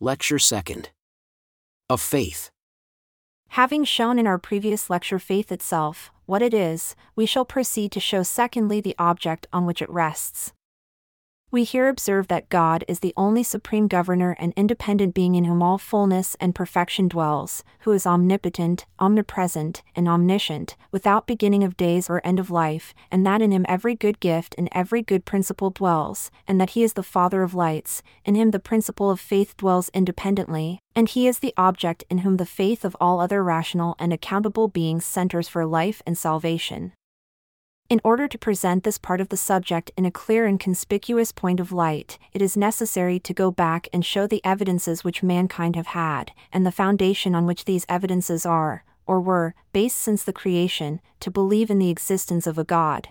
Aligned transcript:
Lecture 0.00 0.36
2nd. 0.36 0.90
Of 1.90 2.00
Faith. 2.00 2.52
Having 3.48 3.82
shown 3.82 4.16
in 4.20 4.28
our 4.28 4.38
previous 4.38 4.88
lecture 4.88 5.18
faith 5.18 5.50
itself, 5.50 6.12
what 6.24 6.40
it 6.40 6.54
is, 6.54 6.94
we 7.16 7.26
shall 7.26 7.44
proceed 7.44 7.90
to 7.90 7.98
show 7.98 8.22
secondly 8.22 8.80
the 8.80 8.94
object 8.96 9.48
on 9.52 9.66
which 9.66 9.82
it 9.82 9.90
rests. 9.90 10.52
We 11.50 11.64
here 11.64 11.88
observe 11.88 12.28
that 12.28 12.50
God 12.50 12.84
is 12.86 13.00
the 13.00 13.14
only 13.16 13.42
supreme 13.42 13.88
governor 13.88 14.36
and 14.38 14.52
independent 14.54 15.14
being 15.14 15.34
in 15.34 15.44
whom 15.44 15.62
all 15.62 15.78
fullness 15.78 16.36
and 16.38 16.54
perfection 16.54 17.08
dwells, 17.08 17.64
who 17.80 17.92
is 17.92 18.06
omnipotent, 18.06 18.84
omnipresent, 18.98 19.82
and 19.96 20.06
omniscient, 20.06 20.76
without 20.92 21.26
beginning 21.26 21.64
of 21.64 21.78
days 21.78 22.10
or 22.10 22.20
end 22.22 22.38
of 22.38 22.50
life, 22.50 22.92
and 23.10 23.24
that 23.24 23.40
in 23.40 23.50
him 23.50 23.64
every 23.66 23.94
good 23.94 24.20
gift 24.20 24.54
and 24.58 24.68
every 24.72 25.00
good 25.00 25.24
principle 25.24 25.70
dwells, 25.70 26.30
and 26.46 26.60
that 26.60 26.70
he 26.70 26.82
is 26.82 26.92
the 26.92 27.02
Father 27.02 27.42
of 27.42 27.54
lights, 27.54 28.02
in 28.26 28.34
him 28.34 28.50
the 28.50 28.58
principle 28.58 29.10
of 29.10 29.18
faith 29.18 29.56
dwells 29.56 29.88
independently, 29.94 30.80
and 30.94 31.08
he 31.08 31.26
is 31.26 31.38
the 31.38 31.54
object 31.56 32.04
in 32.10 32.18
whom 32.18 32.36
the 32.36 32.44
faith 32.44 32.84
of 32.84 32.94
all 33.00 33.20
other 33.20 33.42
rational 33.42 33.96
and 33.98 34.12
accountable 34.12 34.68
beings 34.68 35.06
centers 35.06 35.48
for 35.48 35.64
life 35.64 36.02
and 36.04 36.18
salvation. 36.18 36.92
In 37.90 38.02
order 38.04 38.28
to 38.28 38.36
present 38.36 38.84
this 38.84 38.98
part 38.98 39.18
of 39.18 39.30
the 39.30 39.36
subject 39.38 39.90
in 39.96 40.04
a 40.04 40.10
clear 40.10 40.44
and 40.44 40.60
conspicuous 40.60 41.32
point 41.32 41.58
of 41.58 41.72
light, 41.72 42.18
it 42.34 42.42
is 42.42 42.54
necessary 42.54 43.18
to 43.20 43.32
go 43.32 43.50
back 43.50 43.88
and 43.94 44.04
show 44.04 44.26
the 44.26 44.44
evidences 44.44 45.04
which 45.04 45.22
mankind 45.22 45.74
have 45.74 45.86
had, 45.88 46.32
and 46.52 46.66
the 46.66 46.70
foundation 46.70 47.34
on 47.34 47.46
which 47.46 47.64
these 47.64 47.86
evidences 47.88 48.44
are, 48.44 48.84
or 49.06 49.22
were, 49.22 49.54
based 49.72 49.96
since 49.96 50.22
the 50.22 50.34
creation, 50.34 51.00
to 51.20 51.30
believe 51.30 51.70
in 51.70 51.78
the 51.78 51.88
existence 51.88 52.46
of 52.46 52.58
a 52.58 52.64
God. 52.64 53.08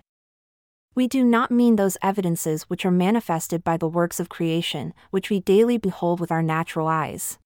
We 0.94 1.08
do 1.08 1.24
not 1.24 1.50
mean 1.50 1.76
those 1.76 1.98
evidences 2.04 2.70
which 2.70 2.86
are 2.86 2.92
manifested 2.92 3.64
by 3.64 3.78
the 3.78 3.88
works 3.88 4.20
of 4.20 4.30
creation, 4.30 4.94
which 5.10 5.32
we 5.32 5.40
daily 5.40 5.80
behold 5.80 6.20
with 6.20 6.32
our 6.32 6.44
natural 6.44 6.88
eyes. 6.88 7.40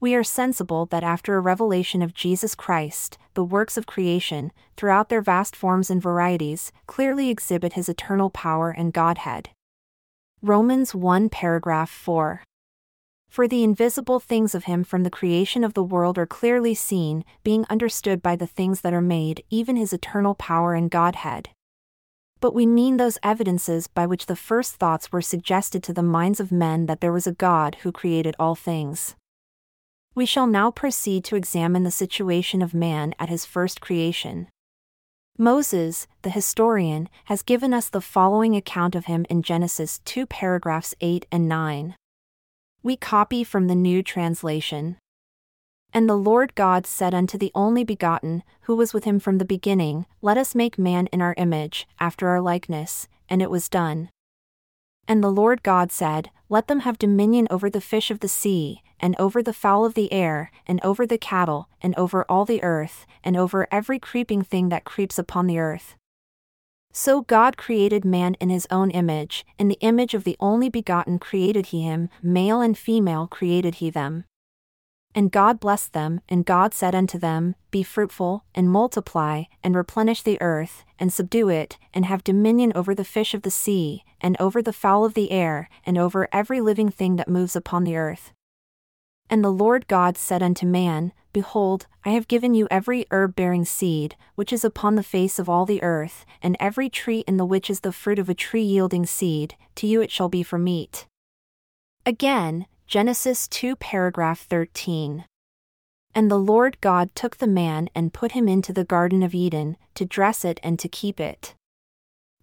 We 0.00 0.14
are 0.14 0.22
sensible 0.22 0.86
that 0.86 1.02
after 1.02 1.36
a 1.36 1.40
revelation 1.40 2.02
of 2.02 2.14
Jesus 2.14 2.54
Christ, 2.54 3.18
the 3.34 3.42
works 3.42 3.76
of 3.76 3.86
creation, 3.86 4.52
throughout 4.76 5.08
their 5.08 5.20
vast 5.20 5.56
forms 5.56 5.90
and 5.90 6.00
varieties, 6.00 6.70
clearly 6.86 7.30
exhibit 7.30 7.72
his 7.72 7.88
eternal 7.88 8.30
power 8.30 8.70
and 8.70 8.92
Godhead. 8.92 9.50
Romans 10.40 10.94
1 10.94 11.30
paragraph 11.30 11.90
4. 11.90 12.44
For 13.28 13.48
the 13.48 13.64
invisible 13.64 14.20
things 14.20 14.54
of 14.54 14.64
him 14.64 14.84
from 14.84 15.02
the 15.02 15.10
creation 15.10 15.64
of 15.64 15.74
the 15.74 15.82
world 15.82 16.16
are 16.16 16.26
clearly 16.26 16.76
seen, 16.76 17.24
being 17.42 17.66
understood 17.68 18.22
by 18.22 18.36
the 18.36 18.46
things 18.46 18.82
that 18.82 18.94
are 18.94 19.02
made, 19.02 19.42
even 19.50 19.74
his 19.74 19.92
eternal 19.92 20.36
power 20.36 20.74
and 20.74 20.92
Godhead. 20.92 21.48
But 22.38 22.54
we 22.54 22.66
mean 22.66 22.98
those 22.98 23.18
evidences 23.24 23.88
by 23.88 24.06
which 24.06 24.26
the 24.26 24.36
first 24.36 24.76
thoughts 24.76 25.10
were 25.10 25.20
suggested 25.20 25.82
to 25.82 25.92
the 25.92 26.04
minds 26.04 26.38
of 26.38 26.52
men 26.52 26.86
that 26.86 27.00
there 27.00 27.12
was 27.12 27.26
a 27.26 27.32
God 27.32 27.78
who 27.82 27.90
created 27.90 28.36
all 28.38 28.54
things. 28.54 29.16
We 30.18 30.26
shall 30.26 30.48
now 30.48 30.72
proceed 30.72 31.22
to 31.26 31.36
examine 31.36 31.84
the 31.84 31.92
situation 31.92 32.60
of 32.60 32.74
man 32.74 33.14
at 33.20 33.28
his 33.28 33.44
first 33.44 33.80
creation. 33.80 34.48
Moses, 35.38 36.08
the 36.22 36.30
historian, 36.30 37.08
has 37.26 37.42
given 37.44 37.72
us 37.72 37.88
the 37.88 38.00
following 38.00 38.56
account 38.56 38.96
of 38.96 39.04
him 39.04 39.26
in 39.30 39.44
Genesis 39.44 40.00
2 40.06 40.26
paragraphs 40.26 40.92
8 41.00 41.24
and 41.30 41.48
9. 41.48 41.94
We 42.82 42.96
copy 42.96 43.44
from 43.44 43.68
the 43.68 43.76
New 43.76 44.02
Translation. 44.02 44.96
And 45.92 46.08
the 46.08 46.16
Lord 46.16 46.56
God 46.56 46.84
said 46.84 47.14
unto 47.14 47.38
the 47.38 47.52
only 47.54 47.84
begotten, 47.84 48.42
who 48.62 48.74
was 48.74 48.92
with 48.92 49.04
him 49.04 49.20
from 49.20 49.38
the 49.38 49.44
beginning, 49.44 50.04
Let 50.20 50.36
us 50.36 50.52
make 50.52 50.80
man 50.80 51.06
in 51.12 51.22
our 51.22 51.34
image, 51.36 51.86
after 52.00 52.26
our 52.26 52.40
likeness, 52.40 53.06
and 53.28 53.40
it 53.40 53.52
was 53.52 53.68
done. 53.68 54.10
And 55.06 55.22
the 55.22 55.30
Lord 55.30 55.62
God 55.62 55.92
said, 55.92 56.30
Let 56.48 56.66
them 56.66 56.80
have 56.80 56.98
dominion 56.98 57.46
over 57.52 57.70
the 57.70 57.80
fish 57.80 58.10
of 58.10 58.18
the 58.18 58.26
sea, 58.26 58.82
and 59.00 59.14
over 59.18 59.42
the 59.42 59.52
fowl 59.52 59.84
of 59.84 59.94
the 59.94 60.12
air, 60.12 60.50
and 60.66 60.80
over 60.82 61.06
the 61.06 61.18
cattle, 61.18 61.68
and 61.80 61.94
over 61.96 62.24
all 62.28 62.44
the 62.44 62.62
earth, 62.62 63.06
and 63.22 63.36
over 63.36 63.68
every 63.70 63.98
creeping 63.98 64.42
thing 64.42 64.68
that 64.68 64.84
creeps 64.84 65.18
upon 65.18 65.46
the 65.46 65.58
earth. 65.58 65.96
So 66.92 67.22
God 67.22 67.56
created 67.56 68.04
man 68.04 68.34
in 68.40 68.48
his 68.48 68.66
own 68.70 68.90
image, 68.90 69.46
in 69.58 69.68
the 69.68 69.78
image 69.80 70.14
of 70.14 70.24
the 70.24 70.36
only 70.40 70.68
begotten 70.68 71.18
created 71.18 71.66
he 71.66 71.82
him, 71.82 72.08
male 72.22 72.60
and 72.60 72.76
female 72.76 73.26
created 73.26 73.76
he 73.76 73.90
them. 73.90 74.24
And 75.14 75.32
God 75.32 75.58
blessed 75.58 75.92
them, 75.92 76.20
and 76.28 76.44
God 76.44 76.74
said 76.74 76.94
unto 76.94 77.18
them, 77.18 77.54
Be 77.70 77.82
fruitful, 77.82 78.44
and 78.54 78.70
multiply, 78.70 79.44
and 79.64 79.74
replenish 79.74 80.22
the 80.22 80.40
earth, 80.40 80.84
and 80.98 81.12
subdue 81.12 81.48
it, 81.48 81.78
and 81.94 82.04
have 82.04 82.24
dominion 82.24 82.72
over 82.74 82.94
the 82.94 83.04
fish 83.04 83.34
of 83.34 83.42
the 83.42 83.50
sea, 83.50 84.04
and 84.20 84.36
over 84.38 84.60
the 84.60 84.72
fowl 84.72 85.04
of 85.04 85.14
the 85.14 85.30
air, 85.30 85.68
and 85.84 85.96
over 85.96 86.28
every 86.32 86.60
living 86.60 86.90
thing 86.90 87.16
that 87.16 87.28
moves 87.28 87.56
upon 87.56 87.84
the 87.84 87.96
earth. 87.96 88.32
And 89.30 89.44
the 89.44 89.50
Lord 89.50 89.86
God 89.88 90.16
said 90.16 90.42
unto 90.42 90.66
man, 90.66 91.12
Behold, 91.32 91.86
I 92.04 92.10
have 92.10 92.28
given 92.28 92.54
you 92.54 92.66
every 92.70 93.06
herb 93.10 93.36
bearing 93.36 93.64
seed, 93.64 94.16
which 94.34 94.52
is 94.52 94.64
upon 94.64 94.94
the 94.94 95.02
face 95.02 95.38
of 95.38 95.48
all 95.48 95.66
the 95.66 95.82
earth, 95.82 96.24
and 96.42 96.56
every 96.58 96.88
tree 96.88 97.24
in 97.26 97.36
the 97.36 97.44
which 97.44 97.68
is 97.68 97.80
the 97.80 97.92
fruit 97.92 98.18
of 98.18 98.28
a 98.28 98.34
tree 98.34 98.62
yielding 98.62 99.04
seed, 99.04 99.54
to 99.76 99.86
you 99.86 100.00
it 100.00 100.10
shall 100.10 100.28
be 100.28 100.42
for 100.42 100.58
meat. 100.58 101.06
Again, 102.06 102.66
Genesis 102.86 103.46
2 103.48 103.76
paragraph 103.76 104.40
13. 104.40 105.26
And 106.14 106.30
the 106.30 106.38
Lord 106.38 106.80
God 106.80 107.14
took 107.14 107.36
the 107.36 107.46
man 107.46 107.90
and 107.94 108.14
put 108.14 108.32
him 108.32 108.48
into 108.48 108.72
the 108.72 108.84
Garden 108.84 109.22
of 109.22 109.34
Eden, 109.34 109.76
to 109.94 110.06
dress 110.06 110.44
it 110.44 110.58
and 110.62 110.78
to 110.78 110.88
keep 110.88 111.20
it. 111.20 111.54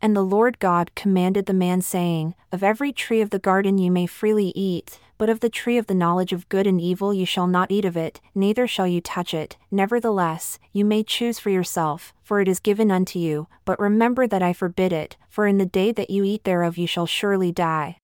And 0.02 0.16
the 0.16 0.22
Lord 0.22 0.60
God 0.60 0.94
commanded 0.94 1.48
the 1.48 1.54
man, 1.54 1.82
saying, 1.82 2.36
Of 2.52 2.62
every 2.62 2.94
tree 2.94 3.22
of 3.22 3.32
the 3.32 3.40
garden 3.40 3.80
you 3.80 3.90
may 3.90 4.06
freely 4.06 4.54
eat, 4.56 5.00
but 5.18 5.30
of 5.30 5.40
the 5.40 5.50
tree 5.50 5.78
of 5.78 5.88
the 5.88 5.94
knowledge 5.94 6.34
of 6.34 6.50
good 6.50 6.68
and 6.68 6.80
evil 6.80 7.14
you 7.14 7.26
shall 7.26 7.48
not 7.48 7.72
eat 7.72 7.86
of 7.86 7.96
it, 7.96 8.20
neither 8.34 8.68
shall 8.68 8.88
you 8.88 9.02
touch 9.02 9.34
it. 9.34 9.58
Nevertheless, 9.72 10.60
you 10.72 10.86
may 10.86 11.04
choose 11.04 11.40
for 11.40 11.50
yourself, 11.50 12.14
for 12.22 12.42
it 12.42 12.48
is 12.48 12.60
given 12.60 12.92
unto 12.92 13.20
you. 13.20 13.48
But 13.64 13.80
remember 13.80 14.28
that 14.28 14.42
I 14.42 14.54
forbid 14.54 14.92
it, 14.92 15.18
for 15.30 15.48
in 15.48 15.58
the 15.58 15.66
day 15.66 15.92
that 15.92 16.10
you 16.10 16.24
eat 16.24 16.44
thereof 16.44 16.78
you 16.78 16.88
shall 16.88 17.06
surely 17.06 17.52
die. 17.52 17.98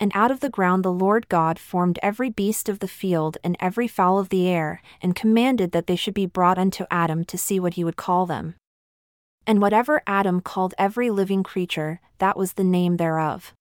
And 0.00 0.12
out 0.14 0.30
of 0.30 0.40
the 0.40 0.50
ground 0.50 0.84
the 0.84 0.92
Lord 0.92 1.28
God 1.28 1.58
formed 1.58 1.98
every 2.02 2.30
beast 2.30 2.68
of 2.68 2.80
the 2.80 2.88
field 2.88 3.38
and 3.44 3.56
every 3.60 3.86
fowl 3.86 4.18
of 4.18 4.30
the 4.30 4.48
air, 4.48 4.82
and 5.00 5.14
commanded 5.14 5.72
that 5.72 5.86
they 5.86 5.96
should 5.96 6.14
be 6.14 6.26
brought 6.26 6.58
unto 6.58 6.86
Adam 6.90 7.24
to 7.26 7.38
see 7.38 7.60
what 7.60 7.74
he 7.74 7.84
would 7.84 7.96
call 7.96 8.26
them. 8.26 8.56
And 9.46 9.60
whatever 9.60 10.02
Adam 10.06 10.40
called 10.40 10.74
every 10.78 11.10
living 11.10 11.42
creature, 11.42 12.00
that 12.18 12.36
was 12.36 12.52
the 12.54 12.64
name 12.64 12.96
thereof. 12.96 13.52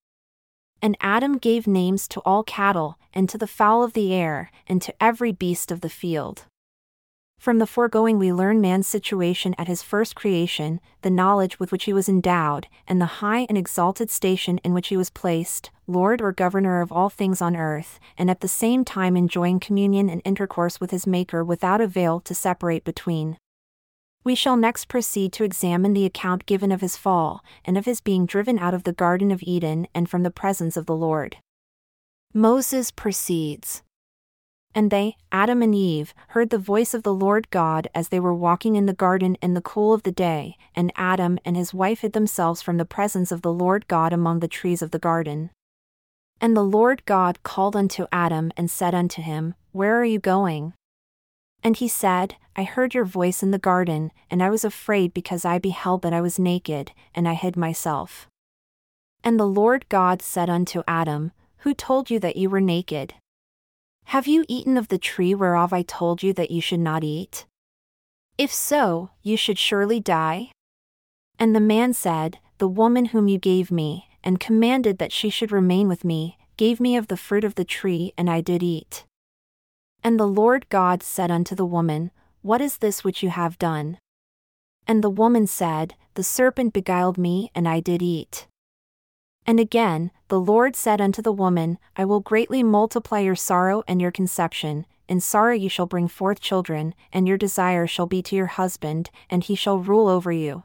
And 0.82 0.98
Adam 1.00 1.38
gave 1.38 1.68
names 1.68 2.08
to 2.10 2.22
all 2.22 2.44
cattle, 2.44 2.98
and 3.14 3.30
to 3.30 3.38
the 3.38 3.48
fowl 3.48 3.84
of 3.84 3.94
the 3.94 4.14
air, 4.14 4.52
and 4.68 4.82
to 4.82 4.94
every 5.00 5.32
beast 5.32 5.72
of 5.72 5.82
the 5.82 5.90
field. 5.90 6.46
From 7.42 7.58
the 7.58 7.66
foregoing, 7.66 8.20
we 8.20 8.32
learn 8.32 8.62
man's 8.62 8.86
situation 8.86 9.56
at 9.58 9.68
his 9.68 9.82
first 9.82 10.16
creation, 10.16 10.80
the 11.02 11.10
knowledge 11.10 11.60
with 11.60 11.72
which 11.72 11.86
he 11.86 11.94
was 11.94 12.08
endowed, 12.08 12.68
and 12.88 13.02
the 13.02 13.18
high 13.18 13.48
and 13.50 13.58
exalted 13.58 14.12
station 14.12 14.60
in 14.60 14.76
which 14.76 14.90
he 14.90 14.96
was 14.96 15.10
placed, 15.10 15.72
Lord 15.88 16.22
or 16.22 16.32
governor 16.32 16.82
of 16.82 16.92
all 16.92 17.10
things 17.10 17.42
on 17.42 17.56
earth, 17.56 18.00
and 18.16 18.30
at 18.30 18.42
the 18.42 18.48
same 18.48 18.86
time 18.86 19.18
enjoying 19.18 19.60
communion 19.60 20.08
and 20.08 20.22
intercourse 20.24 20.80
with 20.80 20.92
his 20.92 21.08
Maker 21.08 21.44
without 21.44 21.82
a 21.82 21.88
veil 21.88 22.20
to 22.20 22.36
separate 22.36 22.84
between. 22.84 23.38
We 24.24 24.36
shall 24.36 24.56
next 24.56 24.88
proceed 24.88 25.34
to 25.34 25.44
examine 25.44 25.94
the 25.94 26.06
account 26.06 26.46
given 26.46 26.72
of 26.72 26.82
his 26.82 26.96
fall, 26.96 27.44
and 27.66 27.78
of 27.78 27.86
his 27.86 28.02
being 28.02 28.26
driven 28.26 28.60
out 28.60 28.74
of 28.74 28.84
the 28.84 28.94
Garden 28.94 29.32
of 29.32 29.42
Eden 29.44 29.88
and 29.96 30.10
from 30.10 30.24
the 30.24 30.30
presence 30.30 30.78
of 30.78 30.86
the 30.86 30.96
Lord. 30.96 31.38
Moses 32.34 32.92
proceeds. 32.92 33.82
And 34.74 34.90
they, 34.90 35.18
Adam 35.32 35.62
and 35.62 35.76
Eve, 35.76 36.14
heard 36.30 36.50
the 36.50 36.58
voice 36.58 36.94
of 36.94 37.04
the 37.04 37.14
Lord 37.14 37.50
God 37.50 37.90
as 37.94 38.08
they 38.08 38.20
were 38.20 38.34
walking 38.34 38.76
in 38.76 38.86
the 38.86 38.94
garden 38.94 39.36
in 39.42 39.54
the 39.54 39.62
cool 39.62 39.94
of 39.94 40.04
the 40.04 40.14
day, 40.14 40.56
and 40.76 40.94
Adam 40.96 41.40
and 41.44 41.58
his 41.58 41.74
wife 41.74 42.02
hid 42.02 42.14
themselves 42.14 42.62
from 42.62 42.78
the 42.78 42.86
presence 42.86 43.32
of 43.32 43.42
the 43.42 43.52
Lord 43.52 43.88
God 43.88 44.14
among 44.14 44.40
the 44.40 44.48
trees 44.48 44.82
of 44.82 44.92
the 44.92 45.00
garden. 45.00 45.50
And 46.40 46.56
the 46.56 46.64
Lord 46.64 47.06
God 47.06 47.44
called 47.44 47.76
unto 47.76 48.06
Adam 48.12 48.52
and 48.56 48.72
said 48.72 48.96
unto 48.96 49.22
him, 49.22 49.56
Where 49.74 50.00
are 50.00 50.06
you 50.06 50.20
going? 50.20 50.74
And 51.64 51.76
he 51.76 51.88
said, 51.88 52.36
I 52.56 52.64
heard 52.64 52.94
your 52.94 53.06
voice 53.06 53.42
in 53.42 53.52
the 53.52 53.60
garden, 53.60 54.12
and 54.30 54.44
I 54.44 54.50
was 54.50 54.66
afraid 54.66 55.14
because 55.14 55.46
I 55.46 55.58
beheld 55.58 56.02
that 56.02 56.14
I 56.14 56.22
was 56.22 56.38
naked, 56.38 56.92
and 57.16 57.28
I 57.28 57.34
hid 57.34 57.56
myself. 57.56 58.28
And 59.24 59.40
the 59.40 59.46
Lord 59.46 59.88
God 59.88 60.22
said 60.22 60.50
unto 60.50 60.84
Adam, 60.88 61.32
Who 61.60 61.74
told 61.74 62.10
you 62.10 62.20
that 62.20 62.36
you 62.36 62.50
were 62.50 62.62
naked? 62.62 63.14
Have 64.06 64.28
you 64.28 64.44
eaten 64.48 64.78
of 64.78 64.90
the 64.90 64.98
tree 64.98 65.34
whereof 65.34 65.72
I 65.72 65.84
told 65.84 66.24
you 66.24 66.34
that 66.34 66.52
you 66.52 66.60
should 66.60 66.80
not 66.80 67.04
eat? 67.04 67.46
If 68.38 68.52
so, 68.52 69.12
you 69.22 69.38
should 69.38 69.58
surely 69.58 70.00
die. 70.00 70.52
And 71.40 71.56
the 71.56 71.60
man 71.60 71.94
said, 71.94 72.40
The 72.58 72.68
woman 72.68 73.06
whom 73.06 73.28
you 73.28 73.38
gave 73.38 73.72
me, 73.72 74.10
and 74.24 74.40
commanded 74.40 74.98
that 74.98 75.14
she 75.14 75.30
should 75.30 75.52
remain 75.52 75.88
with 75.88 76.04
me, 76.04 76.38
gave 76.58 76.80
me 76.80 76.98
of 76.98 77.08
the 77.08 77.18
fruit 77.18 77.44
of 77.44 77.56
the 77.56 77.64
tree, 77.64 78.14
and 78.18 78.30
I 78.30 78.42
did 78.42 78.62
eat. 78.62 79.06
And 80.04 80.20
the 80.20 80.28
Lord 80.28 80.68
God 80.70 81.04
said 81.04 81.32
unto 81.32 81.56
the 81.56 81.66
woman, 81.66 82.12
What 82.42 82.60
is 82.62 82.78
this 82.78 83.04
which 83.04 83.22
you 83.22 83.30
have 83.30 83.60
done? 83.60 84.00
And 84.88 85.04
the 85.04 85.10
woman 85.10 85.46
said, 85.46 85.96
The 86.16 86.24
serpent 86.24 86.74
beguiled 86.74 87.18
me, 87.18 87.52
and 87.54 87.68
I 87.68 87.80
did 87.80 88.02
eat. 88.02 88.48
And 89.46 89.60
again, 89.60 90.12
the 90.28 90.40
Lord 90.40 90.76
said 90.76 91.00
unto 91.00 91.22
the 91.22 91.32
woman, 91.32 91.78
I 91.96 92.06
will 92.06 92.20
greatly 92.20 92.64
multiply 92.64 93.20
your 93.20 93.36
sorrow 93.36 93.84
and 93.88 94.02
your 94.02 94.12
conception. 94.12 94.86
In 95.08 95.20
sorrow 95.20 95.54
you 95.54 95.70
shall 95.70 95.86
bring 95.86 96.08
forth 96.08 96.40
children, 96.40 96.96
and 97.14 97.28
your 97.28 97.38
desire 97.38 97.86
shall 97.86 98.08
be 98.08 98.22
to 98.24 98.36
your 98.36 98.48
husband, 98.48 99.12
and 99.30 99.44
he 99.44 99.56
shall 99.56 99.78
rule 99.78 100.08
over 100.08 100.32
you. 100.32 100.64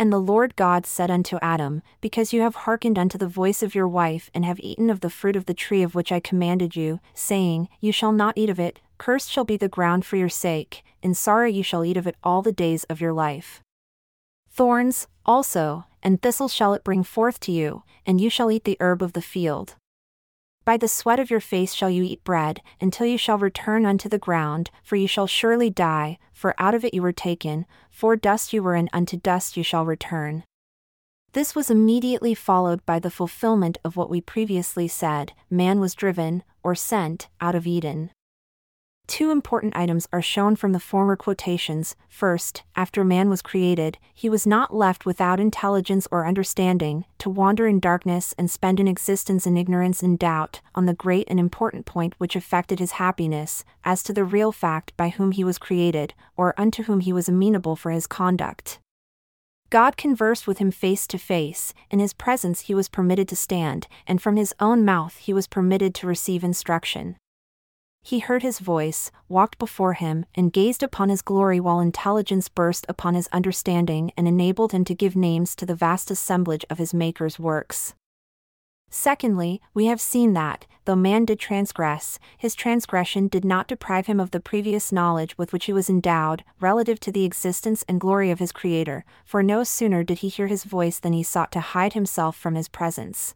And 0.00 0.12
the 0.12 0.20
Lord 0.20 0.54
God 0.54 0.86
said 0.86 1.10
unto 1.10 1.38
Adam, 1.42 1.82
Because 2.00 2.32
you 2.32 2.40
have 2.42 2.54
hearkened 2.54 3.00
unto 3.00 3.18
the 3.18 3.26
voice 3.26 3.64
of 3.64 3.74
your 3.74 3.88
wife, 3.88 4.30
and 4.32 4.44
have 4.44 4.60
eaten 4.60 4.90
of 4.90 5.00
the 5.00 5.10
fruit 5.10 5.34
of 5.34 5.46
the 5.46 5.54
tree 5.54 5.82
of 5.82 5.96
which 5.96 6.12
I 6.12 6.20
commanded 6.20 6.76
you, 6.76 7.00
saying, 7.14 7.68
You 7.80 7.90
shall 7.90 8.12
not 8.12 8.38
eat 8.38 8.48
of 8.48 8.60
it, 8.60 8.78
cursed 8.96 9.28
shall 9.28 9.44
be 9.44 9.56
the 9.56 9.68
ground 9.68 10.06
for 10.06 10.16
your 10.16 10.28
sake, 10.28 10.84
in 11.02 11.14
sorrow 11.14 11.48
you 11.48 11.64
shall 11.64 11.84
eat 11.84 11.96
of 11.96 12.06
it 12.06 12.14
all 12.22 12.42
the 12.42 12.52
days 12.52 12.84
of 12.84 13.00
your 13.00 13.12
life. 13.12 13.60
Thorns, 14.48 15.08
also, 15.26 15.84
and 16.00 16.22
thistles 16.22 16.54
shall 16.54 16.74
it 16.74 16.84
bring 16.84 17.02
forth 17.02 17.40
to 17.40 17.52
you, 17.52 17.82
and 18.06 18.20
you 18.20 18.30
shall 18.30 18.52
eat 18.52 18.62
the 18.62 18.76
herb 18.78 19.02
of 19.02 19.14
the 19.14 19.22
field. 19.22 19.74
By 20.68 20.76
the 20.76 20.86
sweat 20.86 21.18
of 21.18 21.30
your 21.30 21.40
face 21.40 21.72
shall 21.72 21.88
you 21.88 22.02
eat 22.02 22.22
bread, 22.24 22.60
until 22.78 23.06
you 23.06 23.16
shall 23.16 23.38
return 23.38 23.86
unto 23.86 24.06
the 24.06 24.18
ground, 24.18 24.70
for 24.84 24.96
you 24.96 25.08
shall 25.08 25.26
surely 25.26 25.70
die, 25.70 26.18
for 26.34 26.54
out 26.58 26.74
of 26.74 26.84
it 26.84 26.92
you 26.92 27.00
were 27.00 27.10
taken, 27.10 27.64
for 27.90 28.16
dust 28.16 28.52
you 28.52 28.62
were, 28.62 28.74
and 28.74 28.90
unto 28.92 29.16
dust 29.16 29.56
you 29.56 29.62
shall 29.62 29.86
return. 29.86 30.44
This 31.32 31.54
was 31.54 31.70
immediately 31.70 32.34
followed 32.34 32.84
by 32.84 32.98
the 32.98 33.10
fulfillment 33.10 33.78
of 33.82 33.96
what 33.96 34.10
we 34.10 34.20
previously 34.20 34.88
said 34.88 35.32
man 35.48 35.80
was 35.80 35.94
driven, 35.94 36.44
or 36.62 36.74
sent, 36.74 37.28
out 37.40 37.54
of 37.54 37.66
Eden. 37.66 38.10
Two 39.08 39.30
important 39.30 39.74
items 39.74 40.06
are 40.12 40.20
shown 40.20 40.54
from 40.54 40.72
the 40.72 40.78
former 40.78 41.16
quotations. 41.16 41.96
First, 42.10 42.62
after 42.76 43.02
man 43.02 43.30
was 43.30 43.40
created, 43.40 43.96
he 44.12 44.28
was 44.28 44.46
not 44.46 44.74
left 44.74 45.06
without 45.06 45.40
intelligence 45.40 46.06
or 46.12 46.26
understanding, 46.26 47.06
to 47.16 47.30
wander 47.30 47.66
in 47.66 47.80
darkness 47.80 48.34
and 48.36 48.50
spend 48.50 48.78
an 48.78 48.86
existence 48.86 49.46
in 49.46 49.56
ignorance 49.56 50.02
and 50.02 50.18
doubt, 50.18 50.60
on 50.74 50.84
the 50.84 50.92
great 50.92 51.26
and 51.30 51.40
important 51.40 51.86
point 51.86 52.14
which 52.18 52.36
affected 52.36 52.80
his 52.80 52.92
happiness, 52.92 53.64
as 53.82 54.02
to 54.02 54.12
the 54.12 54.24
real 54.24 54.52
fact 54.52 54.94
by 54.98 55.08
whom 55.08 55.32
he 55.32 55.42
was 55.42 55.56
created, 55.56 56.12
or 56.36 56.54
unto 56.60 56.82
whom 56.82 57.00
he 57.00 57.12
was 57.12 57.30
amenable 57.30 57.76
for 57.76 57.90
his 57.90 58.06
conduct. 58.06 58.78
God 59.70 59.96
conversed 59.96 60.46
with 60.46 60.58
him 60.58 60.70
face 60.70 61.06
to 61.06 61.18
face, 61.18 61.72
in 61.90 61.98
his 61.98 62.12
presence 62.12 62.60
he 62.60 62.74
was 62.74 62.90
permitted 62.90 63.26
to 63.28 63.36
stand, 63.36 63.88
and 64.06 64.20
from 64.20 64.36
his 64.36 64.54
own 64.60 64.84
mouth 64.84 65.16
he 65.16 65.32
was 65.32 65.46
permitted 65.46 65.94
to 65.96 66.06
receive 66.06 66.44
instruction. 66.44 67.16
He 68.08 68.20
heard 68.20 68.42
his 68.42 68.58
voice, 68.58 69.10
walked 69.28 69.58
before 69.58 69.92
him, 69.92 70.24
and 70.34 70.50
gazed 70.50 70.82
upon 70.82 71.10
his 71.10 71.20
glory 71.20 71.60
while 71.60 71.78
intelligence 71.78 72.48
burst 72.48 72.86
upon 72.88 73.12
his 73.12 73.28
understanding 73.34 74.12
and 74.16 74.26
enabled 74.26 74.72
him 74.72 74.82
to 74.86 74.94
give 74.94 75.14
names 75.14 75.54
to 75.56 75.66
the 75.66 75.74
vast 75.74 76.10
assemblage 76.10 76.64
of 76.70 76.78
his 76.78 76.94
Maker's 76.94 77.38
works. 77.38 77.92
Secondly, 78.88 79.60
we 79.74 79.84
have 79.88 80.00
seen 80.00 80.32
that, 80.32 80.64
though 80.86 80.96
man 80.96 81.26
did 81.26 81.38
transgress, 81.38 82.18
his 82.38 82.54
transgression 82.54 83.28
did 83.28 83.44
not 83.44 83.68
deprive 83.68 84.06
him 84.06 84.20
of 84.20 84.30
the 84.30 84.40
previous 84.40 84.90
knowledge 84.90 85.36
with 85.36 85.52
which 85.52 85.66
he 85.66 85.74
was 85.74 85.90
endowed, 85.90 86.44
relative 86.60 86.98
to 87.00 87.12
the 87.12 87.26
existence 87.26 87.84
and 87.86 88.00
glory 88.00 88.30
of 88.30 88.38
his 88.38 88.52
Creator, 88.52 89.04
for 89.26 89.42
no 89.42 89.62
sooner 89.62 90.02
did 90.02 90.20
he 90.20 90.28
hear 90.28 90.46
his 90.46 90.64
voice 90.64 90.98
than 90.98 91.12
he 91.12 91.22
sought 91.22 91.52
to 91.52 91.60
hide 91.60 91.92
himself 91.92 92.38
from 92.38 92.54
his 92.54 92.70
presence. 92.70 93.34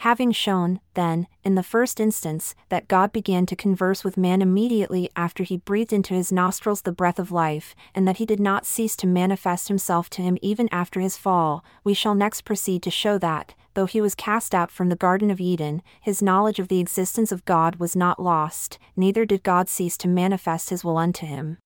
Having 0.00 0.32
shown, 0.32 0.80
then, 0.94 1.26
in 1.42 1.54
the 1.54 1.62
first 1.62 2.00
instance, 2.00 2.54
that 2.68 2.86
God 2.86 3.12
began 3.12 3.46
to 3.46 3.56
converse 3.56 4.04
with 4.04 4.16
man 4.16 4.42
immediately 4.42 5.10
after 5.16 5.42
he 5.42 5.56
breathed 5.56 5.92
into 5.92 6.14
his 6.14 6.30
nostrils 6.30 6.82
the 6.82 6.92
breath 6.92 7.18
of 7.18 7.32
life, 7.32 7.74
and 7.94 8.06
that 8.06 8.18
he 8.18 8.26
did 8.26 8.38
not 8.38 8.66
cease 8.66 8.94
to 8.96 9.06
manifest 9.06 9.68
himself 9.68 10.10
to 10.10 10.22
him 10.22 10.36
even 10.42 10.68
after 10.70 11.00
his 11.00 11.16
fall, 11.16 11.64
we 11.82 11.94
shall 11.94 12.14
next 12.14 12.42
proceed 12.42 12.82
to 12.82 12.90
show 12.90 13.16
that, 13.18 13.54
though 13.74 13.86
he 13.86 14.00
was 14.00 14.14
cast 14.14 14.54
out 14.54 14.70
from 14.70 14.90
the 14.90 14.96
Garden 14.96 15.30
of 15.30 15.40
Eden, 15.40 15.82
his 16.00 16.22
knowledge 16.22 16.58
of 16.58 16.68
the 16.68 16.80
existence 16.80 17.32
of 17.32 17.44
God 17.44 17.76
was 17.76 17.96
not 17.96 18.22
lost, 18.22 18.78
neither 18.96 19.24
did 19.24 19.42
God 19.42 19.68
cease 19.68 19.96
to 19.98 20.08
manifest 20.08 20.70
his 20.70 20.84
will 20.84 20.98
unto 20.98 21.26
him. 21.26 21.58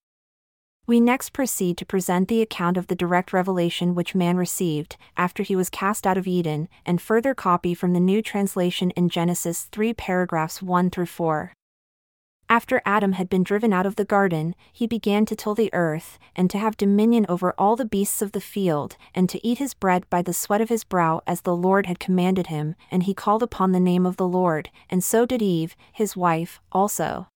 We 0.90 0.98
next 0.98 1.32
proceed 1.32 1.76
to 1.76 1.86
present 1.86 2.26
the 2.26 2.42
account 2.42 2.76
of 2.76 2.88
the 2.88 2.96
direct 2.96 3.32
revelation 3.32 3.94
which 3.94 4.16
man 4.16 4.36
received, 4.36 4.96
after 5.16 5.44
he 5.44 5.54
was 5.54 5.70
cast 5.70 6.04
out 6.04 6.18
of 6.18 6.26
Eden, 6.26 6.68
and 6.84 7.00
further 7.00 7.32
copy 7.32 7.74
from 7.74 7.92
the 7.92 8.00
New 8.00 8.20
Translation 8.20 8.90
in 8.96 9.08
Genesis 9.08 9.68
3 9.70 9.94
paragraphs 9.94 10.60
1 10.60 10.90
through 10.90 11.06
4. 11.06 11.52
After 12.48 12.82
Adam 12.84 13.12
had 13.12 13.30
been 13.30 13.44
driven 13.44 13.72
out 13.72 13.86
of 13.86 13.94
the 13.94 14.04
garden, 14.04 14.56
he 14.72 14.88
began 14.88 15.24
to 15.26 15.36
till 15.36 15.54
the 15.54 15.72
earth, 15.72 16.18
and 16.34 16.50
to 16.50 16.58
have 16.58 16.76
dominion 16.76 17.24
over 17.28 17.54
all 17.56 17.76
the 17.76 17.84
beasts 17.84 18.20
of 18.20 18.32
the 18.32 18.40
field, 18.40 18.96
and 19.14 19.28
to 19.28 19.46
eat 19.46 19.58
his 19.58 19.74
bread 19.74 20.10
by 20.10 20.22
the 20.22 20.34
sweat 20.34 20.60
of 20.60 20.70
his 20.70 20.82
brow 20.82 21.20
as 21.24 21.42
the 21.42 21.54
Lord 21.54 21.86
had 21.86 22.00
commanded 22.00 22.48
him, 22.48 22.74
and 22.90 23.04
he 23.04 23.14
called 23.14 23.44
upon 23.44 23.70
the 23.70 23.78
name 23.78 24.04
of 24.04 24.16
the 24.16 24.26
Lord, 24.26 24.70
and 24.88 25.04
so 25.04 25.24
did 25.24 25.40
Eve, 25.40 25.76
his 25.92 26.16
wife, 26.16 26.60
also. 26.72 27.28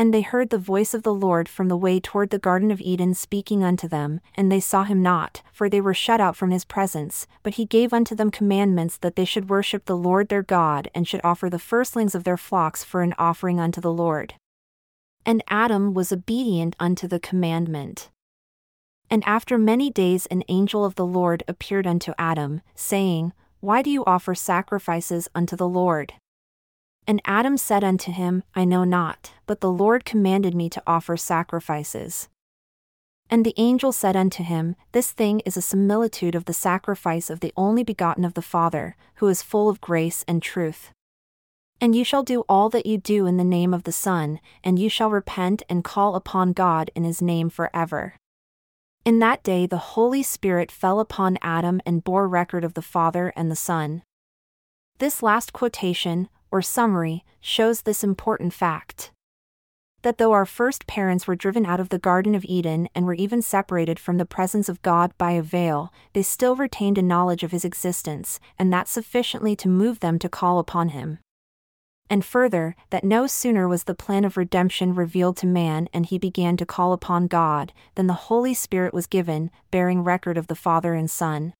And 0.00 0.14
they 0.14 0.22
heard 0.22 0.48
the 0.48 0.56
voice 0.56 0.94
of 0.94 1.02
the 1.02 1.12
Lord 1.12 1.46
from 1.46 1.68
the 1.68 1.76
way 1.76 2.00
toward 2.00 2.30
the 2.30 2.38
Garden 2.38 2.70
of 2.70 2.80
Eden 2.80 3.12
speaking 3.12 3.62
unto 3.62 3.86
them, 3.86 4.22
and 4.34 4.50
they 4.50 4.58
saw 4.58 4.84
him 4.84 5.02
not, 5.02 5.42
for 5.52 5.68
they 5.68 5.82
were 5.82 5.92
shut 5.92 6.22
out 6.22 6.36
from 6.36 6.52
his 6.52 6.64
presence, 6.64 7.26
but 7.42 7.56
he 7.56 7.66
gave 7.66 7.92
unto 7.92 8.14
them 8.14 8.30
commandments 8.30 8.96
that 8.96 9.14
they 9.14 9.26
should 9.26 9.50
worship 9.50 9.84
the 9.84 9.98
Lord 9.98 10.30
their 10.30 10.42
God 10.42 10.90
and 10.94 11.06
should 11.06 11.20
offer 11.22 11.50
the 11.50 11.58
firstlings 11.58 12.14
of 12.14 12.24
their 12.24 12.38
flocks 12.38 12.82
for 12.82 13.02
an 13.02 13.12
offering 13.18 13.60
unto 13.60 13.78
the 13.78 13.92
Lord. 13.92 14.32
And 15.26 15.44
Adam 15.48 15.92
was 15.92 16.12
obedient 16.12 16.76
unto 16.80 17.06
the 17.06 17.20
commandment. 17.20 18.08
And 19.10 19.22
after 19.26 19.58
many 19.58 19.90
days 19.90 20.24
an 20.30 20.44
angel 20.48 20.82
of 20.82 20.94
the 20.94 21.04
Lord 21.04 21.42
appeared 21.46 21.86
unto 21.86 22.14
Adam, 22.16 22.62
saying, 22.74 23.34
Why 23.60 23.82
do 23.82 23.90
you 23.90 24.02
offer 24.06 24.34
sacrifices 24.34 25.28
unto 25.34 25.56
the 25.56 25.68
Lord? 25.68 26.14
And 27.10 27.20
Adam 27.24 27.56
said 27.56 27.82
unto 27.82 28.12
him, 28.12 28.44
I 28.54 28.64
know 28.64 28.84
not, 28.84 29.32
but 29.44 29.60
the 29.60 29.72
Lord 29.72 30.04
commanded 30.04 30.54
me 30.54 30.70
to 30.70 30.82
offer 30.86 31.16
sacrifices. 31.16 32.28
And 33.28 33.44
the 33.44 33.52
angel 33.56 33.90
said 33.90 34.14
unto 34.14 34.44
him, 34.44 34.76
This 34.92 35.10
thing 35.10 35.40
is 35.40 35.56
a 35.56 35.60
similitude 35.60 36.36
of 36.36 36.44
the 36.44 36.52
sacrifice 36.52 37.28
of 37.28 37.40
the 37.40 37.52
only 37.56 37.82
begotten 37.82 38.24
of 38.24 38.34
the 38.34 38.42
Father, 38.42 38.94
who 39.16 39.26
is 39.26 39.42
full 39.42 39.68
of 39.68 39.80
grace 39.80 40.24
and 40.28 40.40
truth. 40.40 40.92
And 41.80 41.96
you 41.96 42.04
shall 42.04 42.22
do 42.22 42.44
all 42.48 42.68
that 42.68 42.86
you 42.86 42.96
do 42.96 43.26
in 43.26 43.38
the 43.38 43.42
name 43.42 43.74
of 43.74 43.82
the 43.82 43.90
Son, 43.90 44.38
and 44.62 44.78
you 44.78 44.88
shall 44.88 45.10
repent 45.10 45.64
and 45.68 45.82
call 45.82 46.14
upon 46.14 46.52
God 46.52 46.92
in 46.94 47.02
his 47.02 47.20
name 47.20 47.50
forever. 47.50 48.14
In 49.04 49.18
that 49.18 49.42
day 49.42 49.66
the 49.66 49.96
Holy 49.98 50.22
Spirit 50.22 50.70
fell 50.70 51.00
upon 51.00 51.38
Adam 51.42 51.80
and 51.84 52.04
bore 52.04 52.28
record 52.28 52.62
of 52.62 52.74
the 52.74 52.82
Father 52.82 53.32
and 53.34 53.50
the 53.50 53.56
Son. 53.56 54.04
This 54.98 55.24
last 55.24 55.52
quotation, 55.52 56.28
or 56.50 56.62
summary, 56.62 57.24
shows 57.40 57.82
this 57.82 58.04
important 58.04 58.52
fact. 58.52 59.12
That 60.02 60.18
though 60.18 60.32
our 60.32 60.46
first 60.46 60.86
parents 60.86 61.26
were 61.26 61.36
driven 61.36 61.66
out 61.66 61.80
of 61.80 61.90
the 61.90 61.98
Garden 61.98 62.34
of 62.34 62.44
Eden 62.44 62.88
and 62.94 63.04
were 63.04 63.14
even 63.14 63.42
separated 63.42 63.98
from 63.98 64.16
the 64.16 64.24
presence 64.24 64.68
of 64.68 64.82
God 64.82 65.12
by 65.18 65.32
a 65.32 65.42
veil, 65.42 65.92
they 66.14 66.22
still 66.22 66.56
retained 66.56 66.96
a 66.96 67.02
knowledge 67.02 67.42
of 67.42 67.50
His 67.50 67.64
existence, 67.64 68.40
and 68.58 68.72
that 68.72 68.88
sufficiently 68.88 69.54
to 69.56 69.68
move 69.68 70.00
them 70.00 70.18
to 70.18 70.28
call 70.28 70.58
upon 70.58 70.90
Him. 70.90 71.18
And 72.10 72.24
further, 72.24 72.74
that 72.90 73.04
no 73.04 73.28
sooner 73.28 73.68
was 73.68 73.84
the 73.84 73.94
plan 73.94 74.24
of 74.24 74.36
redemption 74.36 74.96
revealed 74.96 75.36
to 75.38 75.46
man 75.46 75.88
and 75.92 76.04
he 76.04 76.18
began 76.18 76.56
to 76.56 76.66
call 76.66 76.92
upon 76.92 77.28
God, 77.28 77.72
than 77.94 78.08
the 78.08 78.14
Holy 78.14 78.52
Spirit 78.52 78.92
was 78.92 79.06
given, 79.06 79.52
bearing 79.70 80.02
record 80.02 80.36
of 80.36 80.48
the 80.48 80.56
Father 80.56 80.94
and 80.94 81.08
Son. 81.08 81.54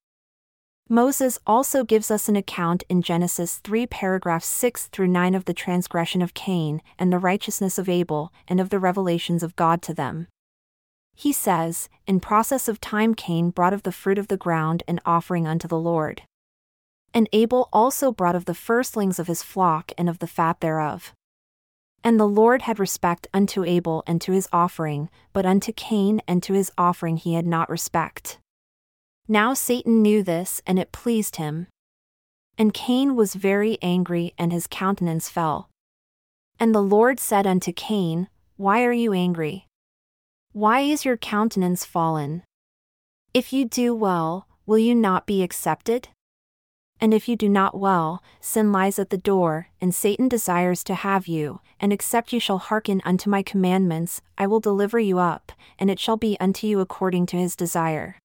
Moses 0.92 1.38
also 1.47 1.85
gives 1.85 2.11
us 2.11 2.28
an 2.28 2.35
account 2.35 2.82
in 2.88 3.00
Genesis 3.00 3.59
3 3.59 3.87
paragraphs 3.87 4.47
6 4.47 4.88
through 4.88 5.06
9 5.06 5.37
of 5.37 5.44
the 5.44 5.54
transgression 5.54 6.20
of 6.20 6.35
Cain, 6.35 6.82
and 6.99 7.12
the 7.12 7.18
righteousness 7.18 7.78
of 7.78 7.88
Abel, 7.88 8.32
and 8.49 8.59
of 8.59 8.70
the 8.70 8.80
revelations 8.80 9.44
of 9.44 9.54
God 9.54 9.82
to 9.82 9.94
them. 9.94 10.26
He 11.14 11.32
says, 11.32 11.88
In 12.09 12.18
process 12.18 12.66
of 12.66 12.80
time 12.80 13.14
Cain 13.14 13.50
brought 13.50 13.73
of 13.73 13.85
the 13.85 13.92
fruit 13.92 14.18
of 14.18 14.26
the 14.26 14.37
ground 14.37 14.82
an 14.88 14.99
offering 15.06 15.47
unto 15.47 15.68
the 15.68 15.78
Lord. 15.78 16.23
And 17.14 17.28
Abel 17.32 17.68
also 17.73 18.11
brought 18.11 18.35
of 18.35 18.47
the 18.47 18.52
firstlings 18.52 19.20
of 19.20 19.28
his 19.28 19.44
flock 19.44 19.92
and 19.97 20.09
of 20.09 20.18
the 20.18 20.26
fat 20.26 20.59
thereof. 20.59 21.12
And 22.02 22.18
the 22.18 22.26
Lord 22.26 22.62
had 22.62 22.80
respect 22.80 23.28
unto 23.32 23.62
Abel 23.62 24.02
and 24.09 24.20
to 24.23 24.32
his 24.32 24.49
offering, 24.52 25.09
but 25.32 25.47
unto 25.47 25.73
Cain 25.73 26.20
and 26.26 26.42
to 26.42 26.52
his 26.52 26.73
offering 26.76 27.16
he 27.16 27.35
had 27.35 27.47
not 27.47 27.70
respect. 27.70 28.39
Now 29.33 29.55
Satan 29.55 30.03
knew 30.03 30.25
this, 30.25 30.61
and 30.67 30.77
it 30.77 30.91
pleased 30.91 31.37
him. 31.37 31.69
And 32.59 32.75
Cain 32.75 33.15
was 33.15 33.37
very 33.37 33.79
angry, 33.81 34.35
and 34.37 34.53
his 34.53 34.67
countenance 34.67 35.29
fell. 35.29 35.71
And 36.59 36.75
the 36.75 36.83
Lord 36.83 37.21
said 37.21 37.47
unto 37.47 37.73
Cain, 37.73 38.29
Why 38.57 38.83
are 38.83 38.93
you 38.93 39.13
angry? 39.13 39.69
Why 40.53 40.81
is 40.81 41.05
your 41.05 41.17
countenance 41.17 41.85
fallen? 41.85 42.43
If 43.33 43.53
you 43.53 43.67
do 43.67 43.95
well, 43.95 44.49
will 44.67 44.79
you 44.79 44.97
not 44.97 45.29
be 45.29 45.45
accepted? 45.45 46.09
And 47.01 47.15
if 47.15 47.29
you 47.29 47.37
do 47.37 47.49
not 47.49 47.79
well, 47.79 48.25
sin 48.41 48.73
lies 48.73 48.99
at 48.99 49.11
the 49.11 49.17
door, 49.17 49.69
and 49.81 49.95
Satan 49.95 50.29
desires 50.29 50.83
to 50.83 50.95
have 50.97 51.29
you, 51.29 51.61
and 51.79 51.93
except 51.93 52.33
you 52.33 52.41
shall 52.41 52.59
hearken 52.59 53.01
unto 53.05 53.31
my 53.31 53.45
commandments, 53.45 54.23
I 54.37 54.49
will 54.49 54.59
deliver 54.59 54.99
you 54.99 55.21
up, 55.21 55.53
and 55.79 55.89
it 55.89 56.01
shall 56.01 56.17
be 56.17 56.37
unto 56.41 56.67
you 56.67 56.81
according 56.81 57.27
to 57.27 57.37
his 57.37 57.55
desire. 57.55 58.17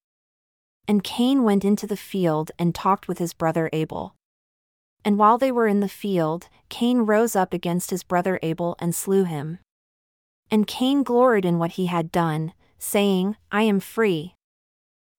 And 0.88 1.02
Cain 1.02 1.42
went 1.42 1.64
into 1.64 1.86
the 1.86 1.96
field 1.96 2.50
and 2.58 2.74
talked 2.74 3.08
with 3.08 3.18
his 3.18 3.32
brother 3.32 3.68
Abel. 3.72 4.14
And 5.04 5.18
while 5.18 5.38
they 5.38 5.52
were 5.52 5.66
in 5.66 5.80
the 5.80 5.88
field, 5.88 6.48
Cain 6.68 6.98
rose 7.00 7.36
up 7.36 7.52
against 7.52 7.90
his 7.90 8.02
brother 8.02 8.38
Abel 8.42 8.76
and 8.78 8.94
slew 8.94 9.24
him. 9.24 9.58
And 10.50 10.66
Cain 10.66 11.02
gloried 11.02 11.44
in 11.44 11.58
what 11.58 11.72
he 11.72 11.86
had 11.86 12.12
done, 12.12 12.52
saying, 12.78 13.36
I 13.50 13.62
am 13.62 13.80
free. 13.80 14.34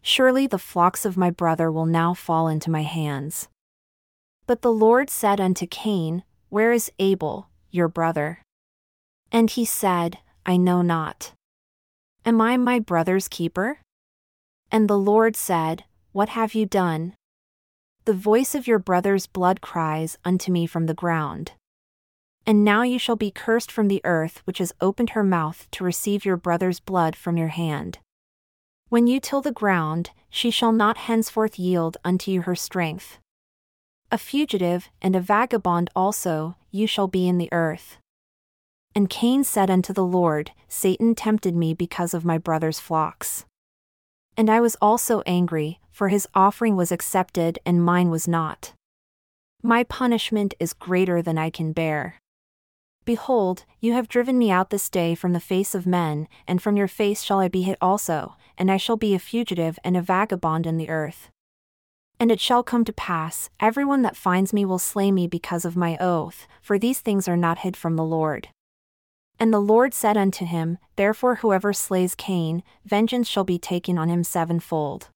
Surely 0.01 0.47
the 0.47 0.59
flocks 0.59 1.05
of 1.05 1.17
my 1.17 1.29
brother 1.29 1.71
will 1.71 1.85
now 1.85 2.13
fall 2.13 2.47
into 2.47 2.71
my 2.71 2.83
hands. 2.83 3.49
But 4.45 4.61
the 4.61 4.71
Lord 4.71 5.09
said 5.09 5.41
unto 5.41 5.67
Cain, 5.67 6.23
Where 6.49 6.71
is 6.71 6.91
Abel, 6.99 7.49
your 7.71 7.89
brother? 7.89 8.39
And 9.31 9.49
he 9.49 9.65
said, 9.65 10.19
I 10.45 10.55
know 10.55 10.81
not. 10.81 11.33
Am 12.25 12.39
I 12.39 12.55
my 12.55 12.79
brother's 12.79 13.27
keeper? 13.27 13.79
And 14.71 14.89
the 14.89 14.97
Lord 14.97 15.35
said, 15.35 15.85
What 16.11 16.29
have 16.29 16.53
you 16.53 16.65
done? 16.65 17.15
The 18.05 18.13
voice 18.13 18.55
of 18.55 18.67
your 18.67 18.79
brother's 18.79 19.27
blood 19.27 19.61
cries 19.61 20.17
unto 20.23 20.51
me 20.51 20.65
from 20.65 20.85
the 20.85 20.93
ground. 20.93 21.53
And 22.45 22.63
now 22.63 22.83
you 22.83 22.97
shall 22.97 23.17
be 23.17 23.31
cursed 23.31 23.71
from 23.71 23.89
the 23.89 24.01
earth 24.05 24.41
which 24.45 24.59
has 24.59 24.73
opened 24.79 25.09
her 25.11 25.23
mouth 25.23 25.67
to 25.71 25.83
receive 25.83 26.23
your 26.23 26.37
brother's 26.37 26.79
blood 26.79 27.15
from 27.15 27.37
your 27.37 27.49
hand. 27.49 27.99
When 28.89 29.07
you 29.07 29.19
till 29.19 29.41
the 29.41 29.51
ground, 29.51 30.11
she 30.29 30.49
shall 30.49 30.71
not 30.71 30.97
henceforth 30.97 31.59
yield 31.59 31.97
unto 32.05 32.31
you 32.31 32.43
her 32.43 32.55
strength. 32.55 33.19
A 34.09 34.17
fugitive 34.17 34.89
and 35.01 35.13
a 35.13 35.19
vagabond 35.19 35.89
also, 35.93 36.55
you 36.71 36.87
shall 36.87 37.09
be 37.09 37.27
in 37.27 37.37
the 37.37 37.49
earth. 37.51 37.97
And 38.95 39.09
Cain 39.09 39.43
said 39.43 39.69
unto 39.69 39.91
the 39.91 40.05
Lord, 40.05 40.51
Satan 40.69 41.13
tempted 41.15 41.53
me 41.53 41.73
because 41.73 42.13
of 42.13 42.23
my 42.23 42.37
brother's 42.37 42.79
flocks. 42.79 43.45
And 44.37 44.51
I 44.51 44.61
was 44.61 44.77
also 44.79 45.23
angry, 45.25 45.79
for 45.89 46.09
his 46.09 46.27
offering 46.35 46.75
was 46.75 46.91
accepted 46.91 47.57
and 47.65 47.83
mine 47.83 48.11
was 48.11 48.27
not. 48.27 48.73
My 49.63 49.83
punishment 49.83 50.53
is 50.59 50.73
greater 50.73 51.23
than 51.23 51.39
I 51.39 51.49
can 51.49 51.73
bear. 51.73 52.19
Behold, 53.03 53.65
you 53.79 53.93
have 53.93 54.07
driven 54.07 54.37
me 54.37 54.51
out 54.51 54.69
this 54.69 54.89
day 54.89 55.15
from 55.15 55.33
the 55.33 55.39
face 55.39 55.73
of 55.73 55.87
men, 55.87 56.27
and 56.47 56.61
from 56.61 56.77
your 56.77 56.87
face 56.87 57.23
shall 57.23 57.39
I 57.39 57.47
be 57.47 57.63
hid 57.63 57.77
also, 57.81 58.35
and 58.57 58.69
I 58.69 58.77
shall 58.77 58.97
be 58.97 59.15
a 59.15 59.19
fugitive 59.19 59.79
and 59.83 59.97
a 59.97 60.01
vagabond 60.01 60.67
in 60.67 60.77
the 60.77 60.89
earth. 60.89 61.29
And 62.19 62.31
it 62.31 62.39
shall 62.39 62.63
come 62.63 62.83
to 62.85 62.93
pass, 62.93 63.49
every 63.59 63.85
one 63.85 64.01
that 64.01 64.15
finds 64.15 64.53
me 64.53 64.65
will 64.65 64.77
slay 64.77 65.11
me 65.11 65.25
because 65.25 65.65
of 65.65 65.75
my 65.75 65.97
oath, 65.99 66.47
for 66.61 66.77
these 66.77 66.99
things 66.99 67.27
are 67.27 67.37
not 67.37 67.59
hid 67.59 67.75
from 67.75 67.95
the 67.95 68.03
Lord. 68.03 68.49
And 69.39 69.53
the 69.53 69.59
Lord 69.59 69.93
said 69.93 70.17
unto 70.17 70.45
him, 70.45 70.77
Therefore 70.95 71.35
whoever 71.35 71.73
slays 71.73 72.15
Cain, 72.15 72.63
vengeance 72.85 73.27
shall 73.27 73.43
be 73.43 73.59
taken 73.59 73.97
on 73.97 74.09
him 74.09 74.23
sevenfold. 74.23 75.09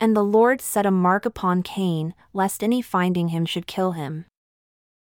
And 0.00 0.16
the 0.16 0.24
Lord 0.24 0.60
set 0.60 0.86
a 0.86 0.90
mark 0.90 1.24
upon 1.26 1.62
Cain, 1.62 2.14
lest 2.32 2.62
any 2.62 2.82
finding 2.82 3.28
him 3.28 3.44
should 3.44 3.66
kill 3.66 3.92
him. 3.92 4.26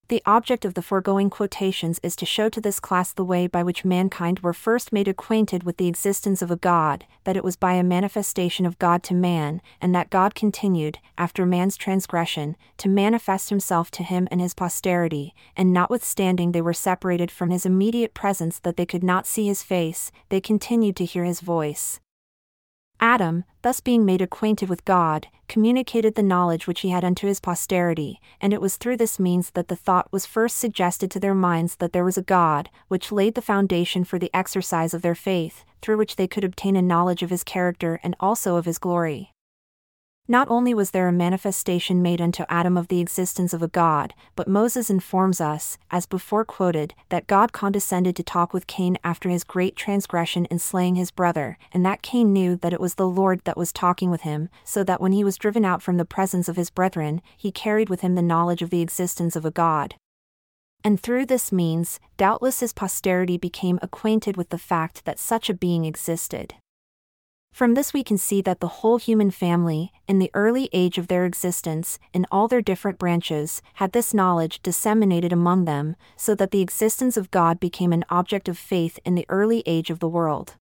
The 0.09 0.21
object 0.25 0.65
of 0.65 0.73
the 0.73 0.81
foregoing 0.81 1.29
quotations 1.29 1.99
is 2.03 2.17
to 2.17 2.25
show 2.25 2.49
to 2.49 2.59
this 2.59 2.81
class 2.81 3.13
the 3.13 3.23
way 3.23 3.47
by 3.47 3.63
which 3.63 3.85
mankind 3.85 4.39
were 4.39 4.51
first 4.51 4.91
made 4.91 5.07
acquainted 5.07 5.63
with 5.63 5.77
the 5.77 5.87
existence 5.87 6.41
of 6.41 6.51
a 6.51 6.57
God, 6.57 7.05
that 7.23 7.37
it 7.37 7.43
was 7.43 7.55
by 7.55 7.75
a 7.75 7.83
manifestation 7.83 8.65
of 8.65 8.77
God 8.79 9.01
to 9.03 9.13
man, 9.13 9.61
and 9.79 9.95
that 9.95 10.09
God 10.09 10.35
continued, 10.35 10.99
after 11.17 11.45
man's 11.45 11.77
transgression, 11.77 12.57
to 12.79 12.89
manifest 12.89 13.49
himself 13.49 13.89
to 13.91 14.03
him 14.03 14.27
and 14.29 14.41
his 14.41 14.53
posterity, 14.53 15.33
and 15.55 15.71
notwithstanding 15.71 16.51
they 16.51 16.61
were 16.61 16.73
separated 16.73 17.31
from 17.31 17.49
his 17.49 17.65
immediate 17.65 18.13
presence 18.13 18.59
that 18.59 18.75
they 18.75 18.85
could 18.85 19.03
not 19.03 19.25
see 19.25 19.47
his 19.47 19.63
face, 19.63 20.11
they 20.27 20.41
continued 20.41 20.97
to 20.97 21.05
hear 21.05 21.23
his 21.23 21.39
voice. 21.39 22.01
Adam, 23.03 23.43
thus 23.63 23.81
being 23.81 24.05
made 24.05 24.21
acquainted 24.21 24.69
with 24.69 24.85
God, 24.85 25.27
communicated 25.49 26.15
the 26.15 26.23
knowledge 26.23 26.67
which 26.67 26.79
he 26.79 26.89
had 26.91 27.03
unto 27.03 27.27
his 27.27 27.41
posterity, 27.41 28.21
and 28.39 28.53
it 28.53 28.61
was 28.61 28.77
through 28.77 28.95
this 28.95 29.19
means 29.19 29.49
that 29.49 29.67
the 29.67 29.75
thought 29.75 30.07
was 30.13 30.25
first 30.25 30.55
suggested 30.55 31.11
to 31.11 31.19
their 31.19 31.35
minds 31.35 31.75
that 31.75 31.91
there 31.91 32.05
was 32.05 32.17
a 32.17 32.21
God, 32.21 32.69
which 32.87 33.11
laid 33.11 33.35
the 33.35 33.41
foundation 33.41 34.05
for 34.05 34.17
the 34.17 34.31
exercise 34.33 34.93
of 34.93 35.01
their 35.01 35.15
faith, 35.15 35.65
through 35.81 35.97
which 35.97 36.15
they 36.15 36.29
could 36.29 36.45
obtain 36.45 36.77
a 36.77 36.81
knowledge 36.81 37.21
of 37.21 37.29
his 37.29 37.43
character 37.43 37.99
and 38.03 38.15
also 38.21 38.55
of 38.55 38.63
his 38.63 38.77
glory. 38.77 39.32
Not 40.25 40.47
only 40.49 40.73
was 40.73 40.91
there 40.91 41.09
a 41.09 41.11
manifestation 41.11 42.01
made 42.01 42.21
unto 42.21 42.45
Adam 42.47 42.77
of 42.77 42.87
the 42.87 43.01
existence 43.01 43.53
of 43.53 43.61
a 43.61 43.67
God, 43.67 44.13
but 44.37 44.47
Moses 44.47 44.89
informs 44.89 45.41
us, 45.41 45.77
as 45.91 46.05
before 46.05 46.45
quoted, 46.45 46.93
that 47.09 47.27
God 47.27 47.51
condescended 47.51 48.15
to 48.15 48.23
talk 48.23 48.53
with 48.53 48.65
Cain 48.65 48.97
after 49.03 49.27
his 49.27 49.43
great 49.43 49.75
transgression 49.75 50.45
in 50.45 50.59
slaying 50.59 50.95
his 50.95 51.11
brother, 51.11 51.57
and 51.73 51.85
that 51.85 52.01
Cain 52.01 52.31
knew 52.31 52.55
that 52.55 52.71
it 52.71 52.79
was 52.79 52.95
the 52.95 53.07
Lord 53.07 53.41
that 53.43 53.57
was 53.57 53.73
talking 53.73 54.09
with 54.09 54.21
him, 54.21 54.47
so 54.63 54.81
that 54.85 55.01
when 55.01 55.11
he 55.11 55.25
was 55.25 55.37
driven 55.37 55.65
out 55.65 55.81
from 55.81 55.97
the 55.97 56.05
presence 56.05 56.47
of 56.47 56.55
his 56.55 56.69
brethren, 56.69 57.21
he 57.35 57.51
carried 57.51 57.89
with 57.89 57.99
him 57.99 58.15
the 58.15 58.21
knowledge 58.21 58.61
of 58.61 58.69
the 58.69 58.81
existence 58.81 59.35
of 59.35 59.43
a 59.43 59.51
God. 59.51 59.95
And 60.85 60.97
through 60.97 61.25
this 61.25 61.51
means, 61.51 61.99
doubtless 62.15 62.61
his 62.61 62.71
posterity 62.71 63.37
became 63.37 63.77
acquainted 63.81 64.37
with 64.37 64.49
the 64.49 64.57
fact 64.57 65.03
that 65.03 65.19
such 65.19 65.49
a 65.49 65.53
being 65.53 65.83
existed. 65.83 66.55
From 67.53 67.75
this, 67.75 67.93
we 67.93 68.03
can 68.03 68.17
see 68.17 68.41
that 68.41 68.61
the 68.61 68.79
whole 68.81 68.97
human 68.97 69.29
family, 69.29 69.91
in 70.07 70.17
the 70.17 70.31
early 70.33 70.69
age 70.73 70.97
of 70.97 71.07
their 71.07 71.23
existence, 71.23 71.99
in 72.11 72.25
all 72.31 72.47
their 72.47 72.63
different 72.63 72.97
branches, 72.97 73.61
had 73.75 73.91
this 73.91 74.11
knowledge 74.11 74.59
disseminated 74.63 75.31
among 75.31 75.65
them, 75.65 75.95
so 76.17 76.33
that 76.33 76.49
the 76.49 76.61
existence 76.61 77.15
of 77.15 77.29
God 77.29 77.59
became 77.59 77.93
an 77.93 78.05
object 78.09 78.49
of 78.49 78.57
faith 78.57 78.97
in 79.05 79.13
the 79.13 79.27
early 79.29 79.61
age 79.67 79.91
of 79.91 79.99
the 79.99 80.09
world. 80.09 80.55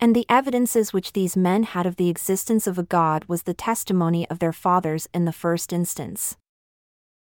And 0.00 0.16
the 0.16 0.24
evidences 0.30 0.94
which 0.94 1.12
these 1.12 1.36
men 1.36 1.64
had 1.64 1.84
of 1.84 1.96
the 1.96 2.08
existence 2.08 2.66
of 2.66 2.78
a 2.78 2.84
God 2.84 3.26
was 3.26 3.42
the 3.42 3.52
testimony 3.52 4.26
of 4.30 4.38
their 4.38 4.54
fathers 4.54 5.10
in 5.12 5.26
the 5.26 5.32
first 5.32 5.74
instance. 5.74 6.38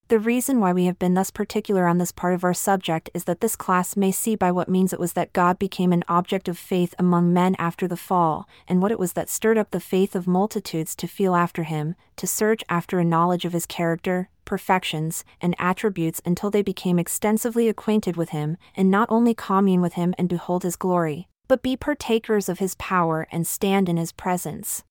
The 0.09 0.17
reason 0.17 0.59
why 0.59 0.73
we 0.73 0.85
have 0.85 0.97
been 0.97 1.13
thus 1.13 1.29
particular 1.29 1.85
on 1.85 1.99
this 1.99 2.11
part 2.11 2.33
of 2.33 2.43
our 2.43 2.53
subject 2.55 3.11
is 3.13 3.25
that 3.25 3.41
this 3.41 3.55
class 3.55 3.95
may 3.95 4.11
see 4.11 4.35
by 4.35 4.51
what 4.51 4.67
means 4.67 4.91
it 4.91 4.99
was 4.99 5.13
that 5.13 5.33
God 5.33 5.59
became 5.59 5.93
an 5.93 6.03
object 6.07 6.47
of 6.49 6.57
faith 6.57 6.95
among 6.97 7.31
men 7.31 7.55
after 7.59 7.87
the 7.87 7.95
fall, 7.95 8.49
and 8.67 8.81
what 8.81 8.91
it 8.91 8.97
was 8.97 9.13
that 9.13 9.29
stirred 9.29 9.59
up 9.59 9.69
the 9.69 9.79
faith 9.79 10.15
of 10.15 10.25
multitudes 10.25 10.95
to 10.95 11.07
feel 11.07 11.35
after 11.35 11.61
him, 11.61 11.93
to 12.15 12.25
search 12.25 12.63
after 12.69 12.97
a 12.97 13.05
knowledge 13.05 13.45
of 13.45 13.53
his 13.53 13.67
character, 13.67 14.29
perfections, 14.45 15.23
and 15.41 15.53
attributes 15.59 16.23
until 16.25 16.49
they 16.49 16.63
became 16.63 16.97
extensively 16.97 17.69
acquainted 17.69 18.17
with 18.17 18.29
him, 18.29 18.57
and 18.75 18.89
not 18.89 19.11
only 19.11 19.35
commune 19.35 19.79
with 19.79 19.93
him 19.93 20.15
and 20.17 20.27
behold 20.27 20.63
his 20.63 20.75
glory, 20.75 21.27
but 21.47 21.61
be 21.61 21.77
partakers 21.77 22.49
of 22.49 22.57
his 22.57 22.73
power 22.75 23.27
and 23.31 23.45
stand 23.45 23.87
in 23.87 23.97
his 23.97 24.11
presence. 24.11 24.83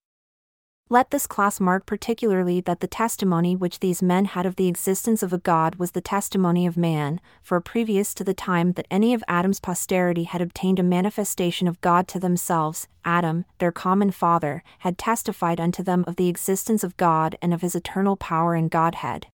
Let 0.90 1.10
this 1.10 1.26
class 1.26 1.60
mark 1.60 1.84
particularly 1.84 2.62
that 2.62 2.80
the 2.80 2.86
testimony 2.86 3.54
which 3.54 3.80
these 3.80 4.02
men 4.02 4.24
had 4.24 4.46
of 4.46 4.56
the 4.56 4.68
existence 4.68 5.22
of 5.22 5.34
a 5.34 5.38
God 5.38 5.74
was 5.74 5.90
the 5.90 6.00
testimony 6.00 6.66
of 6.66 6.78
man, 6.78 7.20
for 7.42 7.60
previous 7.60 8.14
to 8.14 8.24
the 8.24 8.32
time 8.32 8.72
that 8.72 8.86
any 8.90 9.12
of 9.12 9.22
Adam's 9.28 9.60
posterity 9.60 10.24
had 10.24 10.40
obtained 10.40 10.78
a 10.78 10.82
manifestation 10.82 11.68
of 11.68 11.78
God 11.82 12.08
to 12.08 12.18
themselves, 12.18 12.88
Adam, 13.04 13.44
their 13.58 13.70
common 13.70 14.10
father, 14.10 14.62
had 14.78 14.96
testified 14.96 15.60
unto 15.60 15.82
them 15.82 16.04
of 16.06 16.16
the 16.16 16.28
existence 16.28 16.82
of 16.82 16.96
God 16.96 17.36
and 17.42 17.52
of 17.52 17.60
his 17.60 17.74
eternal 17.74 18.16
power 18.16 18.54
and 18.54 18.70
Godhead. 18.70 19.26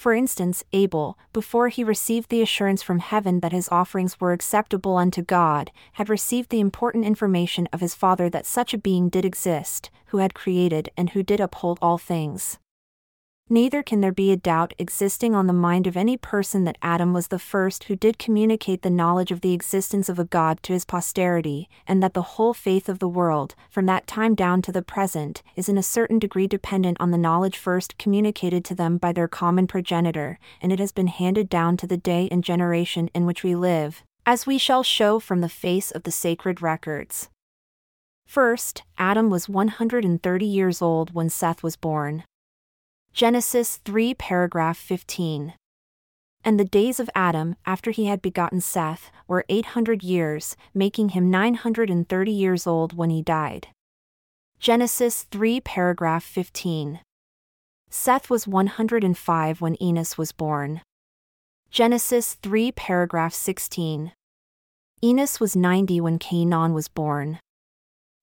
For 0.00 0.14
instance, 0.14 0.64
Abel, 0.72 1.18
before 1.34 1.68
he 1.68 1.84
received 1.84 2.30
the 2.30 2.40
assurance 2.40 2.82
from 2.82 3.00
heaven 3.00 3.40
that 3.40 3.52
his 3.52 3.68
offerings 3.68 4.18
were 4.18 4.32
acceptable 4.32 4.96
unto 4.96 5.20
God, 5.20 5.70
had 5.92 6.08
received 6.08 6.48
the 6.48 6.58
important 6.58 7.04
information 7.04 7.68
of 7.70 7.82
his 7.82 7.94
father 7.94 8.30
that 8.30 8.46
such 8.46 8.72
a 8.72 8.78
being 8.78 9.10
did 9.10 9.26
exist, 9.26 9.90
who 10.06 10.16
had 10.16 10.32
created 10.32 10.88
and 10.96 11.10
who 11.10 11.22
did 11.22 11.38
uphold 11.38 11.78
all 11.82 11.98
things. 11.98 12.58
Neither 13.52 13.82
can 13.82 14.00
there 14.00 14.12
be 14.12 14.30
a 14.30 14.36
doubt 14.36 14.74
existing 14.78 15.34
on 15.34 15.48
the 15.48 15.52
mind 15.52 15.88
of 15.88 15.96
any 15.96 16.16
person 16.16 16.62
that 16.64 16.78
Adam 16.82 17.12
was 17.12 17.26
the 17.26 17.38
first 17.40 17.84
who 17.84 17.96
did 17.96 18.16
communicate 18.16 18.82
the 18.82 18.90
knowledge 18.90 19.32
of 19.32 19.40
the 19.40 19.52
existence 19.52 20.08
of 20.08 20.20
a 20.20 20.24
God 20.24 20.62
to 20.62 20.72
his 20.72 20.84
posterity, 20.84 21.68
and 21.84 22.00
that 22.00 22.14
the 22.14 22.22
whole 22.22 22.54
faith 22.54 22.88
of 22.88 23.00
the 23.00 23.08
world, 23.08 23.56
from 23.68 23.86
that 23.86 24.06
time 24.06 24.36
down 24.36 24.62
to 24.62 24.70
the 24.70 24.82
present, 24.82 25.42
is 25.56 25.68
in 25.68 25.76
a 25.76 25.82
certain 25.82 26.20
degree 26.20 26.46
dependent 26.46 26.96
on 27.00 27.10
the 27.10 27.18
knowledge 27.18 27.58
first 27.58 27.98
communicated 27.98 28.64
to 28.66 28.74
them 28.76 28.98
by 28.98 29.10
their 29.12 29.26
common 29.26 29.66
progenitor, 29.66 30.38
and 30.62 30.72
it 30.72 30.78
has 30.78 30.92
been 30.92 31.08
handed 31.08 31.48
down 31.48 31.76
to 31.76 31.88
the 31.88 31.96
day 31.96 32.28
and 32.30 32.44
generation 32.44 33.10
in 33.16 33.26
which 33.26 33.42
we 33.42 33.56
live, 33.56 34.04
as 34.24 34.46
we 34.46 34.58
shall 34.58 34.84
show 34.84 35.18
from 35.18 35.40
the 35.40 35.48
face 35.48 35.90
of 35.90 36.04
the 36.04 36.12
sacred 36.12 36.62
records. 36.62 37.28
First, 38.28 38.84
Adam 38.96 39.28
was 39.28 39.48
130 39.48 40.46
years 40.46 40.80
old 40.80 41.14
when 41.14 41.28
Seth 41.28 41.64
was 41.64 41.74
born. 41.74 42.22
Genesis 43.12 43.78
3 43.84 44.14
paragraph 44.14 44.78
15. 44.78 45.54
And 46.44 46.58
the 46.58 46.64
days 46.64 47.00
of 47.00 47.10
Adam, 47.14 47.56
after 47.66 47.90
he 47.90 48.06
had 48.06 48.22
begotten 48.22 48.60
Seth, 48.60 49.10
were 49.26 49.44
800 49.48 50.02
years, 50.02 50.56
making 50.72 51.10
him 51.10 51.28
930 51.28 52.30
years 52.30 52.66
old 52.66 52.96
when 52.96 53.10
he 53.10 53.20
died. 53.20 53.68
Genesis 54.58 55.24
3 55.24 55.60
paragraph 55.60 56.22
15. 56.22 57.00
Seth 57.90 58.30
was 58.30 58.46
105 58.46 59.60
when 59.60 59.82
Enos 59.82 60.16
was 60.16 60.32
born. 60.32 60.80
Genesis 61.70 62.34
3 62.42 62.72
paragraph 62.72 63.34
16. 63.34 64.12
Enos 65.02 65.40
was 65.40 65.56
90 65.56 66.00
when 66.00 66.18
Cainan 66.18 66.72
was 66.72 66.88
born. 66.88 67.40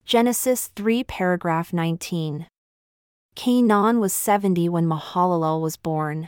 Genesis 0.05 0.67
3 0.75 1.03
paragraph 1.03 1.73
19. 1.73 2.47
Cainan 3.37 3.99
was 3.99 4.13
70 4.13 4.67
when 4.67 4.87
Mahalalel 4.87 5.61
was 5.61 5.77
born. 5.77 6.27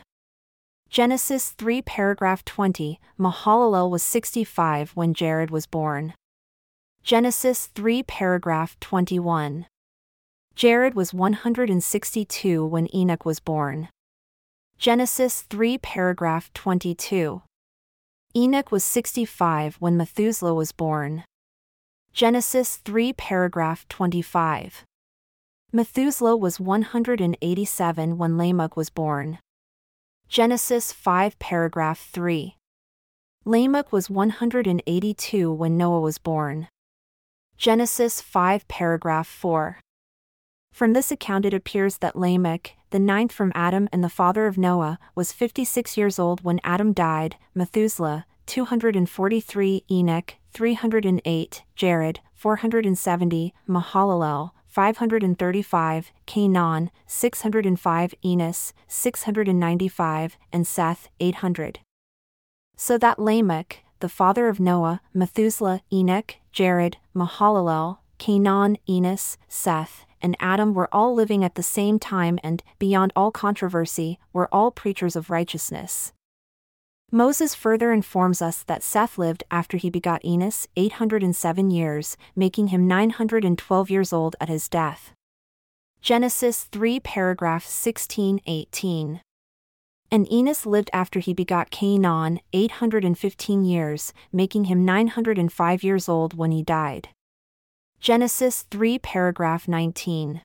Genesis 0.88 1.50
3 1.50 1.82
paragraph 1.82 2.44
20, 2.44 3.00
Mahalalel 3.18 3.90
was 3.90 4.04
65 4.04 4.92
when 4.92 5.12
Jared 5.12 5.50
was 5.50 5.66
born. 5.66 6.14
Genesis 7.02 7.66
3 7.66 8.04
paragraph 8.04 8.78
21. 8.78 9.66
Jared 10.54 10.94
was 10.94 11.12
162 11.12 12.64
when 12.64 12.86
Enoch 12.94 13.24
was 13.24 13.40
born. 13.40 13.88
Genesis 14.78 15.42
3 15.42 15.78
paragraph 15.78 16.52
22. 16.54 17.42
Enoch 18.36 18.70
was 18.70 18.84
65 18.84 19.74
when 19.80 19.96
Methuselah 19.96 20.54
was 20.54 20.70
born. 20.70 21.24
Genesis 22.12 22.76
3 22.76 23.12
paragraph 23.14 23.84
25. 23.88 24.84
Methuselah 25.72 26.36
was 26.36 26.58
187 26.58 28.18
when 28.18 28.36
Lamech 28.36 28.76
was 28.76 28.90
born. 28.90 29.38
Genesis 30.28 30.92
5 30.92 31.38
paragraph 31.38 32.08
3. 32.10 32.56
Lamech 33.44 33.92
was 33.92 34.10
182 34.10 35.52
when 35.52 35.76
Noah 35.76 36.00
was 36.00 36.18
born. 36.18 36.66
Genesis 37.56 38.20
5 38.20 38.66
paragraph 38.66 39.28
4. 39.28 39.78
From 40.72 40.92
this 40.92 41.12
account 41.12 41.44
it 41.44 41.54
appears 41.54 41.98
that 41.98 42.16
Lamech, 42.16 42.74
the 42.90 42.98
ninth 42.98 43.30
from 43.30 43.52
Adam 43.54 43.88
and 43.92 44.02
the 44.02 44.08
father 44.08 44.48
of 44.48 44.58
Noah, 44.58 44.98
was 45.14 45.32
56 45.32 45.96
years 45.96 46.18
old 46.18 46.42
when 46.42 46.58
Adam 46.64 46.92
died, 46.92 47.36
Methuselah, 47.54 48.26
243, 48.46 49.84
Enoch, 49.88 50.34
308, 50.52 51.62
Jared, 51.76 52.18
470, 52.34 53.54
Mahalalel, 53.68 54.50
535, 54.70 56.12
Cainan, 56.28 56.90
605, 57.06 58.14
Enos, 58.24 58.72
695, 58.86 60.38
and 60.52 60.66
Seth, 60.66 61.08
800. 61.18 61.80
So 62.76 62.96
that 62.96 63.18
Lamech, 63.18 63.84
the 63.98 64.08
father 64.08 64.48
of 64.48 64.60
Noah, 64.60 65.00
Methuselah, 65.12 65.82
Enoch, 65.92 66.36
Jared, 66.52 66.98
Mahalalel, 67.14 67.98
Cainan, 68.20 68.76
Enos, 68.88 69.36
Seth, 69.48 70.06
and 70.22 70.36
Adam 70.38 70.72
were 70.72 70.88
all 70.94 71.14
living 71.14 71.42
at 71.42 71.56
the 71.56 71.62
same 71.62 71.98
time 71.98 72.38
and, 72.44 72.62
beyond 72.78 73.12
all 73.16 73.32
controversy, 73.32 74.18
were 74.32 74.48
all 74.52 74.70
preachers 74.70 75.16
of 75.16 75.30
righteousness. 75.30 76.12
Moses 77.12 77.56
further 77.56 77.92
informs 77.92 78.40
us 78.40 78.62
that 78.62 78.84
Seth 78.84 79.18
lived 79.18 79.42
after 79.50 79.76
he 79.76 79.90
begot 79.90 80.24
Enos 80.24 80.68
807 80.76 81.68
years, 81.68 82.16
making 82.36 82.68
him 82.68 82.86
912 82.86 83.90
years 83.90 84.12
old 84.12 84.36
at 84.40 84.48
his 84.48 84.68
death. 84.68 85.12
Genesis 86.00 86.64
3 86.64 87.00
paragraph 87.00 87.66
16 87.66 88.40
18. 88.46 89.22
And 90.12 90.32
Enos 90.32 90.66
lived 90.66 90.90
after 90.92 91.18
he 91.18 91.34
begot 91.34 91.72
Cainan 91.72 92.38
815 92.52 93.64
years, 93.64 94.12
making 94.32 94.64
him 94.66 94.84
905 94.84 95.82
years 95.82 96.08
old 96.08 96.34
when 96.34 96.52
he 96.52 96.62
died. 96.62 97.08
Genesis 97.98 98.62
3 98.70 99.00
paragraph 99.00 99.66
19. 99.66 100.42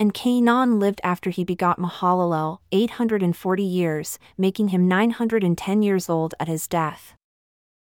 And 0.00 0.14
Cainan 0.14 0.78
lived 0.78 1.00
after 1.02 1.30
he 1.30 1.42
begot 1.42 1.80
Mahalalel 1.80 2.58
840 2.70 3.62
years, 3.64 4.18
making 4.36 4.68
him 4.68 4.86
910 4.86 5.82
years 5.82 6.08
old 6.08 6.34
at 6.38 6.46
his 6.46 6.68
death. 6.68 7.14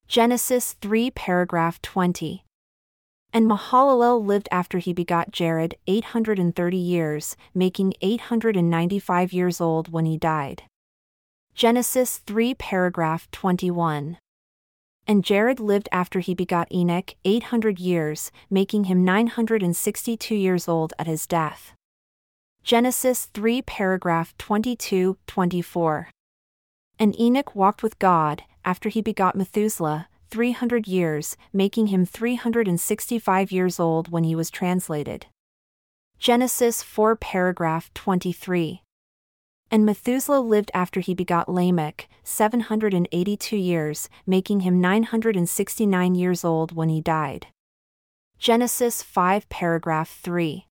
Genesis 0.09 0.73
3 0.81 1.13
paragraph 1.13 1.81
20. 1.81 2.45
And 3.33 3.47
Mahalalel 3.49 4.27
lived 4.27 4.49
after 4.51 4.79
he 4.79 4.93
begot 4.93 5.31
Jared 5.31 5.77
830 5.87 6.77
years, 6.77 7.37
making 7.55 7.95
895 8.03 9.33
years 9.33 9.61
old 9.61 9.93
when 9.93 10.05
he 10.05 10.19
died. 10.19 10.65
Genesis 11.55 12.19
3 12.27 12.55
paragraph 12.55 13.31
21. 13.31 14.19
And 15.07 15.25
Jared 15.25 15.61
lived 15.61 15.89
after 15.93 16.19
he 16.19 16.35
begot 16.35 16.73
Enoch 16.73 17.15
800 17.25 17.79
years, 17.79 18.33
making 18.51 18.85
him 18.85 19.05
962 19.05 20.35
years 20.35 20.69
old 20.69 20.93
at 20.99 21.07
his 21.07 21.27
death. 21.27 21.75
Genesis 22.65 23.27
3 23.35 23.61
paragraph 23.63 24.39
22 24.39 25.19
24. 25.27 26.11
And 26.97 27.21
Enoch 27.21 27.57
walked 27.57 27.83
with 27.83 27.99
God, 27.99 28.45
after 28.65 28.89
he 28.89 29.03
begot 29.03 29.35
Methuselah, 29.35 30.07
300 30.31 30.87
years, 30.87 31.37
making 31.53 31.89
him 31.89 32.07
365 32.07 33.51
years 33.51 33.81
old 33.81 34.13
when 34.13 34.23
he 34.23 34.37
was 34.37 34.49
translated. 34.49 35.27
Genesis 36.21 36.85
4 36.85 37.17
paragraph 37.17 37.93
23. 37.95 38.83
And 39.69 39.85
Methuselah 39.85 40.39
lived 40.41 40.71
after 40.73 41.01
he 41.01 41.15
begot 41.15 41.49
Lamech, 41.49 42.09
782 42.23 43.57
years, 43.57 44.09
making 44.25 44.61
him 44.61 44.81
969 44.81 46.15
years 46.15 46.45
old 46.45 46.77
when 46.77 46.91
he 46.91 47.01
died. 47.01 47.49
Genesis 48.39 49.03
5 49.03 49.49
paragraph 49.49 50.17
3. 50.23 50.67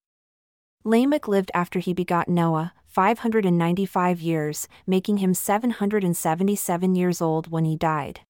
Lamech 0.83 1.27
lived 1.27 1.51
after 1.53 1.77
he 1.77 1.93
begot 1.93 2.27
Noah, 2.27 2.73
595 2.87 4.19
years, 4.19 4.67
making 4.87 5.17
him 5.17 5.33
777 5.33 6.95
years 6.95 7.21
old 7.21 7.51
when 7.51 7.65
he 7.65 7.75
died. 7.75 8.21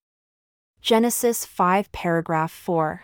Genesis 0.82 1.46
5 1.46 1.92
paragraph 1.94 2.52
4. 2.52 3.04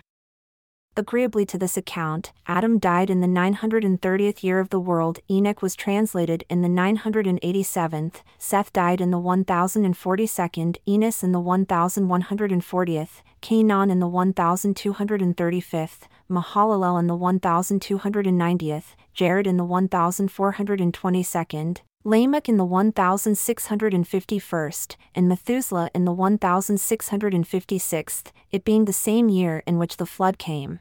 Agreeably 1.00 1.46
to 1.46 1.60
this 1.60 1.78
account, 1.78 2.32
Adam 2.48 2.80
died 2.80 3.12
in 3.12 3.22
the 3.22 3.28
930th 3.28 4.42
year 4.42 4.60
of 4.60 4.70
the 4.70 4.80
world, 4.80 5.20
Enoch 5.30 5.62
was 5.62 5.76
translated 5.76 6.44
in 6.50 6.64
the 6.64 6.68
987th, 6.68 8.24
Seth 8.40 8.74
died 8.74 9.00
in 9.00 9.12
the 9.12 9.20
1042nd, 9.20 10.78
Enos 10.88 11.22
in 11.22 11.34
the 11.34 11.40
1140th, 11.40 13.22
Cainan 13.44 13.92
in 13.92 14.00
the 14.00 14.10
1235th, 14.10 16.08
Mahalalel 16.32 17.00
in 17.00 17.06
the 17.06 17.16
1290th, 17.16 18.96
Jared 19.14 19.46
in 19.46 19.58
the 19.58 19.66
1422nd, 19.66 21.78
Lamech 22.04 22.50
in 22.50 22.58
the 22.58 22.66
1651st, 22.66 24.96
and 25.14 25.30
Methuselah 25.30 25.92
in 25.94 26.06
the 26.06 26.16
1656th, 26.16 28.32
it 28.52 28.64
being 28.64 28.86
the 28.86 28.94
same 28.94 29.30
year 29.30 29.62
in 29.68 29.78
which 29.78 29.98
the 29.98 30.08
flood 30.08 30.40
came 30.40 30.80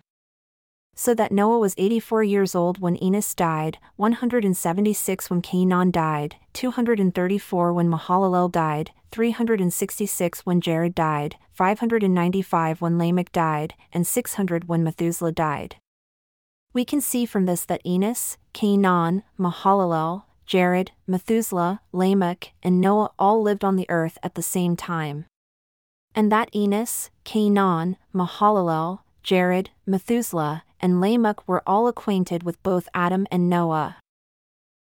so 0.97 1.15
that 1.15 1.31
Noah 1.31 1.59
was 1.59 1.75
84 1.77 2.25
years 2.25 2.55
old 2.55 2.79
when 2.81 3.01
Enos 3.03 3.35
died, 3.35 3.79
176 3.97 5.31
when 5.31 5.43
Cainan 5.43 5.93
died, 5.93 6.37
234 6.55 7.73
when 7.73 7.89
Mahalalel 7.89 8.51
died, 8.51 8.91
366 9.13 10.47
when 10.47 10.61
Jared 10.63 10.95
died, 10.95 11.37
595 11.53 12.81
when 12.81 12.99
Lamech 12.99 13.31
died, 13.31 13.75
and 13.93 14.07
600 14.07 14.69
when 14.69 14.83
Methuselah 14.83 15.33
died. 15.33 15.77
We 16.73 16.87
can 16.87 17.03
see 17.03 17.27
from 17.27 17.45
this 17.45 17.67
that 17.67 17.85
Enos, 17.87 18.39
Cainan, 18.55 19.23
Mahalalel, 19.39 20.25
Jared, 20.47 20.93
Methuselah, 21.07 21.83
Lamech, 21.93 22.53
and 22.63 22.81
Noah 22.81 23.11
all 23.19 23.43
lived 23.43 23.65
on 23.65 23.77
the 23.77 23.87
earth 23.91 24.17
at 24.23 24.35
the 24.35 24.43
same 24.43 24.77
time. 24.77 25.27
And 26.15 26.33
that 26.33 26.49
Enos, 26.55 27.11
Cainan, 27.25 27.97
Mahalalel, 28.15 29.01
Jared, 29.27 29.71
Methuselah, 29.85 30.63
and 30.81 31.01
Lamech 31.01 31.49
were 31.49 31.65
all 31.67 31.89
acquainted 31.89 32.45
with 32.45 32.63
both 32.63 32.89
Adam 32.95 33.27
and 33.29 33.51
Noah. 33.51 33.97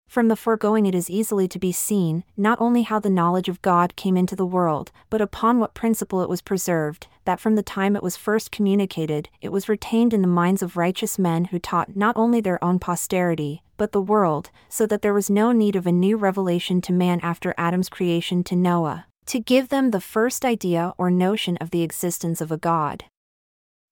From 0.08 0.26
the 0.26 0.34
foregoing, 0.34 0.84
it 0.84 0.96
is 0.96 1.08
easily 1.08 1.46
to 1.46 1.60
be 1.60 1.70
seen, 1.70 2.24
not 2.36 2.60
only 2.60 2.82
how 2.82 2.98
the 2.98 3.08
knowledge 3.08 3.48
of 3.48 3.62
God 3.62 3.94
came 3.94 4.16
into 4.16 4.34
the 4.34 4.44
world, 4.44 4.90
but 5.10 5.20
upon 5.20 5.60
what 5.60 5.74
principle 5.74 6.22
it 6.22 6.28
was 6.28 6.42
preserved, 6.42 7.06
that 7.24 7.38
from 7.38 7.54
the 7.54 7.62
time 7.62 7.94
it 7.94 8.02
was 8.02 8.16
first 8.16 8.50
communicated, 8.50 9.28
it 9.40 9.52
was 9.52 9.68
retained 9.68 10.12
in 10.12 10.22
the 10.22 10.26
minds 10.26 10.60
of 10.60 10.76
righteous 10.76 11.20
men 11.20 11.44
who 11.44 11.60
taught 11.60 11.94
not 11.94 12.16
only 12.16 12.40
their 12.40 12.62
own 12.64 12.80
posterity, 12.80 13.62
but 13.76 13.92
the 13.92 14.02
world, 14.02 14.50
so 14.68 14.86
that 14.86 15.02
there 15.02 15.14
was 15.14 15.30
no 15.30 15.52
need 15.52 15.76
of 15.76 15.86
a 15.86 15.92
new 15.92 16.16
revelation 16.16 16.80
to 16.80 16.92
man 16.92 17.20
after 17.22 17.54
Adam's 17.56 17.88
creation 17.88 18.42
to 18.42 18.56
Noah, 18.56 19.06
to 19.26 19.38
give 19.38 19.68
them 19.68 19.92
the 19.92 20.00
first 20.00 20.44
idea 20.44 20.94
or 20.98 21.12
notion 21.12 21.56
of 21.58 21.70
the 21.70 21.82
existence 21.82 22.40
of 22.40 22.50
a 22.50 22.58
God. 22.58 23.04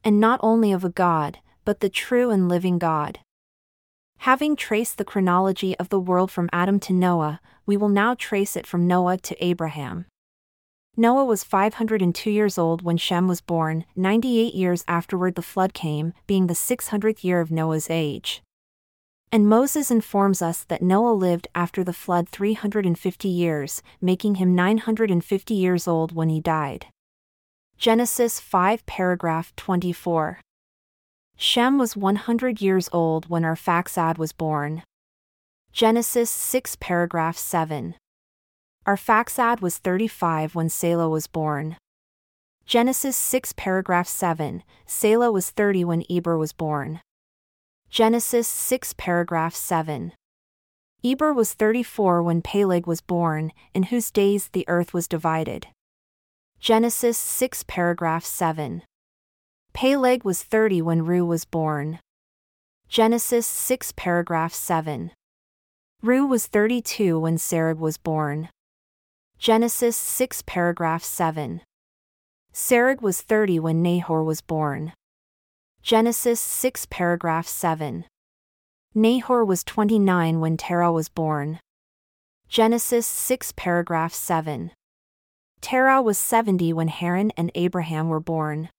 And 0.05 0.19
not 0.21 0.41
only 0.43 0.73
of 0.73 0.85
a 0.85 0.91
God, 0.91 1.39
but 1.65 1.81
the 1.81 1.89
true 1.89 2.31
and 2.31 2.49
living 2.49 2.79
God. 2.79 3.21
Having 4.25 4.57
traced 4.57 4.99
the 4.99 5.05
chronology 5.05 5.77
of 5.79 5.89
the 5.89 6.01
world 6.01 6.31
from 6.31 6.51
Adam 6.53 6.79
to 6.81 6.93
Noah, 6.93 7.41
we 7.65 7.77
will 7.77 7.89
now 7.89 8.15
trace 8.15 8.57
it 8.57 8.67
from 8.67 8.87
Noah 8.87 9.19
to 9.19 9.45
Abraham. 9.45 10.07
Noah 10.97 11.25
was 11.25 11.45
502 11.45 12.31
years 12.31 12.59
old 12.59 12.83
when 12.83 12.97
Shem 12.97 13.29
was 13.29 13.41
born, 13.41 13.85
98 13.97 14.55
years 14.55 14.85
afterward 14.89 15.37
the 15.37 15.43
flood 15.43 15.73
came, 15.73 16.13
being 16.27 16.47
the 16.47 16.55
600th 16.55 17.25
year 17.25 17.41
of 17.41 17.51
Noah's 17.51 17.89
age. 17.89 18.43
And 19.33 19.49
Moses 19.49 19.91
informs 19.91 20.43
us 20.43 20.65
that 20.65 20.83
Noah 20.83 21.13
lived 21.13 21.47
after 21.55 21.85
the 21.85 21.93
flood 21.93 22.29
350 22.29 23.29
years, 23.29 23.81
making 24.01 24.35
him 24.35 24.55
950 24.55 25.55
years 25.55 25.87
old 25.87 26.13
when 26.13 26.29
he 26.29 26.41
died. 26.41 26.87
Genesis 27.81 28.41
5 28.41 28.85
paragraph 28.85 29.57
24. 29.57 30.43
Shem 31.39 31.79
was 31.79 31.97
100 31.97 32.61
years 32.61 32.91
old 32.93 33.31
when 33.31 33.43
Arphaxad 33.43 34.19
was 34.19 34.33
born. 34.33 34.83
Genesis 35.73 36.29
6 36.29 36.77
paragraph 36.77 37.39
7. 37.39 37.95
Arphaxad 38.87 39.63
was 39.63 39.79
35 39.79 40.55
when 40.55 40.69
Selah 40.69 41.09
was 41.09 41.27
born. 41.27 41.79
Genesis 42.67 43.17
6 43.17 43.55
paragraph 43.55 44.07
7. 44.07 44.63
Selah 44.85 45.33
was 45.33 45.49
30 45.49 45.85
when 45.85 46.05
Eber 46.11 46.37
was 46.37 46.53
born. 46.53 47.01
Genesis 47.89 48.47
6 48.47 48.93
paragraph 48.99 49.55
7. 49.55 50.13
Eber 51.03 51.33
was 51.33 51.55
34 51.55 52.23
when 52.23 52.43
Peleg 52.43 52.87
was 52.87 53.01
born, 53.01 53.53
in 53.73 53.85
whose 53.85 54.11
days 54.11 54.51
the 54.53 54.69
earth 54.69 54.93
was 54.93 55.09
divided. 55.09 55.69
Genesis 56.61 57.17
6 57.17 57.63
paragraph 57.63 58.23
7. 58.23 58.83
Peleg 59.73 60.25
was 60.25 60.43
30 60.43 60.83
when 60.83 61.07
Reu 61.07 61.27
was 61.27 61.47
born. 61.47 62.01
Genesis 62.87 63.47
6 63.47 63.93
paragraph 63.93 64.53
7. 64.53 65.11
Reu 66.05 66.29
was 66.29 66.47
32 66.47 67.19
when 67.19 67.39
Serug 67.39 67.79
was 67.79 67.97
born. 67.97 68.51
Genesis 69.39 69.97
6 69.97 70.43
paragraph 70.43 71.03
7. 71.03 71.63
Serug 72.53 73.01
was 73.01 73.23
30 73.23 73.59
when 73.59 73.83
Nahor 73.83 74.23
was 74.23 74.43
born. 74.43 74.93
Genesis 75.81 76.41
6 76.41 76.85
paragraph 76.91 77.47
7. 77.47 78.05
Nahor 78.95 79.47
was 79.47 79.65
29 79.65 80.41
when 80.41 80.59
Terah 80.59 80.93
was 80.93 81.09
born. 81.09 81.59
Genesis 82.51 83.07
6 83.07 83.53
paragraph 83.57 84.13
7. 84.13 84.73
Terah 85.61 86.01
was 86.01 86.17
70 86.17 86.73
when 86.73 86.89
Haran 86.89 87.33
and 87.37 87.51
Abraham 87.55 88.09
were 88.09 88.21
born. 88.21 88.71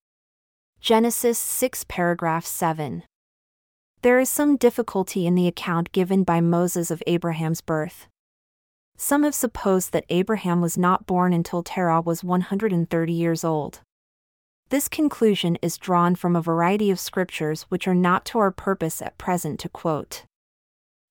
Genesis 0.80 1.38
6 1.38 1.84
paragraph 1.84 2.44
7. 2.44 3.04
There 4.02 4.18
is 4.18 4.28
some 4.28 4.56
difficulty 4.56 5.26
in 5.26 5.36
the 5.36 5.46
account 5.46 5.92
given 5.92 6.24
by 6.24 6.40
Moses 6.40 6.90
of 6.90 7.02
Abraham's 7.06 7.60
birth. 7.60 8.08
Some 8.96 9.22
have 9.22 9.34
supposed 9.34 9.92
that 9.92 10.04
Abraham 10.08 10.60
was 10.60 10.76
not 10.76 11.06
born 11.06 11.32
until 11.32 11.62
Terah 11.62 12.00
was 12.00 12.24
130 12.24 13.12
years 13.12 13.44
old. 13.44 13.80
This 14.70 14.88
conclusion 14.88 15.56
is 15.62 15.78
drawn 15.78 16.16
from 16.16 16.34
a 16.34 16.42
variety 16.42 16.90
of 16.90 16.98
scriptures 16.98 17.62
which 17.68 17.86
are 17.86 17.94
not 17.94 18.24
to 18.26 18.38
our 18.38 18.50
purpose 18.50 19.00
at 19.00 19.18
present 19.18 19.60
to 19.60 19.68
quote. 19.68 20.24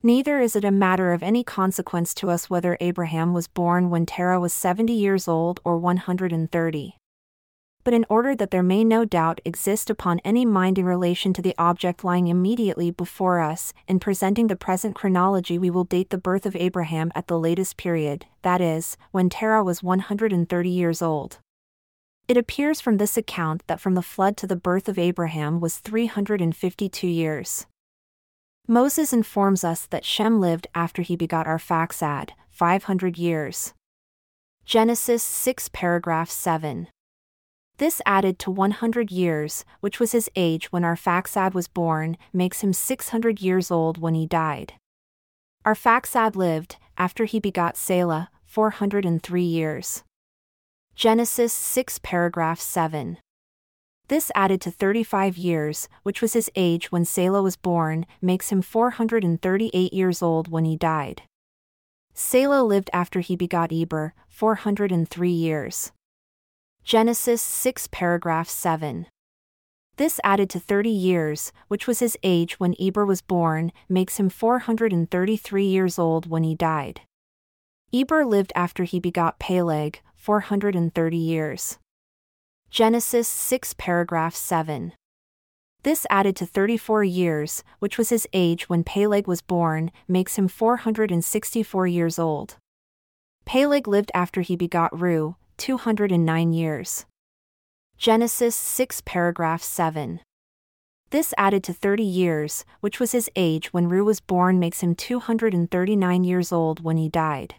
Neither 0.04 0.40
is 0.40 0.56
it 0.56 0.66
a 0.66 0.72
matter 0.72 1.14
of 1.14 1.22
any 1.22 1.44
consequence 1.44 2.16
to 2.16 2.32
us 2.32 2.50
whether 2.50 2.76
Abraham 2.80 3.34
was 3.34 3.48
born 3.48 3.92
when 3.92 4.08
Terah 4.08 4.40
was 4.40 4.52
70 4.52 4.92
years 4.92 5.28
old 5.28 5.60
or 5.64 5.78
130. 5.78 6.98
But 7.84 7.94
in 7.94 8.06
order 8.10 8.36
that 8.36 8.50
there 8.50 8.64
may 8.64 8.84
no 8.84 9.06
doubt 9.06 9.42
exist 9.46 9.92
upon 9.92 10.20
any 10.26 10.44
mind 10.44 10.80
in 10.80 10.86
relation 10.86 11.34
to 11.34 11.42
the 11.44 11.54
object 11.60 12.04
lying 12.04 12.30
immediately 12.30 12.90
before 12.90 13.42
us, 13.42 13.74
in 13.88 14.00
presenting 14.00 14.48
the 14.48 14.56
present 14.56 14.96
chronology, 14.96 15.60
we 15.60 15.70
will 15.70 15.84
date 15.84 16.10
the 16.10 16.18
birth 16.18 16.48
of 16.48 16.56
Abraham 16.56 17.12
at 17.14 17.28
the 17.28 17.38
latest 17.38 17.78
period, 17.78 18.26
that 18.42 18.60
is, 18.60 18.98
when 19.12 19.30
Terah 19.30 19.64
was 19.64 19.84
130 19.84 20.68
years 20.68 21.04
old. 21.04 21.38
It 22.28 22.38
appears 22.38 22.82
from 22.82 22.98
this 22.98 23.18
account 23.18 23.62
that 23.68 23.80
from 23.80 23.94
the 23.94 24.02
flood 24.02 24.36
to 24.38 24.48
the 24.48 24.56
birth 24.56 24.90
of 24.90 24.98
Abraham 24.98 25.60
was 25.60 25.78
352 25.78 27.08
years. 27.08 27.68
Moses 28.72 29.12
informs 29.12 29.66
us 29.66 29.86
that 29.88 30.06
Shem 30.06 30.40
lived 30.40 30.66
after 30.74 31.02
he 31.02 31.18
begot 31.18 31.46
Arphaxad, 31.46 32.30
500 32.50 33.18
years. 33.18 33.74
Genesis 34.64 35.22
6 35.22 35.68
paragraph 35.74 36.30
7. 36.30 36.88
This 37.80 38.02
added 38.06 38.40
to 38.40 38.50
100 38.50 39.12
years, 39.12 39.66
which 39.82 40.00
was 40.00 40.14
his 40.14 40.30
age 40.38 40.72
when 40.72 40.84
Arphaxad 40.84 41.54
was 41.54 41.68
born, 41.68 42.16
makes 42.32 42.62
him 42.62 42.72
600 42.72 43.42
years 43.42 43.72
old 43.72 43.98
when 43.98 44.14
he 44.14 44.26
died. 44.26 44.76
Arphaxad 45.66 46.38
lived, 46.38 46.78
after 46.98 47.26
he 47.26 47.42
begot 47.42 47.76
Selah, 47.76 48.30
403 48.46 49.44
years. 49.44 50.06
Genesis 50.96 51.52
6 51.52 52.00
paragraph 52.00 52.62
7. 52.62 53.18
This 54.12 54.30
added 54.36 54.60
to 54.64 54.72
35 54.72 55.38
years, 55.38 55.88
which 56.04 56.22
was 56.22 56.34
his 56.34 56.52
age 56.54 56.92
when 56.92 57.06
Selah 57.06 57.42
was 57.42 57.56
born, 57.56 58.06
makes 58.22 58.50
him 58.50 58.62
438 58.62 59.94
years 59.94 60.22
old 60.22 60.52
when 60.52 60.66
he 60.66 60.76
died. 60.76 61.22
Selah 62.14 62.62
lived 62.62 62.90
after 62.92 63.22
he 63.22 63.38
begot 63.38 63.72
Eber, 63.72 64.14
403 64.28 65.32
years. 65.32 65.94
Genesis 66.84 67.42
6 67.42 67.88
paragraph 67.88 68.50
7. 68.50 69.08
This 69.96 70.20
added 70.26 70.50
to 70.50 70.60
30 70.60 70.90
years, 70.90 71.54
which 71.70 71.88
was 71.88 72.00
his 72.00 72.18
age 72.22 72.60
when 72.60 72.76
Eber 72.82 73.06
was 73.06 73.22
born, 73.22 73.72
makes 73.88 74.18
him 74.18 74.28
433 74.28 75.64
years 75.64 75.98
old 75.98 76.30
when 76.30 76.44
he 76.44 76.54
died. 76.54 77.00
Eber 77.94 78.26
lived 78.26 78.52
after 78.58 78.84
he 78.84 79.00
begot 79.00 79.40
Peleg, 79.40 80.02
430 80.18 81.16
years. 81.16 81.78
Genesis 82.72 83.28
6 83.28 83.74
paragraph 83.74 84.34
7. 84.34 84.94
This 85.84 86.08
added 86.10 86.38
to 86.38 86.46
34 86.46 87.04
years, 87.04 87.66
which 87.80 87.98
was 87.98 88.08
his 88.08 88.26
age 88.32 88.70
when 88.70 88.86
Peleg 88.86 89.28
was 89.28 89.42
born, 89.42 89.92
makes 90.08 90.38
him 90.38 90.48
464 90.48 91.88
years 91.88 92.18
old. 92.18 92.56
Peleg 93.44 93.90
lived 93.90 94.10
after 94.14 94.40
he 94.40 94.56
begot 94.56 94.94
Reu, 94.94 95.36
209 95.58 96.54
years. 96.54 97.06
Genesis 97.98 98.56
6 98.56 99.02
paragraph 99.02 99.62
7. 99.62 100.22
This 101.10 101.34
added 101.38 101.66
to 101.66 101.74
30 101.74 102.04
years, 102.04 102.64
which 102.80 103.02
was 103.02 103.12
his 103.12 103.30
age 103.36 103.74
when 103.74 103.90
Reu 103.90 104.06
was 104.06 104.22
born, 104.22 104.60
makes 104.60 104.80
him 104.80 104.96
239 104.96 106.24
years 106.24 106.54
old 106.54 106.82
when 106.82 106.96
he 106.96 107.10
died. 107.10 107.56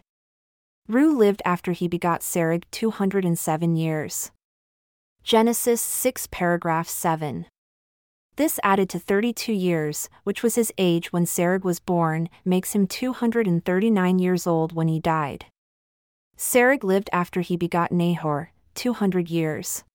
Reu 0.89 1.15
lived 1.15 1.43
after 1.45 1.71
he 1.71 1.87
begot 1.87 2.21
Serug 2.21 2.63
207 2.71 3.75
years. 3.75 4.31
Genesis 5.23 5.79
6 5.79 6.27
paragraph 6.31 6.89
7. 6.89 7.45
This 8.35 8.59
added 8.61 8.89
to 8.89 8.99
32 8.99 9.53
years, 9.53 10.09
which 10.25 10.43
was 10.43 10.55
his 10.55 10.73
age 10.77 11.13
when 11.13 11.23
Serug 11.23 11.63
was 11.63 11.79
born, 11.79 12.27
makes 12.43 12.75
him 12.75 12.87
239 12.87 14.19
years 14.19 14.45
old 14.45 14.73
when 14.73 14.89
he 14.89 14.99
died. 14.99 15.45
Serug 16.37 16.83
lived 16.83 17.09
after 17.13 17.39
he 17.39 17.55
begot 17.55 17.89
Nahor, 17.89 18.51
200 18.75 19.29
years. 19.29 19.85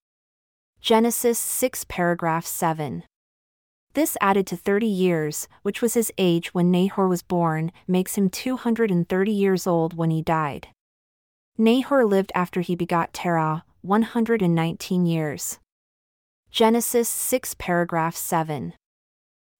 Genesis 0.80 1.38
6 1.38 1.84
paragraph 1.84 2.46
7. 2.46 3.04
This 3.92 4.16
added 4.22 4.46
to 4.46 4.56
30 4.56 4.86
years, 4.86 5.46
which 5.60 5.82
was 5.82 5.92
his 5.92 6.10
age 6.16 6.54
when 6.54 6.70
Nahor 6.70 7.06
was 7.06 7.22
born, 7.22 7.70
makes 7.86 8.16
him 8.16 8.30
230 8.30 9.30
years 9.30 9.66
old 9.66 9.92
when 9.92 10.10
he 10.10 10.22
died. 10.22 10.68
Nahor 11.58 12.06
lived 12.06 12.32
after 12.34 12.62
he 12.62 12.74
begot 12.74 13.12
Terah, 13.12 13.64
119 13.88 15.06
years. 15.06 15.58
Genesis 16.50 17.08
6 17.08 17.54
paragraph 17.54 18.14
7. 18.14 18.74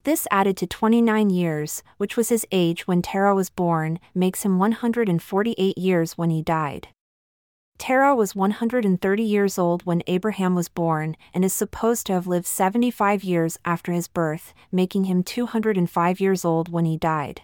This 0.04 0.28
added 0.30 0.54
to 0.58 0.66
29 0.66 1.30
years, 1.30 1.82
which 1.96 2.14
was 2.14 2.28
his 2.28 2.46
age 2.52 2.86
when 2.86 3.00
Terah 3.00 3.34
was 3.34 3.48
born, 3.48 3.98
makes 4.14 4.42
him 4.42 4.58
148 4.58 5.78
years 5.78 6.18
when 6.18 6.28
he 6.28 6.42
died. 6.42 6.88
Terah 7.78 8.14
was 8.14 8.36
130 8.36 9.22
years 9.22 9.58
old 9.58 9.86
when 9.86 10.02
Abraham 10.06 10.54
was 10.54 10.68
born 10.68 11.16
and 11.32 11.42
is 11.42 11.54
supposed 11.54 12.04
to 12.08 12.12
have 12.12 12.26
lived 12.26 12.44
75 12.44 13.24
years 13.24 13.58
after 13.64 13.92
his 13.92 14.08
birth, 14.08 14.52
making 14.70 15.04
him 15.04 15.22
205 15.22 16.20
years 16.20 16.44
old 16.44 16.68
when 16.68 16.84
he 16.84 16.98
died. 16.98 17.40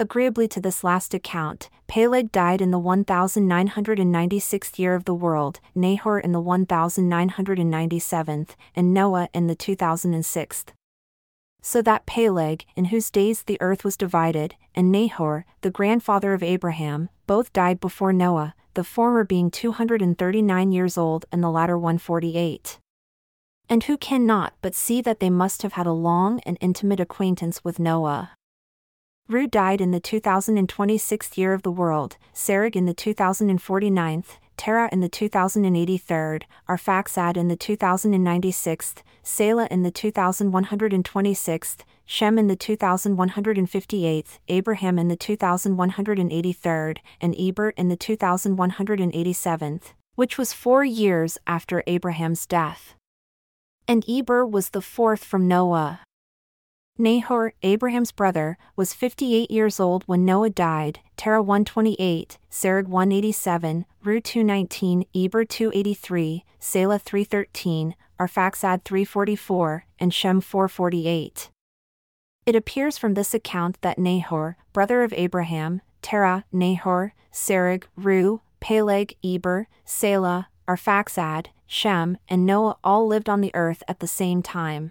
Agreeably 0.00 0.46
to 0.46 0.60
this 0.60 0.84
last 0.84 1.12
account, 1.12 1.68
Peleg 1.88 2.30
died 2.30 2.60
in 2.60 2.70
the 2.70 2.78
1996th 2.78 4.78
year 4.78 4.94
of 4.94 5.06
the 5.06 5.14
world, 5.14 5.58
Nahor 5.74 6.20
in 6.20 6.30
the 6.30 6.40
1997th, 6.40 8.50
and 8.76 8.94
Noah 8.94 9.28
in 9.34 9.48
the 9.48 9.56
2006th. 9.56 10.66
So 11.62 11.82
that 11.82 12.06
Peleg, 12.06 12.64
in 12.76 12.84
whose 12.86 13.10
days 13.10 13.42
the 13.42 13.60
earth 13.60 13.82
was 13.82 13.96
divided, 13.96 14.54
and 14.72 14.92
Nahor, 14.92 15.44
the 15.62 15.70
grandfather 15.70 16.32
of 16.32 16.44
Abraham, 16.44 17.08
both 17.26 17.52
died 17.52 17.80
before 17.80 18.12
Noah, 18.12 18.54
the 18.74 18.84
former 18.84 19.24
being 19.24 19.50
239 19.50 20.70
years 20.70 20.96
old 20.96 21.26
and 21.32 21.42
the 21.42 21.50
latter 21.50 21.76
148. 21.76 22.78
And 23.68 23.82
who 23.82 23.96
cannot 23.96 24.54
but 24.62 24.76
see 24.76 25.02
that 25.02 25.18
they 25.18 25.28
must 25.28 25.62
have 25.62 25.72
had 25.72 25.88
a 25.88 25.92
long 25.92 26.38
and 26.46 26.56
intimate 26.60 27.00
acquaintance 27.00 27.64
with 27.64 27.80
Noah? 27.80 28.37
Reu 29.30 29.50
died 29.50 29.82
in 29.82 29.90
the 29.90 30.00
2026th 30.00 31.36
year 31.36 31.52
of 31.52 31.62
the 31.62 31.70
world, 31.70 32.16
Serug 32.32 32.74
in 32.74 32.86
the 32.86 32.94
2049th, 32.94 34.38
Terah 34.56 34.88
in 34.90 35.00
the 35.00 35.10
2083rd, 35.10 36.44
Arphaxad 36.66 37.36
in 37.36 37.48
the 37.48 37.56
2096th, 37.56 39.02
Selah 39.22 39.68
in 39.70 39.82
the 39.82 39.92
2126th, 39.92 41.80
Shem 42.06 42.38
in 42.38 42.46
the 42.46 42.56
2158th, 42.56 44.38
Abraham 44.48 44.98
in 44.98 45.08
the 45.08 45.16
2183rd, 45.18 46.98
and 47.20 47.38
Eber 47.38 47.70
in 47.76 47.88
the 47.90 47.98
2187th, 47.98 49.82
which 50.14 50.38
was 50.38 50.54
four 50.54 50.86
years 50.86 51.36
after 51.46 51.82
Abraham's 51.86 52.46
death. 52.46 52.94
And 53.86 54.08
Eber 54.08 54.46
was 54.46 54.70
the 54.70 54.80
fourth 54.80 55.22
from 55.22 55.46
Noah. 55.46 56.00
Nahor, 57.00 57.52
Abraham's 57.62 58.10
brother, 58.10 58.58
was 58.74 58.92
58 58.92 59.52
years 59.52 59.78
old 59.78 60.02
when 60.06 60.24
Noah 60.24 60.50
died, 60.50 60.98
Terah 61.16 61.40
128, 61.40 62.38
Serug 62.50 62.88
187, 62.88 63.86
Ru 64.02 64.20
219, 64.20 65.04
Eber 65.14 65.44
283, 65.44 66.44
Salah 66.58 66.98
313, 66.98 67.94
Arphaxad 68.18 68.82
344, 68.82 69.84
and 70.00 70.12
Shem 70.12 70.40
448. 70.40 71.50
It 72.44 72.56
appears 72.56 72.98
from 72.98 73.14
this 73.14 73.32
account 73.32 73.80
that 73.82 73.98
Nahor, 74.00 74.56
brother 74.72 75.04
of 75.04 75.12
Abraham, 75.12 75.82
Terah, 76.02 76.46
Nahor, 76.50 77.14
Serug, 77.32 77.84
Ru, 77.96 78.40
Peleg, 78.58 79.14
Eber, 79.22 79.68
Salah, 79.84 80.48
Arphaxad, 80.66 81.46
Shem, 81.68 82.18
and 82.28 82.44
Noah 82.44 82.76
all 82.82 83.06
lived 83.06 83.28
on 83.28 83.40
the 83.40 83.54
earth 83.54 83.84
at 83.86 84.00
the 84.00 84.08
same 84.08 84.42
time 84.42 84.90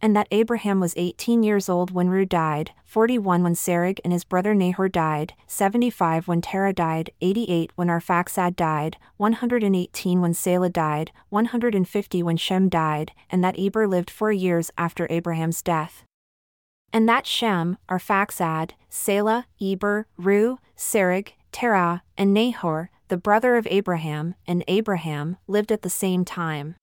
and 0.00 0.14
that 0.14 0.28
Abraham 0.30 0.80
was 0.80 0.94
18 0.96 1.42
years 1.42 1.68
old 1.68 1.90
when 1.90 2.08
Ru 2.08 2.24
died, 2.24 2.72
41 2.84 3.42
when 3.42 3.54
Serug 3.54 3.98
and 4.04 4.12
his 4.12 4.24
brother 4.24 4.54
Nahor 4.54 4.88
died, 4.88 5.34
75 5.46 6.28
when 6.28 6.40
Terah 6.40 6.72
died, 6.72 7.10
88 7.20 7.72
when 7.74 7.88
Arphaxad 7.88 8.56
died, 8.56 8.96
118 9.16 10.20
when 10.20 10.34
Salah 10.34 10.70
died, 10.70 11.10
150 11.28 12.22
when 12.22 12.36
Shem 12.36 12.68
died, 12.68 13.12
and 13.30 13.42
that 13.42 13.58
Eber 13.58 13.86
lived 13.86 14.10
four 14.10 14.32
years 14.32 14.70
after 14.78 15.06
Abraham's 15.10 15.62
death. 15.62 16.04
And 16.92 17.08
that 17.08 17.26
Shem, 17.26 17.76
Arphaxad, 17.88 18.70
Salah, 18.88 19.46
Eber, 19.60 20.06
Ru, 20.16 20.58
Serug, 20.76 21.28
Terah, 21.52 22.02
and 22.16 22.32
Nahor, 22.32 22.90
the 23.08 23.16
brother 23.16 23.56
of 23.56 23.66
Abraham, 23.70 24.34
and 24.46 24.64
Abraham, 24.68 25.36
lived 25.46 25.72
at 25.72 25.82
the 25.82 25.90
same 25.90 26.24
time. 26.24 26.76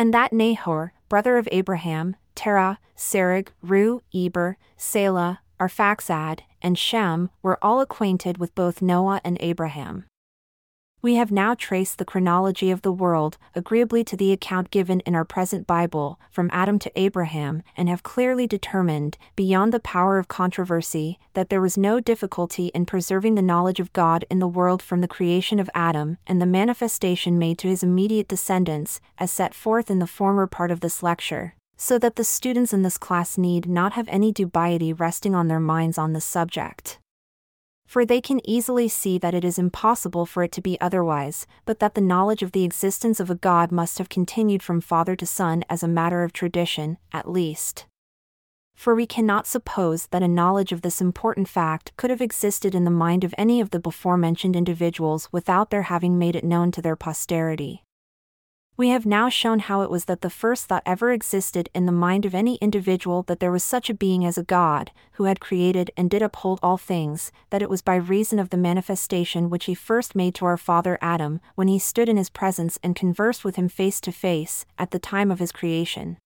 And 0.00 0.14
that 0.14 0.32
Nahor, 0.32 0.94
brother 1.10 1.36
of 1.36 1.46
Abraham, 1.52 2.16
Terah, 2.34 2.78
Serug, 2.96 3.48
Ru, 3.60 4.00
Eber, 4.14 4.56
Salah, 4.78 5.40
Arphaxad, 5.60 6.40
and 6.62 6.78
Shem 6.78 7.28
were 7.42 7.58
all 7.60 7.82
acquainted 7.82 8.38
with 8.38 8.54
both 8.54 8.80
Noah 8.80 9.20
and 9.24 9.36
Abraham. 9.40 10.06
We 11.02 11.14
have 11.14 11.32
now 11.32 11.54
traced 11.54 11.96
the 11.96 12.04
chronology 12.04 12.70
of 12.70 12.82
the 12.82 12.92
world, 12.92 13.38
agreeably 13.54 14.04
to 14.04 14.18
the 14.18 14.32
account 14.32 14.70
given 14.70 15.00
in 15.00 15.14
our 15.14 15.24
present 15.24 15.66
Bible, 15.66 16.20
from 16.30 16.50
Adam 16.52 16.78
to 16.78 16.92
Abraham, 16.94 17.62
and 17.74 17.88
have 17.88 18.02
clearly 18.02 18.46
determined, 18.46 19.16
beyond 19.34 19.72
the 19.72 19.80
power 19.80 20.18
of 20.18 20.28
controversy, 20.28 21.18
that 21.32 21.48
there 21.48 21.62
was 21.62 21.78
no 21.78 22.00
difficulty 22.00 22.66
in 22.74 22.84
preserving 22.84 23.34
the 23.34 23.40
knowledge 23.40 23.80
of 23.80 23.94
God 23.94 24.26
in 24.28 24.40
the 24.40 24.46
world 24.46 24.82
from 24.82 25.00
the 25.00 25.08
creation 25.08 25.58
of 25.58 25.70
Adam 25.74 26.18
and 26.26 26.38
the 26.38 26.44
manifestation 26.44 27.38
made 27.38 27.56
to 27.60 27.68
his 27.68 27.82
immediate 27.82 28.28
descendants, 28.28 29.00
as 29.16 29.32
set 29.32 29.54
forth 29.54 29.90
in 29.90 30.00
the 30.00 30.06
former 30.06 30.46
part 30.46 30.70
of 30.70 30.80
this 30.80 31.02
lecture, 31.02 31.54
so 31.78 31.98
that 31.98 32.16
the 32.16 32.24
students 32.24 32.74
in 32.74 32.82
this 32.82 32.98
class 32.98 33.38
need 33.38 33.66
not 33.66 33.94
have 33.94 34.08
any 34.08 34.34
dubiety 34.34 34.92
resting 34.92 35.34
on 35.34 35.48
their 35.48 35.60
minds 35.60 35.96
on 35.96 36.12
this 36.12 36.26
subject 36.26 36.99
for 37.90 38.06
they 38.06 38.20
can 38.20 38.40
easily 38.48 38.86
see 38.86 39.18
that 39.18 39.34
it 39.34 39.44
is 39.44 39.58
impossible 39.58 40.24
for 40.24 40.44
it 40.44 40.52
to 40.52 40.60
be 40.60 40.80
otherwise, 40.80 41.44
but 41.64 41.80
that 41.80 41.96
the 41.96 42.00
knowledge 42.00 42.40
of 42.40 42.52
the 42.52 42.62
existence 42.62 43.18
of 43.18 43.28
a 43.28 43.34
God 43.34 43.72
must 43.72 43.98
have 43.98 44.08
continued 44.08 44.62
from 44.62 44.80
father 44.80 45.16
to 45.16 45.26
son 45.26 45.64
as 45.68 45.82
a 45.82 45.88
matter 45.88 46.22
of 46.22 46.32
tradition, 46.32 46.98
at 47.12 47.28
least. 47.28 47.86
For 48.76 48.94
we 48.94 49.06
cannot 49.06 49.48
suppose 49.48 50.06
that 50.12 50.22
a 50.22 50.28
knowledge 50.28 50.70
of 50.70 50.82
this 50.82 51.00
important 51.00 51.48
fact 51.48 51.90
could 51.96 52.10
have 52.10 52.20
existed 52.20 52.76
in 52.76 52.84
the 52.84 52.92
mind 52.92 53.24
of 53.24 53.34
any 53.36 53.60
of 53.60 53.70
the 53.70 53.80
before 53.80 54.16
mentioned 54.16 54.54
individuals 54.54 55.28
without 55.32 55.70
their 55.70 55.82
having 55.82 56.16
made 56.16 56.36
it 56.36 56.44
known 56.44 56.70
to 56.70 56.80
their 56.80 56.94
posterity. 56.94 57.82
We 58.80 58.88
have 58.88 59.04
now 59.04 59.28
shown 59.28 59.58
how 59.58 59.82
it 59.82 59.90
was 59.90 60.06
that 60.06 60.22
the 60.22 60.30
first 60.30 60.64
thought 60.64 60.82
ever 60.86 61.12
existed 61.12 61.68
in 61.74 61.84
the 61.84 61.92
mind 61.92 62.24
of 62.24 62.34
any 62.34 62.54
individual 62.62 63.22
that 63.24 63.38
there 63.38 63.52
was 63.52 63.62
such 63.62 63.90
a 63.90 63.94
being 63.94 64.24
as 64.24 64.38
a 64.38 64.42
God, 64.42 64.90
who 65.12 65.24
had 65.24 65.38
created 65.38 65.90
and 65.98 66.08
did 66.08 66.22
uphold 66.22 66.60
all 66.62 66.78
things, 66.78 67.30
that 67.50 67.60
it 67.60 67.68
was 67.68 67.82
by 67.82 67.96
reason 67.96 68.38
of 68.38 68.48
the 68.48 68.56
manifestation 68.56 69.50
which 69.50 69.66
he 69.66 69.74
first 69.74 70.16
made 70.16 70.34
to 70.36 70.46
our 70.46 70.56
father 70.56 70.96
Adam, 71.02 71.42
when 71.56 71.68
he 71.68 71.78
stood 71.78 72.08
in 72.08 72.16
his 72.16 72.30
presence 72.30 72.78
and 72.82 72.96
conversed 72.96 73.44
with 73.44 73.56
him 73.56 73.68
face 73.68 74.00
to 74.00 74.12
face, 74.12 74.64
at 74.78 74.92
the 74.92 74.98
time 74.98 75.30
of 75.30 75.40
his 75.40 75.52
creation. 75.52 76.16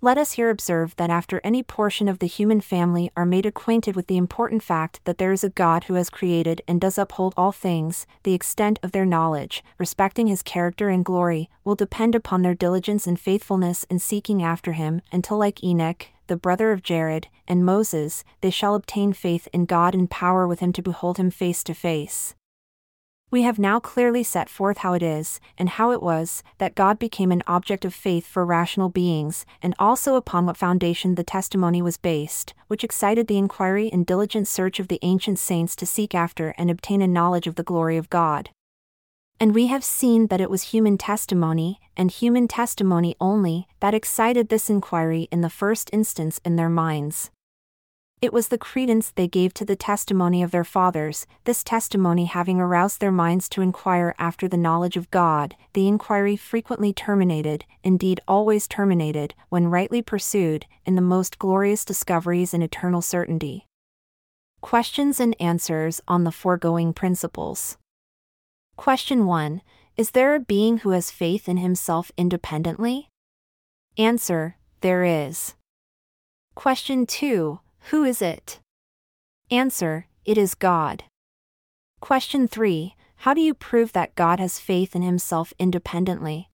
Let 0.00 0.16
us 0.16 0.32
here 0.32 0.48
observe 0.48 0.94
that 0.94 1.10
after 1.10 1.40
any 1.42 1.64
portion 1.64 2.06
of 2.06 2.20
the 2.20 2.28
human 2.28 2.60
family 2.60 3.10
are 3.16 3.26
made 3.26 3.44
acquainted 3.44 3.96
with 3.96 4.06
the 4.06 4.16
important 4.16 4.62
fact 4.62 5.00
that 5.06 5.18
there 5.18 5.32
is 5.32 5.42
a 5.42 5.48
God 5.48 5.84
who 5.84 5.94
has 5.94 6.08
created 6.08 6.62
and 6.68 6.80
does 6.80 6.98
uphold 6.98 7.34
all 7.36 7.50
things, 7.50 8.06
the 8.22 8.32
extent 8.32 8.78
of 8.84 8.92
their 8.92 9.04
knowledge, 9.04 9.64
respecting 9.76 10.28
his 10.28 10.40
character 10.40 10.88
and 10.88 11.04
glory, 11.04 11.50
will 11.64 11.74
depend 11.74 12.14
upon 12.14 12.42
their 12.42 12.54
diligence 12.54 13.08
and 13.08 13.18
faithfulness 13.18 13.82
in 13.90 13.98
seeking 13.98 14.40
after 14.40 14.74
him, 14.74 15.02
until, 15.10 15.36
like 15.36 15.64
Enoch, 15.64 16.06
the 16.28 16.36
brother 16.36 16.70
of 16.70 16.84
Jared, 16.84 17.26
and 17.48 17.66
Moses, 17.66 18.22
they 18.40 18.50
shall 18.50 18.76
obtain 18.76 19.12
faith 19.12 19.48
in 19.52 19.64
God 19.64 19.96
and 19.96 20.08
power 20.08 20.46
with 20.46 20.60
him 20.60 20.72
to 20.74 20.82
behold 20.82 21.16
him 21.16 21.32
face 21.32 21.64
to 21.64 21.74
face. 21.74 22.36
We 23.30 23.42
have 23.42 23.58
now 23.58 23.78
clearly 23.78 24.22
set 24.22 24.48
forth 24.48 24.78
how 24.78 24.94
it 24.94 25.02
is, 25.02 25.38
and 25.58 25.68
how 25.68 25.90
it 25.92 26.02
was, 26.02 26.42
that 26.56 26.74
God 26.74 26.98
became 26.98 27.30
an 27.30 27.42
object 27.46 27.84
of 27.84 27.92
faith 27.92 28.26
for 28.26 28.46
rational 28.46 28.88
beings, 28.88 29.44
and 29.62 29.74
also 29.78 30.14
upon 30.16 30.46
what 30.46 30.56
foundation 30.56 31.14
the 31.14 31.22
testimony 31.22 31.82
was 31.82 31.98
based, 31.98 32.54
which 32.68 32.82
excited 32.82 33.26
the 33.26 33.36
inquiry 33.36 33.90
and 33.92 34.06
diligent 34.06 34.48
search 34.48 34.80
of 34.80 34.88
the 34.88 34.98
ancient 35.02 35.38
saints 35.38 35.76
to 35.76 35.84
seek 35.84 36.14
after 36.14 36.54
and 36.56 36.70
obtain 36.70 37.02
a 37.02 37.06
knowledge 37.06 37.46
of 37.46 37.56
the 37.56 37.62
glory 37.62 37.98
of 37.98 38.08
God. 38.08 38.48
And 39.38 39.54
we 39.54 39.66
have 39.66 39.84
seen 39.84 40.28
that 40.28 40.40
it 40.40 40.50
was 40.50 40.72
human 40.72 40.96
testimony, 40.96 41.80
and 41.98 42.10
human 42.10 42.48
testimony 42.48 43.14
only, 43.20 43.68
that 43.80 43.94
excited 43.94 44.48
this 44.48 44.70
inquiry 44.70 45.28
in 45.30 45.42
the 45.42 45.50
first 45.50 45.90
instance 45.92 46.40
in 46.46 46.56
their 46.56 46.70
minds. 46.70 47.30
It 48.20 48.32
was 48.32 48.48
the 48.48 48.58
credence 48.58 49.10
they 49.10 49.28
gave 49.28 49.54
to 49.54 49.64
the 49.64 49.76
testimony 49.76 50.42
of 50.42 50.50
their 50.50 50.64
fathers, 50.64 51.24
this 51.44 51.62
testimony 51.62 52.24
having 52.24 52.60
aroused 52.60 53.00
their 53.00 53.12
minds 53.12 53.48
to 53.50 53.62
inquire 53.62 54.12
after 54.18 54.48
the 54.48 54.56
knowledge 54.56 54.96
of 54.96 55.10
God, 55.12 55.54
the 55.72 55.86
inquiry 55.86 56.34
frequently 56.36 56.92
terminated, 56.92 57.64
indeed 57.84 58.20
always 58.26 58.66
terminated, 58.66 59.34
when 59.50 59.68
rightly 59.68 60.02
pursued, 60.02 60.66
in 60.84 60.96
the 60.96 61.00
most 61.00 61.38
glorious 61.38 61.84
discoveries 61.84 62.52
and 62.52 62.62
eternal 62.62 63.02
certainty. 63.02 63.66
Questions 64.60 65.20
and 65.20 65.36
answers 65.40 66.00
on 66.08 66.24
the 66.24 66.32
foregoing 66.32 66.92
principles. 66.92 67.78
Question 68.76 69.26
1 69.26 69.62
Is 69.96 70.10
there 70.10 70.34
a 70.34 70.40
being 70.40 70.78
who 70.78 70.90
has 70.90 71.12
faith 71.12 71.48
in 71.48 71.58
himself 71.58 72.10
independently? 72.16 73.10
Answer 73.96 74.56
There 74.80 75.04
is. 75.04 75.54
Question 76.56 77.06
2 77.06 77.60
who 77.88 78.04
is 78.04 78.20
it? 78.20 78.60
Answer 79.50 80.06
It 80.26 80.36
is 80.36 80.54
God. 80.54 81.04
Question 82.00 82.46
3 82.46 82.94
How 83.24 83.32
do 83.32 83.40
you 83.40 83.54
prove 83.54 83.92
that 83.92 84.14
God 84.14 84.40
has 84.40 84.60
faith 84.60 84.94
in 84.94 85.00
himself 85.00 85.54
independently? 85.58 86.50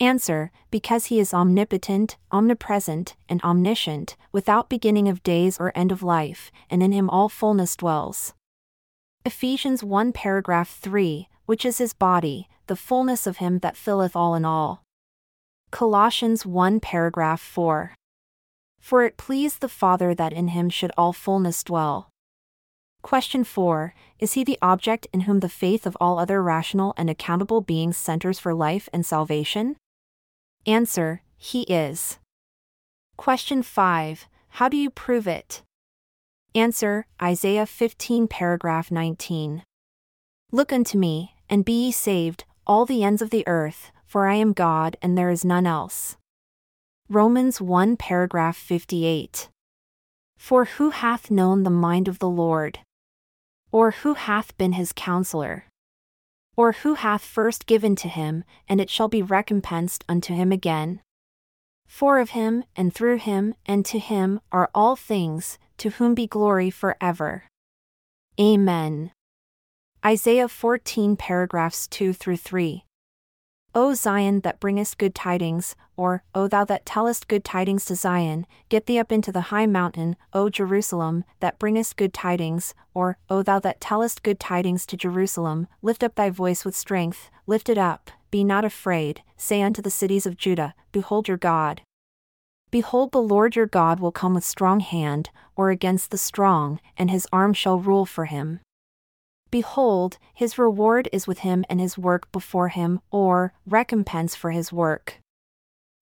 Answer 0.00 0.50
Because 0.70 1.06
he 1.06 1.20
is 1.20 1.34
omnipotent, 1.34 2.16
omnipresent, 2.32 3.14
and 3.28 3.42
omniscient, 3.42 4.16
without 4.32 4.70
beginning 4.70 5.06
of 5.06 5.22
days 5.22 5.58
or 5.60 5.70
end 5.74 5.92
of 5.92 6.02
life, 6.02 6.50
and 6.70 6.82
in 6.82 6.92
him 6.92 7.10
all 7.10 7.28
fullness 7.28 7.76
dwells. 7.76 8.32
Ephesians 9.26 9.84
1 9.84 10.12
paragraph 10.12 10.70
3 10.70 11.28
Which 11.44 11.66
is 11.66 11.76
his 11.76 11.92
body, 11.92 12.48
the 12.68 12.76
fullness 12.76 13.26
of 13.26 13.36
him 13.36 13.58
that 13.58 13.76
filleth 13.76 14.16
all 14.16 14.34
in 14.34 14.46
all. 14.46 14.82
Colossians 15.70 16.46
1 16.46 16.80
paragraph 16.80 17.40
4 17.42 17.97
for 18.80 19.04
it 19.04 19.16
pleased 19.16 19.60
the 19.60 19.68
Father 19.68 20.14
that 20.14 20.32
in 20.32 20.48
him 20.48 20.68
should 20.70 20.92
all 20.96 21.12
fullness 21.12 21.62
dwell. 21.64 22.10
Question 23.02 23.44
4 23.44 23.94
Is 24.18 24.34
he 24.34 24.44
the 24.44 24.58
object 24.60 25.06
in 25.12 25.20
whom 25.20 25.40
the 25.40 25.48
faith 25.48 25.86
of 25.86 25.96
all 26.00 26.18
other 26.18 26.42
rational 26.42 26.94
and 26.96 27.08
accountable 27.08 27.60
beings 27.60 27.96
centers 27.96 28.38
for 28.38 28.52
life 28.52 28.88
and 28.92 29.06
salvation? 29.06 29.76
Answer 30.66 31.22
He 31.36 31.62
is. 31.62 32.18
Question 33.16 33.62
5 33.62 34.26
How 34.50 34.68
do 34.68 34.76
you 34.76 34.90
prove 34.90 35.26
it? 35.26 35.62
Answer 36.54 37.06
Isaiah 37.22 37.64
15, 37.66 38.28
paragraph 38.28 38.90
19. 38.90 39.62
Look 40.52 40.72
unto 40.72 40.98
me, 40.98 41.34
and 41.48 41.64
be 41.64 41.86
ye 41.86 41.92
saved, 41.92 42.44
all 42.66 42.84
the 42.84 43.02
ends 43.02 43.22
of 43.22 43.30
the 43.30 43.46
earth, 43.48 43.90
for 44.04 44.26
I 44.26 44.34
am 44.34 44.52
God 44.52 44.98
and 45.00 45.16
there 45.16 45.30
is 45.30 45.44
none 45.44 45.66
else. 45.66 46.17
Romans 47.10 47.58
1 47.58 47.96
paragraph 47.96 48.54
58. 48.54 49.48
For 50.36 50.66
who 50.66 50.90
hath 50.90 51.30
known 51.30 51.62
the 51.62 51.70
mind 51.70 52.06
of 52.06 52.18
the 52.18 52.28
Lord? 52.28 52.80
Or 53.72 53.92
who 53.92 54.12
hath 54.12 54.54
been 54.58 54.72
his 54.72 54.92
counselor? 54.92 55.64
Or 56.54 56.72
who 56.72 56.96
hath 56.96 57.24
first 57.24 57.64
given 57.64 57.96
to 57.96 58.08
him, 58.08 58.44
and 58.68 58.78
it 58.78 58.90
shall 58.90 59.08
be 59.08 59.22
recompensed 59.22 60.04
unto 60.06 60.34
him 60.34 60.52
again? 60.52 61.00
For 61.86 62.18
of 62.18 62.30
him, 62.30 62.64
and 62.76 62.92
through 62.92 63.16
him, 63.16 63.54
and 63.64 63.86
to 63.86 63.98
him, 63.98 64.40
are 64.52 64.68
all 64.74 64.94
things, 64.94 65.58
to 65.78 65.88
whom 65.88 66.14
be 66.14 66.26
glory 66.26 66.68
for 66.68 66.94
ever. 67.00 67.44
Amen. 68.38 69.12
Isaiah 70.04 70.46
14 70.46 71.16
paragraphs 71.16 71.88
2 71.88 72.12
through 72.12 72.36
3. 72.36 72.84
O 73.80 73.94
Zion 73.94 74.40
that 74.40 74.58
bringest 74.58 74.98
good 74.98 75.14
tidings, 75.14 75.76
or, 75.96 76.24
O 76.34 76.48
thou 76.48 76.64
that 76.64 76.84
tellest 76.84 77.28
good 77.28 77.44
tidings 77.44 77.84
to 77.84 77.94
Zion, 77.94 78.44
get 78.68 78.86
thee 78.86 78.98
up 78.98 79.12
into 79.12 79.30
the 79.30 79.52
high 79.52 79.66
mountain, 79.66 80.16
O 80.32 80.50
Jerusalem, 80.50 81.22
that 81.38 81.60
bringest 81.60 81.96
good 81.96 82.12
tidings, 82.12 82.74
or, 82.92 83.18
O 83.30 83.40
thou 83.40 83.60
that 83.60 83.80
tellest 83.80 84.24
good 84.24 84.40
tidings 84.40 84.84
to 84.86 84.96
Jerusalem, 84.96 85.68
lift 85.80 86.02
up 86.02 86.16
thy 86.16 86.28
voice 86.28 86.64
with 86.64 86.74
strength, 86.74 87.30
lift 87.46 87.68
it 87.68 87.78
up, 87.78 88.10
be 88.32 88.42
not 88.42 88.64
afraid, 88.64 89.22
say 89.36 89.62
unto 89.62 89.80
the 89.80 89.90
cities 89.90 90.26
of 90.26 90.36
Judah, 90.36 90.74
Behold 90.90 91.28
your 91.28 91.36
God. 91.36 91.82
Behold, 92.72 93.12
the 93.12 93.22
Lord 93.22 93.54
your 93.54 93.66
God 93.66 94.00
will 94.00 94.10
come 94.10 94.34
with 94.34 94.44
strong 94.44 94.80
hand, 94.80 95.30
or 95.54 95.70
against 95.70 96.10
the 96.10 96.18
strong, 96.18 96.80
and 96.96 97.12
his 97.12 97.28
arm 97.32 97.52
shall 97.52 97.78
rule 97.78 98.06
for 98.06 98.24
him. 98.24 98.58
Behold, 99.50 100.18
his 100.34 100.58
reward 100.58 101.08
is 101.12 101.26
with 101.26 101.40
him 101.40 101.64
and 101.70 101.80
his 101.80 101.96
work 101.96 102.30
before 102.32 102.68
him, 102.68 103.00
or, 103.10 103.52
recompense 103.66 104.34
for 104.34 104.50
his 104.50 104.72
work. 104.72 105.20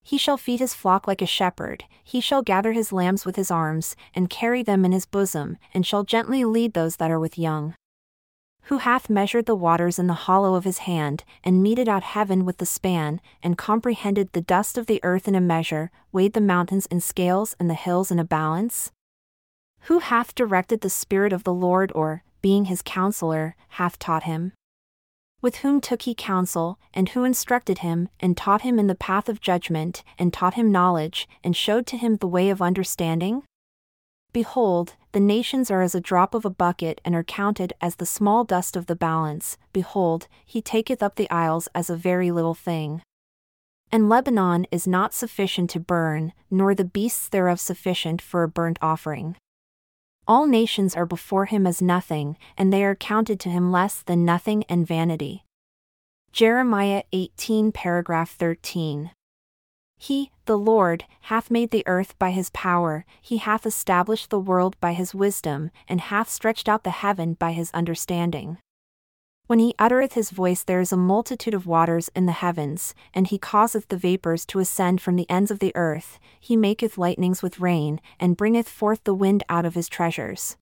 He 0.02 0.18
shall 0.18 0.36
feed 0.36 0.60
his 0.60 0.74
flock 0.74 1.06
like 1.06 1.20
a 1.20 1.26
shepherd, 1.26 1.84
he 2.04 2.20
shall 2.20 2.42
gather 2.42 2.72
his 2.72 2.92
lambs 2.92 3.26
with 3.26 3.36
his 3.36 3.50
arms, 3.50 3.96
and 4.14 4.30
carry 4.30 4.62
them 4.62 4.84
in 4.84 4.92
his 4.92 5.06
bosom, 5.06 5.58
and 5.74 5.84
shall 5.84 6.04
gently 6.04 6.44
lead 6.44 6.74
those 6.74 6.96
that 6.96 7.10
are 7.10 7.18
with 7.18 7.38
young. 7.38 7.74
Who 8.66 8.78
hath 8.78 9.10
measured 9.10 9.46
the 9.46 9.54
waters 9.54 9.98
in 9.98 10.08
the 10.08 10.26
hollow 10.26 10.54
of 10.56 10.64
his 10.64 10.78
hand, 10.78 11.22
and 11.44 11.62
meted 11.62 11.88
out 11.88 12.02
heaven 12.02 12.44
with 12.44 12.58
the 12.58 12.66
span, 12.66 13.20
and 13.42 13.58
comprehended 13.58 14.32
the 14.32 14.40
dust 14.40 14.76
of 14.76 14.86
the 14.86 15.00
earth 15.04 15.28
in 15.28 15.36
a 15.36 15.40
measure, 15.40 15.92
weighed 16.10 16.32
the 16.32 16.40
mountains 16.40 16.86
in 16.86 17.00
scales 17.00 17.54
and 17.60 17.70
the 17.70 17.74
hills 17.74 18.10
in 18.10 18.18
a 18.18 18.24
balance? 18.24 18.90
Who 19.82 20.00
hath 20.00 20.34
directed 20.34 20.80
the 20.80 20.90
Spirit 20.90 21.32
of 21.32 21.44
the 21.44 21.54
Lord, 21.54 21.92
or, 21.94 22.24
being 22.46 22.66
his 22.66 22.80
counselor, 22.80 23.56
hath 23.70 23.98
taught 23.98 24.22
him? 24.22 24.52
With 25.42 25.56
whom 25.56 25.80
took 25.80 26.02
he 26.02 26.14
counsel, 26.14 26.78
and 26.94 27.08
who 27.08 27.24
instructed 27.24 27.78
him, 27.78 28.08
and 28.20 28.36
taught 28.36 28.62
him 28.62 28.78
in 28.78 28.86
the 28.86 28.94
path 28.94 29.28
of 29.28 29.40
judgment, 29.40 30.04
and 30.16 30.32
taught 30.32 30.54
him 30.54 30.70
knowledge, 30.70 31.28
and 31.42 31.56
showed 31.56 31.88
to 31.88 31.96
him 31.96 32.18
the 32.18 32.28
way 32.28 32.48
of 32.48 32.62
understanding? 32.62 33.42
Behold, 34.32 34.94
the 35.10 35.18
nations 35.18 35.72
are 35.72 35.82
as 35.82 35.96
a 35.96 36.00
drop 36.00 36.36
of 36.36 36.44
a 36.44 36.56
bucket 36.64 37.00
and 37.04 37.16
are 37.16 37.24
counted 37.24 37.72
as 37.80 37.96
the 37.96 38.06
small 38.06 38.44
dust 38.44 38.76
of 38.76 38.86
the 38.86 38.94
balance. 38.94 39.58
Behold, 39.72 40.28
he 40.44 40.62
taketh 40.62 41.02
up 41.02 41.16
the 41.16 41.28
isles 41.32 41.66
as 41.74 41.90
a 41.90 41.96
very 41.96 42.30
little 42.30 42.54
thing. 42.54 43.02
And 43.90 44.08
Lebanon 44.08 44.68
is 44.70 44.86
not 44.86 45.12
sufficient 45.12 45.68
to 45.70 45.80
burn, 45.80 46.32
nor 46.48 46.76
the 46.76 46.84
beasts 46.84 47.28
thereof 47.28 47.58
sufficient 47.58 48.22
for 48.22 48.44
a 48.44 48.48
burnt 48.48 48.78
offering. 48.80 49.34
All 50.28 50.46
nations 50.46 50.96
are 50.96 51.06
before 51.06 51.44
him 51.44 51.66
as 51.66 51.80
nothing, 51.80 52.36
and 52.58 52.72
they 52.72 52.84
are 52.84 52.96
counted 52.96 53.38
to 53.40 53.48
him 53.48 53.70
less 53.70 54.02
than 54.02 54.24
nothing 54.24 54.64
and 54.68 54.86
vanity. 54.86 55.44
Jeremiah 56.32 57.04
18, 57.12 57.70
paragraph 57.70 58.32
13. 58.32 59.12
He, 59.98 60.32
the 60.44 60.58
Lord, 60.58 61.04
hath 61.22 61.50
made 61.50 61.70
the 61.70 61.86
earth 61.86 62.18
by 62.18 62.32
his 62.32 62.50
power, 62.50 63.06
he 63.22 63.38
hath 63.38 63.64
established 63.64 64.30
the 64.30 64.40
world 64.40 64.76
by 64.80 64.92
his 64.94 65.14
wisdom, 65.14 65.70
and 65.88 66.00
hath 66.00 66.28
stretched 66.28 66.68
out 66.68 66.82
the 66.82 66.90
heaven 66.90 67.34
by 67.34 67.52
his 67.52 67.70
understanding. 67.70 68.58
When 69.46 69.60
he 69.60 69.76
uttereth 69.78 70.14
his 70.14 70.30
voice, 70.30 70.64
there 70.64 70.80
is 70.80 70.92
a 70.92 70.96
multitude 70.96 71.54
of 71.54 71.68
waters 71.68 72.10
in 72.16 72.26
the 72.26 72.32
heavens, 72.32 72.94
and 73.14 73.28
he 73.28 73.38
causeth 73.38 73.86
the 73.86 73.96
vapors 73.96 74.44
to 74.46 74.58
ascend 74.58 75.00
from 75.00 75.14
the 75.14 75.30
ends 75.30 75.52
of 75.52 75.60
the 75.60 75.74
earth, 75.76 76.18
he 76.40 76.56
maketh 76.56 76.98
lightnings 76.98 77.42
with 77.42 77.60
rain, 77.60 78.00
and 78.18 78.36
bringeth 78.36 78.68
forth 78.68 79.04
the 79.04 79.14
wind 79.14 79.44
out 79.48 79.64
of 79.64 79.74
his 79.74 79.88
treasures. 79.88 80.56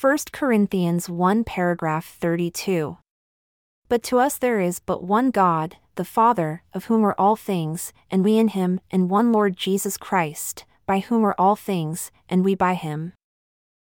1 0.00 0.18
Corinthians 0.32 1.08
1 1.08 1.44
paragraph 1.44 2.16
32. 2.20 2.98
But 3.88 4.02
to 4.04 4.18
us 4.18 4.38
there 4.38 4.60
is 4.60 4.80
but 4.80 5.04
one 5.04 5.30
God, 5.30 5.76
the 5.94 6.04
Father, 6.04 6.64
of 6.72 6.86
whom 6.86 7.04
are 7.04 7.14
all 7.16 7.36
things, 7.36 7.92
and 8.10 8.24
we 8.24 8.38
in 8.38 8.48
him, 8.48 8.80
and 8.90 9.08
one 9.08 9.30
Lord 9.30 9.56
Jesus 9.56 9.96
Christ, 9.96 10.64
by 10.84 10.98
whom 10.98 11.24
are 11.24 11.36
all 11.38 11.54
things, 11.54 12.10
and 12.28 12.44
we 12.44 12.56
by 12.56 12.74
him. 12.74 13.12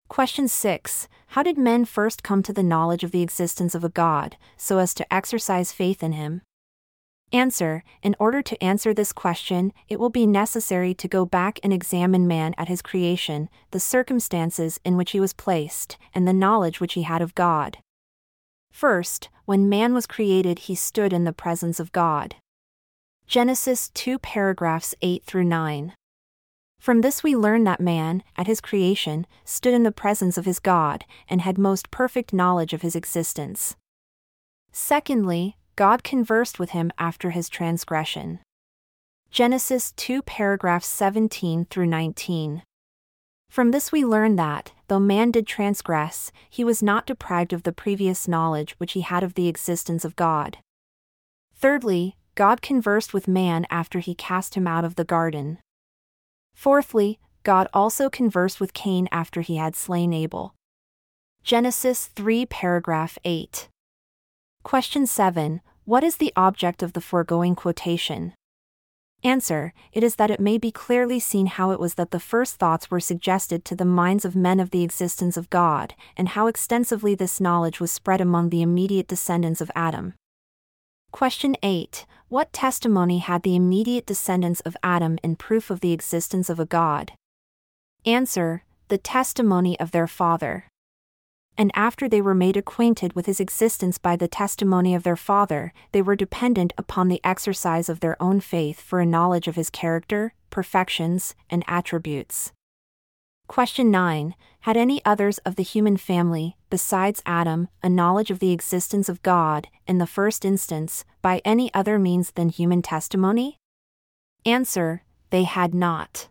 Question 0.08 0.48
6 0.48 1.08
How 1.28 1.42
did 1.42 1.56
men 1.58 1.84
first 1.84 2.22
come 2.22 2.42
to 2.42 2.52
the 2.52 2.62
knowledge 2.62 3.04
of 3.04 3.10
the 3.10 3.22
existence 3.22 3.74
of 3.74 3.84
a 3.84 3.88
God, 3.88 4.36
so 4.56 4.78
as 4.78 4.94
to 4.94 5.14
exercise 5.14 5.72
faith 5.72 6.02
in 6.02 6.12
him? 6.12 6.42
Answer 7.32 7.82
In 8.02 8.14
order 8.18 8.42
to 8.42 8.62
answer 8.62 8.94
this 8.94 9.12
question, 9.12 9.72
it 9.88 9.98
will 9.98 10.10
be 10.10 10.26
necessary 10.26 10.94
to 10.94 11.08
go 11.08 11.24
back 11.24 11.58
and 11.64 11.72
examine 11.72 12.28
man 12.28 12.54
at 12.58 12.68
his 12.68 12.82
creation, 12.82 13.48
the 13.70 13.80
circumstances 13.80 14.78
in 14.84 14.96
which 14.96 15.12
he 15.12 15.20
was 15.20 15.32
placed, 15.32 15.96
and 16.14 16.28
the 16.28 16.32
knowledge 16.32 16.80
which 16.80 16.94
he 16.94 17.02
had 17.02 17.22
of 17.22 17.34
God. 17.34 17.78
First, 18.70 19.30
when 19.46 19.68
man 19.68 19.94
was 19.94 20.06
created, 20.06 20.60
he 20.60 20.74
stood 20.74 21.12
in 21.12 21.24
the 21.24 21.32
presence 21.32 21.80
of 21.80 21.92
God. 21.92 22.36
Genesis 23.26 23.88
2 23.94 24.18
paragraphs 24.18 24.94
8 25.00 25.24
through 25.24 25.44
9. 25.44 25.94
From 26.84 27.00
this 27.00 27.22
we 27.22 27.34
learn 27.34 27.64
that 27.64 27.80
man, 27.80 28.22
at 28.36 28.46
his 28.46 28.60
creation, 28.60 29.26
stood 29.42 29.72
in 29.72 29.84
the 29.84 29.90
presence 29.90 30.36
of 30.36 30.44
his 30.44 30.58
God, 30.58 31.06
and 31.30 31.40
had 31.40 31.56
most 31.56 31.90
perfect 31.90 32.34
knowledge 32.34 32.74
of 32.74 32.82
his 32.82 32.94
existence. 32.94 33.74
Secondly, 34.70 35.56
God 35.76 36.04
conversed 36.04 36.58
with 36.58 36.72
him 36.72 36.92
after 36.98 37.30
his 37.30 37.48
transgression. 37.48 38.40
Genesis 39.30 39.92
2 39.92 40.20
paragraphs 40.20 40.86
17 40.86 41.64
through 41.70 41.86
19. 41.86 42.62
From 43.48 43.70
this 43.70 43.90
we 43.90 44.04
learn 44.04 44.36
that, 44.36 44.72
though 44.88 45.00
man 45.00 45.30
did 45.30 45.46
transgress, 45.46 46.30
he 46.50 46.64
was 46.64 46.82
not 46.82 47.06
deprived 47.06 47.54
of 47.54 47.62
the 47.62 47.72
previous 47.72 48.28
knowledge 48.28 48.72
which 48.72 48.92
he 48.92 49.00
had 49.00 49.22
of 49.22 49.36
the 49.36 49.48
existence 49.48 50.04
of 50.04 50.16
God. 50.16 50.58
Thirdly, 51.56 52.18
God 52.34 52.60
conversed 52.60 53.14
with 53.14 53.26
man 53.26 53.64
after 53.70 54.00
he 54.00 54.14
cast 54.14 54.54
him 54.54 54.66
out 54.66 54.84
of 54.84 54.96
the 54.96 55.04
garden. 55.04 55.60
Fourthly, 56.54 57.18
God 57.42 57.68
also 57.74 58.08
conversed 58.08 58.58
with 58.60 58.72
Cain 58.72 59.08
after 59.12 59.42
he 59.42 59.56
had 59.56 59.76
slain 59.76 60.12
Abel. 60.12 60.54
Genesis 61.42 62.06
3 62.06 62.46
paragraph 62.46 63.18
8. 63.24 63.68
Question 64.62 65.06
7 65.06 65.60
What 65.84 66.02
is 66.02 66.16
the 66.16 66.32
object 66.36 66.82
of 66.82 66.94
the 66.94 67.02
foregoing 67.02 67.54
quotation? 67.54 68.32
Answer 69.22 69.74
It 69.92 70.02
is 70.02 70.16
that 70.16 70.30
it 70.30 70.40
may 70.40 70.56
be 70.56 70.70
clearly 70.70 71.20
seen 71.20 71.46
how 71.46 71.70
it 71.70 71.80
was 71.80 71.94
that 71.94 72.12
the 72.12 72.20
first 72.20 72.56
thoughts 72.56 72.90
were 72.90 73.00
suggested 73.00 73.64
to 73.64 73.76
the 73.76 73.84
minds 73.84 74.24
of 74.24 74.36
men 74.36 74.60
of 74.60 74.70
the 74.70 74.82
existence 74.82 75.36
of 75.36 75.50
God, 75.50 75.94
and 76.16 76.30
how 76.30 76.46
extensively 76.46 77.14
this 77.14 77.40
knowledge 77.40 77.80
was 77.80 77.92
spread 77.92 78.20
among 78.20 78.48
the 78.48 78.62
immediate 78.62 79.08
descendants 79.08 79.60
of 79.60 79.70
Adam. 79.74 80.14
Question 81.10 81.56
8 81.62 82.06
What 82.28 82.52
testimony 82.54 83.18
had 83.18 83.42
the 83.42 83.54
immediate 83.54 84.06
descendants 84.06 84.60
of 84.60 84.76
Adam 84.82 85.18
in 85.22 85.36
proof 85.36 85.70
of 85.70 85.80
the 85.80 85.92
existence 85.92 86.48
of 86.48 86.58
a 86.58 86.64
God? 86.64 87.12
Answer 88.06 88.64
The 88.88 88.96
testimony 88.98 89.78
of 89.78 89.90
their 89.90 90.06
father. 90.06 90.64
And 91.58 91.70
after 91.74 92.08
they 92.08 92.22
were 92.22 92.34
made 92.34 92.56
acquainted 92.56 93.12
with 93.12 93.26
his 93.26 93.40
existence 93.40 93.98
by 93.98 94.16
the 94.16 94.26
testimony 94.26 94.94
of 94.94 95.02
their 95.02 95.16
father, 95.16 95.72
they 95.92 96.02
were 96.02 96.16
dependent 96.16 96.72
upon 96.78 97.08
the 97.08 97.20
exercise 97.22 97.88
of 97.90 98.00
their 98.00 98.20
own 98.20 98.40
faith 98.40 98.80
for 98.80 99.00
a 99.00 99.06
knowledge 99.06 99.46
of 99.46 99.56
his 99.56 99.70
character, 99.70 100.32
perfections, 100.48 101.34
and 101.50 101.62
attributes. 101.68 102.52
Question 103.46 103.90
9 103.90 104.34
Had 104.60 104.76
any 104.76 105.04
others 105.04 105.38
of 105.38 105.56
the 105.56 105.62
human 105.62 105.96
family, 105.96 106.56
besides 106.70 107.22
Adam, 107.26 107.68
a 107.82 107.88
knowledge 107.88 108.30
of 108.30 108.38
the 108.38 108.52
existence 108.52 109.08
of 109.08 109.22
God, 109.22 109.68
in 109.86 109.98
the 109.98 110.06
first 110.06 110.44
instance, 110.44 111.04
by 111.20 111.42
any 111.44 111.72
other 111.74 111.98
means 111.98 112.32
than 112.32 112.48
human 112.48 112.80
testimony? 112.80 113.58
Answer 114.46 115.02
They 115.30 115.44
had 115.44 115.74
not. 115.74 116.28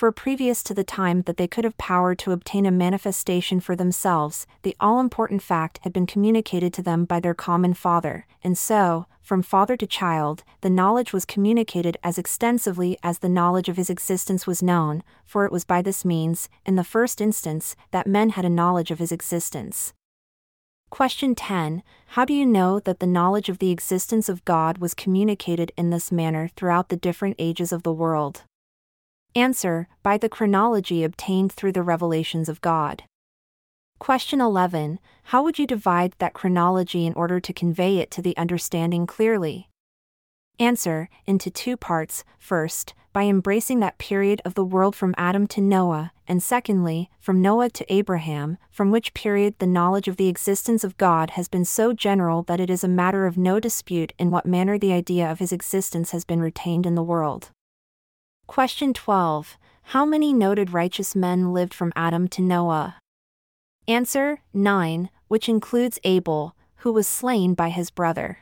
For 0.00 0.12
previous 0.12 0.62
to 0.62 0.72
the 0.72 0.82
time 0.82 1.24
that 1.26 1.36
they 1.36 1.46
could 1.46 1.64
have 1.64 1.76
power 1.76 2.14
to 2.14 2.32
obtain 2.32 2.64
a 2.64 2.70
manifestation 2.70 3.60
for 3.60 3.76
themselves, 3.76 4.46
the 4.62 4.74
all 4.80 4.98
important 4.98 5.42
fact 5.42 5.78
had 5.82 5.92
been 5.92 6.06
communicated 6.06 6.72
to 6.72 6.82
them 6.82 7.04
by 7.04 7.20
their 7.20 7.34
common 7.34 7.74
Father, 7.74 8.26
and 8.42 8.56
so, 8.56 9.04
from 9.20 9.42
father 9.42 9.76
to 9.76 9.86
child, 9.86 10.42
the 10.62 10.70
knowledge 10.70 11.12
was 11.12 11.26
communicated 11.26 11.98
as 12.02 12.16
extensively 12.16 12.96
as 13.02 13.18
the 13.18 13.28
knowledge 13.28 13.68
of 13.68 13.76
his 13.76 13.90
existence 13.90 14.46
was 14.46 14.62
known, 14.62 15.02
for 15.26 15.44
it 15.44 15.52
was 15.52 15.66
by 15.66 15.82
this 15.82 16.02
means, 16.02 16.48
in 16.64 16.76
the 16.76 16.82
first 16.82 17.20
instance, 17.20 17.76
that 17.90 18.06
men 18.06 18.30
had 18.30 18.46
a 18.46 18.48
knowledge 18.48 18.90
of 18.90 19.00
his 19.00 19.12
existence. 19.12 19.92
Question 20.88 21.34
10 21.34 21.82
How 22.06 22.24
do 22.24 22.32
you 22.32 22.46
know 22.46 22.80
that 22.80 23.00
the 23.00 23.06
knowledge 23.06 23.50
of 23.50 23.58
the 23.58 23.70
existence 23.70 24.30
of 24.30 24.46
God 24.46 24.78
was 24.78 24.94
communicated 24.94 25.72
in 25.76 25.90
this 25.90 26.10
manner 26.10 26.48
throughout 26.56 26.88
the 26.88 26.96
different 26.96 27.36
ages 27.38 27.70
of 27.70 27.82
the 27.82 27.92
world? 27.92 28.44
Answer 29.36 29.86
By 30.02 30.18
the 30.18 30.28
chronology 30.28 31.04
obtained 31.04 31.52
through 31.52 31.70
the 31.70 31.84
revelations 31.84 32.48
of 32.48 32.60
God. 32.60 33.04
Question 34.00 34.40
11 34.40 34.98
How 35.24 35.44
would 35.44 35.56
you 35.56 35.68
divide 35.68 36.16
that 36.18 36.34
chronology 36.34 37.06
in 37.06 37.14
order 37.14 37.38
to 37.38 37.52
convey 37.52 37.98
it 37.98 38.10
to 38.10 38.22
the 38.22 38.36
understanding 38.36 39.06
clearly? 39.06 39.68
Answer 40.58 41.08
into 41.26 41.48
two 41.48 41.76
parts. 41.76 42.24
First, 42.40 42.94
by 43.12 43.22
embracing 43.24 43.78
that 43.80 43.98
period 43.98 44.42
of 44.44 44.54
the 44.54 44.64
world 44.64 44.96
from 44.96 45.14
Adam 45.16 45.46
to 45.48 45.60
Noah, 45.60 46.10
and 46.26 46.42
secondly, 46.42 47.08
from 47.20 47.40
Noah 47.40 47.70
to 47.70 47.92
Abraham, 47.92 48.58
from 48.68 48.90
which 48.90 49.14
period 49.14 49.54
the 49.60 49.66
knowledge 49.66 50.08
of 50.08 50.16
the 50.16 50.28
existence 50.28 50.82
of 50.82 50.98
God 50.98 51.30
has 51.30 51.46
been 51.46 51.64
so 51.64 51.92
general 51.92 52.42
that 52.44 52.58
it 52.58 52.68
is 52.68 52.82
a 52.82 52.88
matter 52.88 53.26
of 53.26 53.38
no 53.38 53.60
dispute 53.60 54.12
in 54.18 54.32
what 54.32 54.44
manner 54.44 54.76
the 54.76 54.92
idea 54.92 55.30
of 55.30 55.38
his 55.38 55.52
existence 55.52 56.10
has 56.10 56.24
been 56.24 56.40
retained 56.40 56.84
in 56.84 56.96
the 56.96 57.02
world. 57.02 57.50
Question 58.50 58.92
12 58.92 59.56
How 59.94 60.04
many 60.04 60.32
noted 60.32 60.72
righteous 60.72 61.14
men 61.14 61.52
lived 61.52 61.72
from 61.72 61.92
Adam 61.94 62.26
to 62.30 62.42
Noah? 62.42 62.96
Answer 63.86 64.40
9, 64.52 65.08
which 65.28 65.48
includes 65.48 66.00
Abel, 66.02 66.56
who 66.78 66.92
was 66.92 67.06
slain 67.06 67.54
by 67.54 67.68
his 67.68 67.92
brother. 67.92 68.38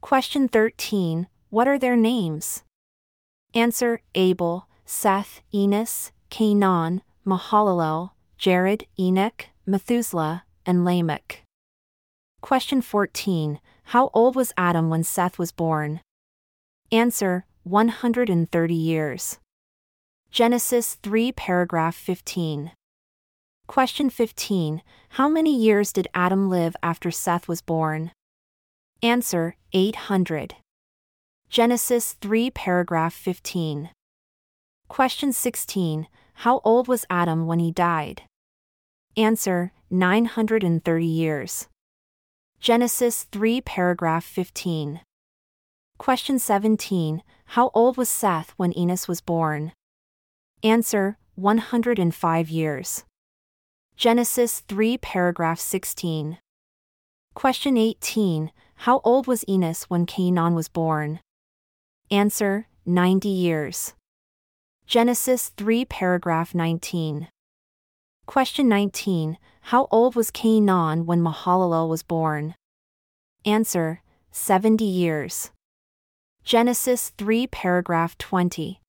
Question 0.00 0.48
13 0.48 1.28
What 1.50 1.68
are 1.68 1.78
their 1.78 1.94
names? 1.94 2.62
Answer 3.52 4.00
Abel, 4.14 4.66
Seth, 4.86 5.42
Enos, 5.52 6.10
Cainan, 6.30 7.02
Mahalalel, 7.26 8.12
Jared, 8.38 8.86
Enoch, 8.98 9.48
Methuselah, 9.66 10.44
and 10.64 10.86
Lamech. 10.86 11.42
Question 12.40 12.80
14 12.80 13.60
How 13.92 14.08
old 14.14 14.36
was 14.36 14.54
Adam 14.56 14.88
when 14.88 15.04
Seth 15.04 15.38
was 15.38 15.52
born? 15.52 16.00
Answer 16.90 17.44
130 17.64 18.74
years. 18.74 19.38
Genesis 20.32 20.96
3 21.02 21.30
paragraph 21.32 21.94
15. 21.94 22.72
Question 23.68 24.10
15 24.10 24.82
How 25.10 25.28
many 25.28 25.56
years 25.56 25.92
did 25.92 26.08
Adam 26.12 26.50
live 26.50 26.74
after 26.82 27.10
Seth 27.10 27.46
was 27.46 27.62
born? 27.62 28.10
Answer 29.02 29.56
800. 29.72 30.56
Genesis 31.48 32.14
3 32.20 32.50
paragraph 32.50 33.14
15. 33.14 33.90
Question 34.88 35.32
16 35.32 36.08
How 36.34 36.60
old 36.64 36.88
was 36.88 37.06
Adam 37.08 37.46
when 37.46 37.60
he 37.60 37.70
died? 37.70 38.22
Answer 39.16 39.72
930 39.90 41.06
years. 41.06 41.68
Genesis 42.58 43.24
3 43.30 43.60
paragraph 43.60 44.24
15. 44.24 45.00
Question 45.98 46.38
17 46.38 47.22
How 47.46 47.70
old 47.74 47.96
was 47.96 48.08
Seth 48.08 48.54
when 48.56 48.76
Enos 48.76 49.06
was 49.06 49.20
born? 49.20 49.72
Answer 50.62 51.16
105 51.36 52.48
years. 52.50 53.04
Genesis 53.96 54.60
3 54.60 54.98
paragraph 54.98 55.60
16. 55.60 56.38
Question 57.34 57.76
18 57.76 58.50
How 58.76 59.00
old 59.04 59.26
was 59.26 59.44
Enos 59.48 59.84
when 59.84 60.06
Cainan 60.06 60.54
was 60.54 60.68
born? 60.68 61.20
Answer 62.10 62.66
90 62.84 63.28
years. 63.28 63.94
Genesis 64.86 65.50
3 65.56 65.84
paragraph 65.84 66.54
19. 66.54 67.28
Question 68.26 68.68
19 68.68 69.38
How 69.62 69.86
old 69.90 70.16
was 70.16 70.30
Cainan 70.30 71.04
when 71.04 71.22
Mahalalel 71.22 71.88
was 71.88 72.02
born? 72.02 72.54
Answer 73.44 74.02
70 74.30 74.84
years. 74.84 75.50
Genesis 76.44 77.10
3 77.18 77.46
paragraph 77.46 78.18
20. 78.18 78.80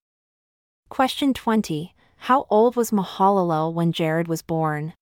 Question 0.89 1.35
20 1.35 1.93
How 2.17 2.47
old 2.49 2.75
was 2.75 2.89
Mahalalel 2.89 3.71
when 3.71 3.91
Jared 3.91 4.27
was 4.27 4.41
born? 4.41 4.93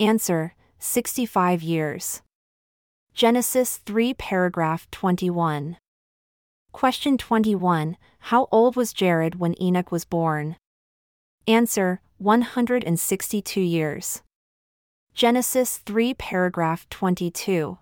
Answer 0.00 0.54
65 0.78 1.62
years. 1.62 2.22
Genesis 3.12 3.76
3 3.84 4.14
paragraph 4.14 4.90
21. 4.90 5.76
Question 6.72 7.18
21 7.18 7.98
How 8.20 8.48
old 8.50 8.74
was 8.74 8.94
Jared 8.94 9.38
when 9.38 9.54
Enoch 9.62 9.92
was 9.92 10.06
born? 10.06 10.56
Answer 11.46 12.00
162 12.16 13.60
years. 13.60 14.22
Genesis 15.12 15.78
3 15.84 16.14
paragraph 16.14 16.88
22. 16.88 17.76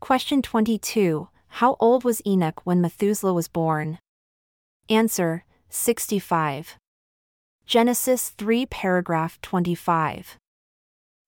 Question 0.00 0.42
22 0.42 1.28
How 1.56 1.76
old 1.80 2.02
was 2.02 2.22
Enoch 2.26 2.62
when 2.64 2.80
Methuselah 2.80 3.34
was 3.34 3.46
born? 3.46 3.98
Answer 4.88 5.44
65. 5.68 6.78
Genesis 7.66 8.30
3 8.30 8.64
paragraph 8.64 9.38
25. 9.42 10.38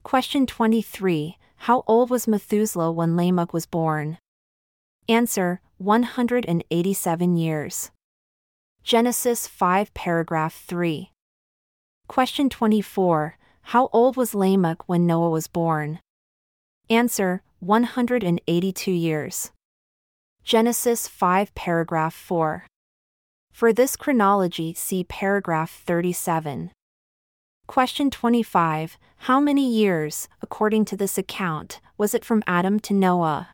Question 0.03 0.47
23 0.47 1.37
How 1.69 1.85
old 1.87 2.09
was 2.09 2.27
Methuselah 2.27 2.91
when 2.91 3.17
Lamech 3.17 3.53
was 3.53 3.67
born? 3.67 4.17
Answer 5.11 5.61
187 5.77 7.37
years. 7.37 7.91
Genesis 8.83 9.47
5 9.47 9.93
paragraph 9.93 10.55
3. 10.67 11.11
Question 12.09 12.49
24 12.49 13.37
How 13.75 13.91
old 13.93 14.17
was 14.17 14.35
Lamech 14.35 14.89
when 14.89 15.07
Noah 15.07 15.29
was 15.29 15.49
born? 15.49 16.01
Answer 16.89 17.43
182 17.61 18.91
years. 18.91 19.51
Genesis 20.45 21.09
5 21.09 21.55
paragraph 21.55 22.13
4. 22.13 22.67
For 23.51 23.73
this 23.73 23.97
chronology, 23.97 24.75
see 24.75 25.03
paragraph 25.03 25.83
37. 25.87 26.71
Question 27.67 28.11
25 28.11 28.99
How 29.17 29.41
many 29.41 29.67
years, 29.67 30.29
according 30.43 30.85
to 30.85 30.99
this 30.99 31.17
account, 31.17 31.81
was 31.97 32.15
it 32.15 32.27
from 32.27 32.43
Adam 32.47 32.79
to 32.81 32.93
Noah? 32.93 33.49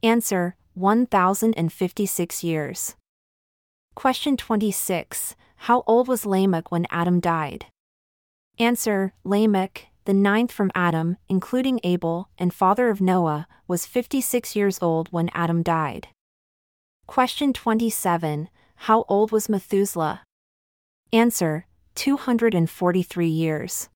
Answer 0.00 0.54
1056 0.74 2.44
years. 2.44 2.94
Question 3.96 4.36
26 4.36 5.34
How 5.56 5.82
old 5.88 6.06
was 6.06 6.24
Lamech 6.24 6.70
when 6.70 6.86
Adam 6.88 7.18
died? 7.18 7.66
Answer 8.60 9.12
Lamech, 9.24 9.88
the 10.06 10.14
ninth 10.14 10.52
from 10.52 10.70
Adam, 10.74 11.16
including 11.28 11.80
Abel, 11.82 12.28
and 12.38 12.54
father 12.54 12.88
of 12.90 13.00
Noah, 13.00 13.48
was 13.66 13.86
56 13.86 14.54
years 14.54 14.78
old 14.80 15.08
when 15.10 15.28
Adam 15.34 15.64
died. 15.64 16.08
Question 17.08 17.52
27 17.52 18.48
How 18.86 19.04
old 19.08 19.32
was 19.32 19.48
Methuselah? 19.48 20.22
Answer 21.12 21.66
243 21.96 23.26
years. 23.26 23.88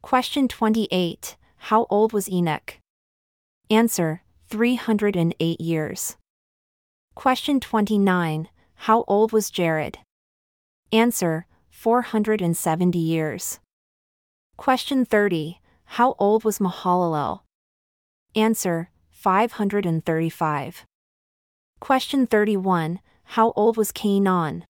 Question 0.00 0.48
28 0.48 1.36
How 1.68 1.86
old 1.90 2.14
was 2.14 2.28
Enoch? 2.30 2.78
Answer 3.68 4.22
308 4.48 5.60
years. 5.60 6.16
Question 7.14 7.60
29 7.60 8.48
How 8.74 9.04
old 9.06 9.32
was 9.32 9.50
Jared? 9.50 9.98
Answer 10.92 11.46
470 11.70 12.98
years. 12.98 13.60
Question 14.60 15.06
30 15.06 15.58
How 15.96 16.14
old 16.18 16.44
was 16.44 16.58
Mahalalel? 16.58 17.40
Answer 18.36 18.90
535. 19.10 20.84
Question 21.80 22.26
31 22.26 23.00
How 23.24 23.52
old 23.56 23.78
was 23.78 23.90
Cainan? 23.90 24.64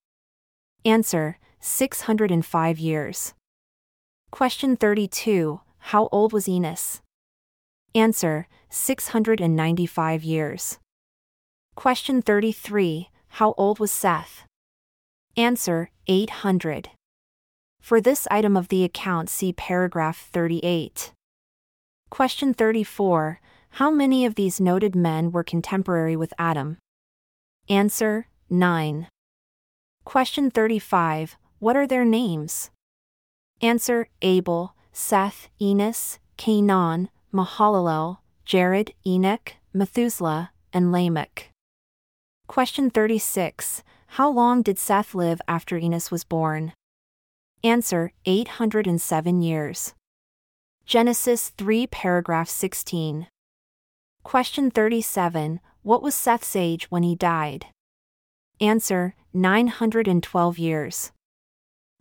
Answer 0.84 1.38
605 1.58 2.78
years. 2.78 3.34
Question 4.30 4.76
32 4.76 5.60
How 5.90 6.08
old 6.12 6.32
was 6.32 6.48
Enos? 6.48 7.02
Answer 7.92 8.46
695 8.68 10.22
years. 10.22 10.78
Question 11.74 12.22
33 12.22 13.10
How 13.40 13.54
old 13.58 13.80
was 13.80 13.90
Seth? 13.90 14.44
Answer 15.36 15.90
800. 16.06 16.90
For 17.80 18.00
this 18.00 18.28
item 18.30 18.56
of 18.56 18.68
the 18.68 18.84
account, 18.84 19.28
see 19.28 19.52
paragraph 19.52 20.28
38. 20.32 21.12
Question 22.10 22.52
34 22.54 23.40
How 23.70 23.90
many 23.90 24.26
of 24.26 24.34
these 24.34 24.60
noted 24.60 24.94
men 24.94 25.32
were 25.32 25.42
contemporary 25.42 26.16
with 26.16 26.34
Adam? 26.38 26.78
Answer 27.68 28.26
9. 28.48 29.08
Question 30.04 30.50
35 30.50 31.36
What 31.58 31.76
are 31.76 31.86
their 31.86 32.04
names? 32.04 32.70
Answer 33.62 34.08
Abel, 34.22 34.74
Seth, 34.92 35.48
Enos, 35.60 36.18
Cainan, 36.36 37.08
Mahalalel, 37.32 38.18
Jared, 38.44 38.92
Enoch, 39.06 39.54
Methuselah, 39.72 40.50
and 40.72 40.90
Lamech. 40.90 41.50
Question 42.46 42.90
36 42.90 43.82
How 44.18 44.28
long 44.30 44.62
did 44.62 44.78
Seth 44.78 45.14
live 45.14 45.40
after 45.46 45.76
Enos 45.76 46.10
was 46.10 46.24
born? 46.24 46.72
Answer 47.62 48.12
807 48.24 49.42
years. 49.42 49.92
Genesis 50.86 51.50
3 51.58 51.86
paragraph 51.88 52.48
16. 52.48 53.26
Question 54.22 54.70
37 54.70 55.60
What 55.82 56.02
was 56.02 56.14
Seth's 56.14 56.56
age 56.56 56.90
when 56.90 57.02
he 57.02 57.14
died? 57.14 57.66
Answer 58.62 59.14
912 59.34 60.58
years. 60.58 61.12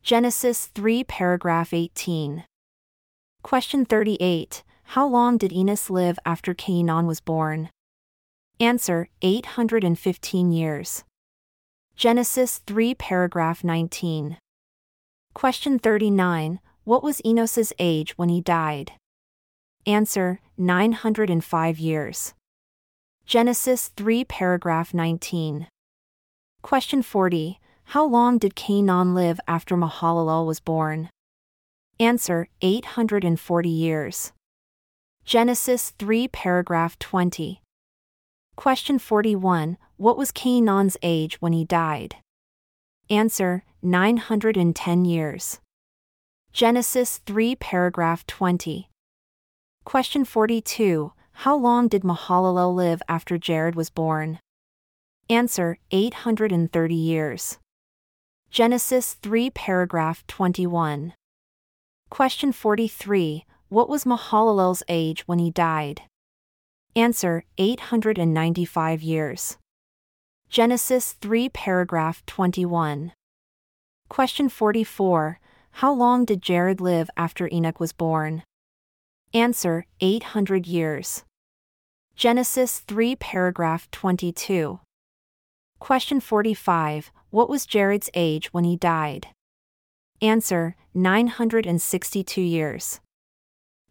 Genesis 0.01 0.68
3 0.68 1.03
paragraph 1.03 1.74
18. 1.74 2.45
Question 3.43 3.84
38 3.84 4.64
How 4.95 5.05
long 5.05 5.38
did 5.38 5.51
Enos 5.51 5.89
live 5.89 6.18
after 6.26 6.53
Cainan 6.53 7.05
was 7.05 7.20
born? 7.20 7.70
Answer 8.62 9.10
815 9.22 10.53
years. 10.53 11.03
Genesis 11.97 12.60
3 12.66 12.95
paragraph 12.95 13.62
19. 13.62 14.38
Question 15.40 15.80
39 15.80 16.60
What 16.84 17.02
was 17.02 17.22
Enos's 17.24 17.72
age 17.80 18.18
when 18.18 18.28
he 18.28 18.42
died? 18.42 18.92
Answer 19.86 20.42
905 20.58 21.80
years. 21.80 22.34
Genesis 23.26 23.88
3 23.96 24.26
paragraph 24.26 24.94
19. 24.94 25.68
Question 26.62 27.02
40 27.02 27.58
How 27.96 28.04
long 28.06 28.38
did 28.38 28.58
Cainan 28.58 29.14
live 29.14 29.40
after 29.48 29.78
Mahalalel 29.78 30.46
was 30.46 30.60
born? 30.60 31.10
Answer 32.02 32.50
840 32.62 33.70
years. 33.70 34.34
Genesis 35.24 35.94
3 35.98 36.28
paragraph 36.28 37.00
20. 37.00 37.62
Question 38.58 39.00
41 39.00 39.78
What 39.96 40.18
was 40.18 40.34
Cainan's 40.34 40.98
age 41.02 41.40
when 41.40 41.54
he 41.54 41.64
died? 41.64 42.18
Answer 43.12 43.64
910 43.82 45.03
years. 45.03 45.60
Genesis 46.53 47.18
3 47.26 47.55
paragraph 47.55 48.24
20. 48.28 48.88
Question 49.84 50.24
42 50.24 51.14
How 51.32 51.55
long 51.55 51.88
did 51.88 52.03
Mahalalel 52.03 52.76
live 52.76 53.01
after 53.10 53.39
Jared 53.39 53.74
was 53.74 53.89
born? 53.89 54.38
Answer 55.28 55.80
830 55.89 56.93
years. 56.93 57.57
Genesis 58.51 59.16
3 59.16 59.49
paragraph 59.49 60.24
21. 60.28 61.14
Question 62.12 62.51
43 62.51 63.43
What 63.70 63.89
was 63.89 64.03
Mahalalel's 64.03 64.84
age 64.88 65.28
when 65.28 65.39
he 65.39 65.49
died? 65.49 66.03
Answer 66.95 67.43
895 67.57 69.01
years. 69.01 69.57
Genesis 70.50 71.14
3 71.22 71.50
paragraph 71.50 72.26
21. 72.26 73.12
Question 74.10 74.50
44 74.50 75.39
How 75.74 75.93
long 75.93 76.26
did 76.26 76.41
Jared 76.41 76.82
live 76.82 77.08
after 77.16 77.47
Enoch 77.54 77.80
was 77.80 77.93
born? 77.93 78.41
Answer 79.32 79.86
800 80.02 80.66
years. 80.66 81.24
Genesis 82.16 82.80
3 82.80 83.16
paragraph 83.18 83.91
22. 83.91 84.80
Question 85.78 86.20
45 86.20 87.12
What 87.30 87.47
was 87.47 87.68
Jared's 87.68 88.10
age 88.16 88.52
when 88.52 88.64
he 88.64 88.76
died? 88.76 89.28
Answer 90.20 90.76
962 90.95 92.41
years. 92.41 93.00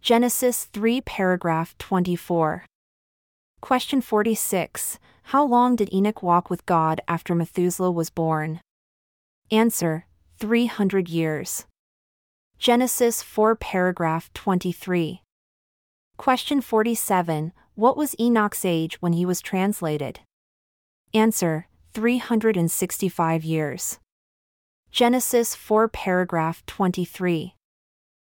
Genesis 0.03 0.65
3 0.65 1.03
paragraph 1.03 1.79
24. 1.79 2.67
Question 3.61 4.01
46 4.01 4.99
How 5.33 5.45
long 5.45 5.77
did 5.77 5.93
Enoch 5.93 6.23
walk 6.23 6.49
with 6.49 6.65
God 6.65 7.03
after 7.07 7.35
Methuselah 7.35 7.91
was 7.91 8.09
born? 8.09 8.63
Answer 9.51 10.07
300 10.39 11.11
years. 11.11 11.67
Genesis 12.59 13.23
4 13.23 13.55
paragraph 13.55 14.33
23. 14.33 15.21
Question 16.17 16.63
47 16.63 17.53
What 17.75 17.95
was 17.95 18.17
Enoch's 18.19 18.65
age 18.65 19.03
when 19.03 19.13
he 19.13 19.27
was 19.27 19.43
translated? 19.43 20.21
Answer 21.13 21.67
365 21.93 23.45
years. 23.45 23.99
Genesis 24.91 25.55
4 25.55 25.89
paragraph 25.89 26.65
23. 26.65 27.55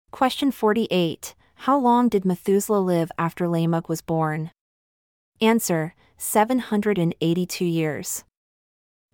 Question 0.09 0.49
48 0.49 1.35
How 1.53 1.77
long 1.77 2.09
did 2.09 2.25
Methuselah 2.25 2.79
live 2.79 3.11
after 3.15 3.47
Lamech 3.47 3.87
was 3.87 4.01
born? 4.01 4.49
Answer 5.39 5.93
782 6.21 7.63
years. 7.63 8.25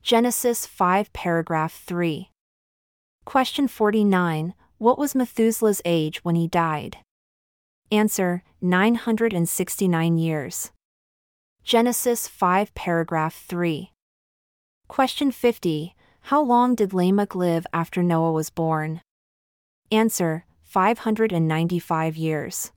Genesis 0.01 0.65
5 0.65 1.13
paragraph 1.13 1.83
3. 1.85 2.31
Question 3.25 3.67
49 3.67 4.55
What 4.79 4.97
was 4.97 5.13
Methuselah's 5.13 5.83
age 5.85 6.23
when 6.23 6.33
he 6.33 6.47
died? 6.47 6.97
Answer 7.91 8.41
969 8.59 10.17
years. 10.17 10.71
Genesis 11.63 12.27
5 12.27 12.73
paragraph 12.73 13.35
3. 13.47 13.91
Question 14.87 15.29
50 15.31 15.95
How 16.21 16.41
long 16.41 16.73
did 16.73 16.91
Lamech 16.91 17.35
live 17.35 17.67
after 17.71 18.01
Noah 18.01 18.31
was 18.31 18.49
born? 18.49 19.01
Answer 19.91 20.45
595 20.63 22.17
years. 22.17 22.71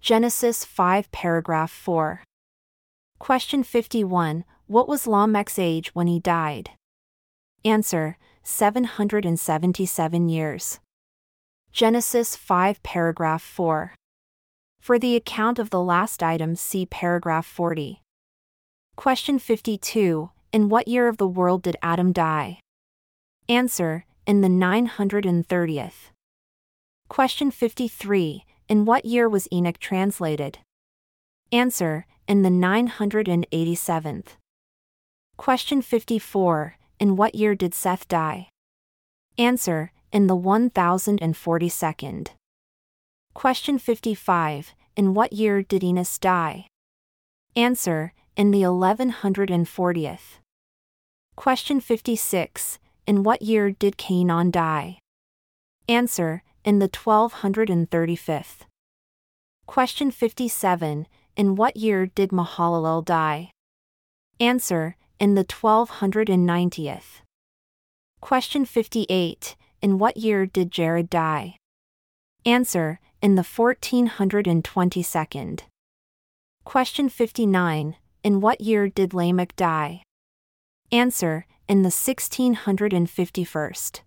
Genesis 0.00 0.64
5 0.64 1.10
paragraph 1.10 1.72
4. 1.72 2.22
Question 3.22 3.62
51 3.62 4.44
What 4.66 4.88
was 4.88 5.06
Lamech's 5.06 5.56
age 5.56 5.94
when 5.94 6.08
he 6.08 6.18
died? 6.18 6.70
Answer 7.64 8.18
777 8.42 10.28
years. 10.28 10.80
Genesis 11.70 12.34
5 12.34 12.82
paragraph 12.82 13.40
4. 13.40 13.94
For 14.80 14.98
the 14.98 15.14
account 15.14 15.60
of 15.60 15.70
the 15.70 15.80
last 15.80 16.20
item, 16.20 16.56
see 16.56 16.84
paragraph 16.84 17.46
40. 17.46 18.02
Question 18.96 19.38
52 19.38 20.30
In 20.52 20.68
what 20.68 20.88
year 20.88 21.06
of 21.06 21.18
the 21.18 21.28
world 21.28 21.62
did 21.62 21.76
Adam 21.80 22.10
die? 22.12 22.58
Answer 23.48 24.04
In 24.26 24.40
the 24.40 24.48
930th. 24.48 26.10
Question 27.08 27.52
53 27.52 28.44
In 28.68 28.84
what 28.84 29.04
year 29.04 29.28
was 29.28 29.46
Enoch 29.52 29.78
translated? 29.78 30.58
Answer 31.52 32.06
In 32.26 32.40
the 32.40 32.48
987th. 32.48 34.36
Question 35.36 35.82
54 35.82 36.76
In 36.98 37.14
what 37.14 37.34
year 37.34 37.54
did 37.54 37.74
Seth 37.74 38.08
die? 38.08 38.48
Answer 39.36 39.92
In 40.12 40.28
the 40.28 40.36
1042nd. 40.36 42.28
Question 43.34 43.78
55 43.78 44.74
In 44.96 45.12
what 45.12 45.34
year 45.34 45.62
did 45.62 45.84
Enos 45.84 46.18
die? 46.18 46.68
Answer 47.54 48.14
In 48.34 48.50
the 48.50 48.62
1140th. 48.62 50.38
Question 51.36 51.80
56 51.80 52.78
In 53.06 53.22
what 53.22 53.42
year 53.42 53.70
did 53.70 53.98
Cainan 53.98 54.50
die? 54.50 54.98
Answer 55.86 56.42
In 56.64 56.78
the 56.78 56.88
1235th. 56.88 58.60
Question 59.66 60.10
57 60.10 61.06
In 61.34 61.56
what 61.56 61.78
year 61.78 62.04
did 62.06 62.30
Mahalalel 62.30 63.02
die? 63.02 63.52
Answer 64.38 64.96
In 65.18 65.34
the 65.34 65.44
1290th. 65.44 67.22
Question 68.20 68.66
58 68.66 69.56
In 69.80 69.98
what 69.98 70.18
year 70.18 70.44
did 70.44 70.70
Jared 70.70 71.08
die? 71.08 71.56
Answer 72.44 73.00
in 73.22 73.36
the 73.36 73.42
1422nd. 73.42 75.60
Question 76.64 77.08
59 77.08 77.96
In 78.22 78.40
what 78.42 78.60
year 78.60 78.88
did 78.88 79.14
Lamech 79.14 79.56
die? 79.56 80.02
Answer 80.90 81.46
In 81.66 81.82
the 81.82 81.88
1651st. 81.88 84.00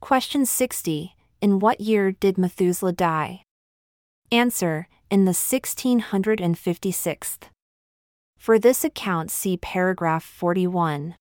Question 0.00 0.46
60 0.46 1.14
In 1.42 1.58
what 1.58 1.80
year 1.80 2.10
did 2.10 2.38
Methuselah 2.38 2.92
die? 2.92 3.42
Answer 4.30 4.88
In 5.12 5.26
the 5.26 5.32
1656th. 5.32 7.38
For 8.38 8.58
this 8.58 8.82
account, 8.82 9.30
see 9.30 9.58
paragraph 9.58 10.24
41. 10.24 11.16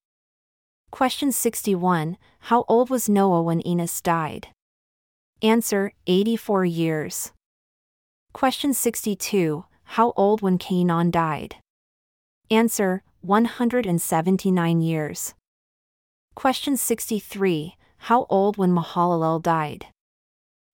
Question 0.92 1.34
61 1.34 2.16
How 2.48 2.64
old 2.70 2.90
was 2.90 3.10
Noah 3.10 3.44
when 3.44 3.60
Enos 3.68 4.00
died? 4.00 4.48
Answer 5.42 5.92
84 6.08 6.64
years. 6.64 7.34
Question 8.32 8.74
62 8.74 9.66
How 9.84 10.14
old 10.16 10.42
when 10.42 10.58
Cainan 10.58 11.12
died? 11.12 11.58
Answer 12.50 13.04
179 13.20 14.80
years. 14.80 15.34
Question 16.34 16.78
63 16.78 17.76
How 17.98 18.26
old 18.30 18.58
when 18.58 18.72
Mahalalel 18.72 19.42
died? 19.42 19.88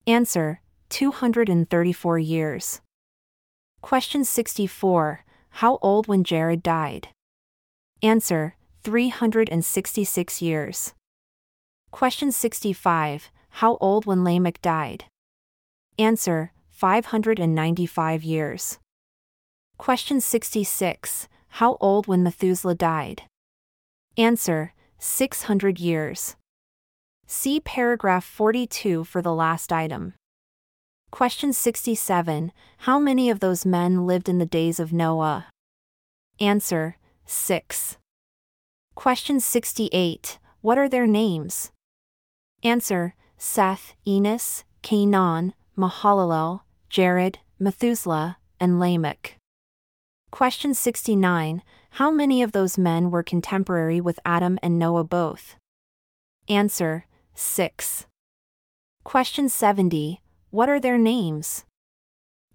Answer 0.06 0.62
234 0.90 2.20
years. 2.20 2.82
Question 3.82 4.24
64 4.24 5.24
How 5.50 5.78
old 5.82 6.08
when 6.08 6.24
Jared 6.24 6.64
died? 6.64 7.10
Answer 8.02 8.56
366 8.84 10.42
years. 10.42 10.94
Question 11.92 12.32
65 12.32 13.32
how 13.58 13.78
old 13.82 14.06
when 14.06 14.24
Lamech 14.24 14.62
died? 14.62 15.06
Answer 15.98 16.52
595 16.70 18.24
years. 18.24 18.78
Question 19.80 20.22
66 20.22 21.28
How 21.58 21.76
old 21.82 22.06
when 22.06 22.22
Methuselah 22.22 22.76
died? 22.76 23.24
Answer 24.16 24.74
600 25.00 25.80
years. 25.80 26.36
See 27.26 27.60
paragraph 27.60 28.24
42 28.24 29.04
for 29.06 29.24
the 29.24 29.34
last 29.34 29.74
item. 29.74 30.14
Question 31.12 31.54
67 31.54 32.52
How 32.80 33.00
many 33.00 33.30
of 33.30 33.40
those 33.40 33.66
men 33.66 34.06
lived 34.06 34.28
in 34.28 34.40
the 34.40 34.46
days 34.46 34.80
of 34.80 34.92
Noah? 34.92 35.48
Answer 36.40 36.98
6. 37.26 37.98
Question 38.94 39.40
68 39.40 40.38
What 40.62 40.78
are 40.78 40.90
their 40.90 41.08
names? 41.08 41.72
Answer 42.62 43.16
Seth, 43.38 43.96
Enos, 44.06 44.66
Cainan, 44.84 45.54
Mahalalel, 45.78 46.62
Jared, 46.90 47.40
Methuselah, 47.58 48.38
and 48.60 48.80
Lamech. 48.80 49.38
Question 50.30 50.74
69 50.74 51.64
How 51.92 52.12
many 52.12 52.44
of 52.44 52.52
those 52.52 52.78
men 52.78 53.12
were 53.12 53.24
contemporary 53.24 54.02
with 54.02 54.20
Adam 54.26 54.60
and 54.62 54.78
Noah 54.78 55.06
both? 55.06 55.56
Answer 56.50 57.06
6. 57.34 58.06
Question 59.04 59.48
70 59.48 60.22
What 60.50 60.70
are 60.70 60.80
their 60.80 60.98
names? 60.98 61.66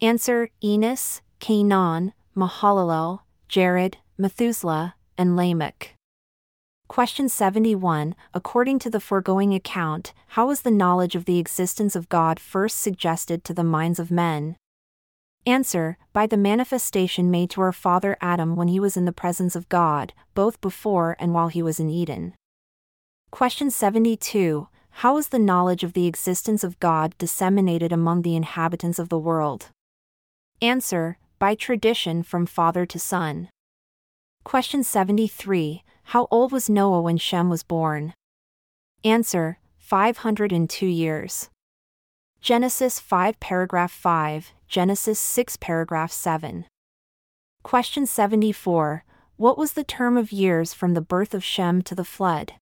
Answer 0.01 0.49
Enos, 0.65 1.21
Cainan, 1.41 2.15
Mahalalel, 2.35 3.21
Jared, 3.49 3.99
Methuselah, 4.17 4.95
and 5.19 5.37
Lamech. 5.37 5.95
Question 6.89 7.29
71 7.29 8.15
According 8.33 8.79
to 8.79 8.91
the 8.91 8.99
foregoing 8.99 9.53
account, 9.53 10.15
how 10.29 10.47
was 10.47 10.63
the 10.63 10.71
knowledge 10.71 11.15
of 11.15 11.27
the 11.27 11.39
existence 11.39 11.95
of 11.95 12.09
God 12.09 12.41
first 12.41 12.79
suggested 12.79 13.45
to 13.45 13.53
the 13.53 13.63
minds 13.63 13.99
of 13.99 14.11
men? 14.11 14.57
Answer 15.45 15.99
By 16.15 16.27
the 16.27 16.39
manifestation 16.39 17.31
made 17.31 17.51
to 17.51 17.61
our 17.61 17.73
father 17.73 18.17
Adam 18.23 18.57
when 18.57 18.69
he 18.69 18.81
was 18.81 18.97
in 18.97 19.05
the 19.05 19.13
presence 19.13 19.55
of 19.55 19.69
God, 19.69 20.15
both 20.33 20.63
before 20.63 21.15
and 21.21 21.35
while 21.35 21.49
he 21.49 21.63
was 21.63 21.79
in 21.79 21.91
Eden. 21.91 22.33
Question 23.31 23.71
72 23.71 24.69
How 24.97 25.15
was 25.15 25.29
the 25.29 25.39
knowledge 25.39 25.83
of 25.83 25.95
the 25.95 26.07
existence 26.07 26.63
of 26.63 26.79
God 26.79 27.15
disseminated 27.19 27.93
among 27.93 28.23
the 28.23 28.37
inhabitants 28.37 28.99
of 28.99 29.09
the 29.09 29.19
world? 29.19 29.69
Answer 30.61 31.19
By 31.39 31.55
tradition 31.55 32.23
from 32.23 32.47
father 32.47 32.87
to 32.87 32.99
son. 32.99 33.49
Question 34.45 34.85
73 34.85 35.83
How 36.05 36.29
old 36.31 36.53
was 36.53 36.71
Noah 36.71 37.03
when 37.03 37.17
Shem 37.17 37.49
was 37.49 37.63
born? 37.63 38.15
Answer 39.03 39.59
502 39.79 40.87
years. 40.87 41.49
Genesis 42.41 43.01
5 43.01 43.41
paragraph 43.41 43.91
5, 43.91 44.53
Genesis 44.69 45.19
6 45.19 45.57
paragraph 45.57 46.13
7. 46.13 46.67
Question 47.63 48.07
74 48.07 49.05
What 49.37 49.59
was 49.59 49.73
the 49.73 49.85
term 49.85 50.17
of 50.17 50.33
years 50.33 50.75
from 50.75 50.95
the 50.95 51.01
birth 51.01 51.35
of 51.35 51.43
Shem 51.43 51.83
to 51.83 51.95
the 51.95 52.05
flood? 52.05 52.55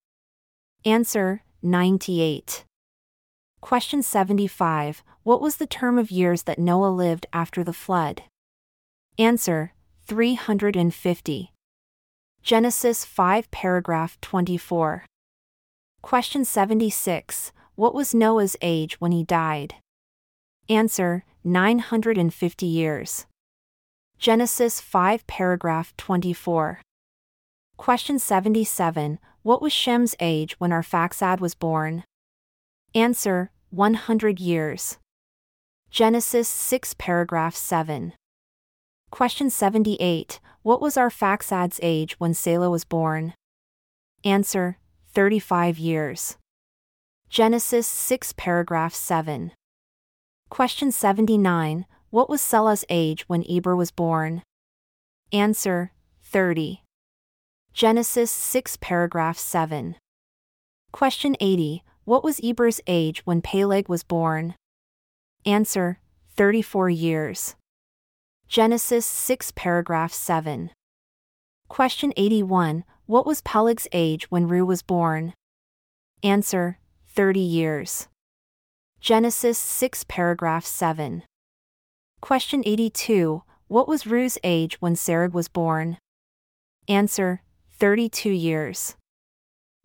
Answer 0.85 1.43
98. 1.63 2.65
Question 3.61 4.03
75 4.03 5.03
What 5.23 5.43
was 5.43 5.57
the 5.57 5.67
term 5.67 5.99
of 5.99 6.11
years 6.11 6.45
that 6.45 6.59
Noah 6.59 6.89
lived 6.89 7.27
after 7.33 7.63
the 7.63 7.75
flood? 7.75 8.23
Answer 9.19 9.73
350. 10.07 11.53
Genesis 12.43 13.05
5 13.05 13.51
paragraph 13.51 14.19
24. 14.23 15.05
Question 16.01 16.45
76 16.47 17.53
What 17.75 17.95
was 17.95 18.15
Noah's 18.15 18.57
age 18.63 18.99
when 18.99 19.13
he 19.13 19.23
died? 19.23 19.75
Answer 20.71 21.25
950 21.45 22.67
years. 22.67 23.27
Genesis 24.19 24.81
5 24.81 25.27
paragraph 25.27 25.95
24. 25.99 26.81
Question 27.77 28.19
77 28.19 29.19
What 29.43 29.62
was 29.62 29.72
Shem's 29.72 30.14
age 30.20 30.61
when 30.61 30.70
Arphaxad 30.70 31.41
was 31.41 31.55
born? 31.55 32.05
Answer 32.95 33.51
100 33.70 34.38
years. 34.38 34.99
Genesis 35.91 36.47
6 36.47 36.95
paragraph 36.99 37.57
7. 37.57 38.12
Question 39.11 39.49
78 39.49 40.41
What 40.62 40.82
was 40.82 40.97
Arphaxad's 40.97 41.80
age 41.82 42.20
when 42.20 42.34
Salah 42.34 42.68
was 42.68 42.84
born? 42.84 43.32
Answer 44.24 44.76
35 45.14 45.78
years. 45.78 46.36
Genesis 47.30 47.86
6 47.86 48.34
paragraph 48.34 48.93
7. 48.93 49.53
Question 50.51 50.93
79 50.93 51.86
What 52.11 52.28
was 52.28 52.43
Selah's 52.43 52.84
age 52.91 53.26
when 53.26 53.45
Eber 53.49 53.74
was 53.74 53.91
born? 53.91 54.43
Answer 55.32 55.93
30. 56.24 56.82
Genesis 57.73 58.31
6 58.33 58.77
paragraph 58.81 59.39
7. 59.39 59.95
Question 60.93 61.37
80 61.41 61.85
What 62.05 62.25
was 62.25 62.41
Eber's 62.43 62.81
age 62.87 63.25
when 63.25 63.41
Peleg 63.41 63.89
was 63.89 64.03
born? 64.03 64.55
Answer 65.47 66.01
34 66.37 66.91
years. 66.91 67.55
Genesis 68.49 69.07
6 69.07 69.53
paragraph 69.53 70.12
7. 70.12 70.71
Question 71.68 72.12
81 72.16 72.85
What 73.07 73.25
was 73.25 73.41
Peleg's 73.41 73.87
age 73.93 74.29
when 74.31 74.49
Reu 74.49 74.66
was 74.66 74.83
born? 74.83 75.33
Answer 76.25 76.79
30 77.07 77.39
years. 77.41 78.09
Genesis 79.01 79.59
6 79.59 80.05
paragraph 80.09 80.66
7. 80.66 81.23
Question 82.21 82.62
82 82.66 83.45
What 83.68 83.87
was 83.87 84.03
Reu's 84.03 84.39
age 84.43 84.81
when 84.81 84.97
Serug 84.97 85.33
was 85.33 85.49
born? 85.49 85.99
Answer 86.89 87.43
32 87.81 88.28
years. 88.28 88.95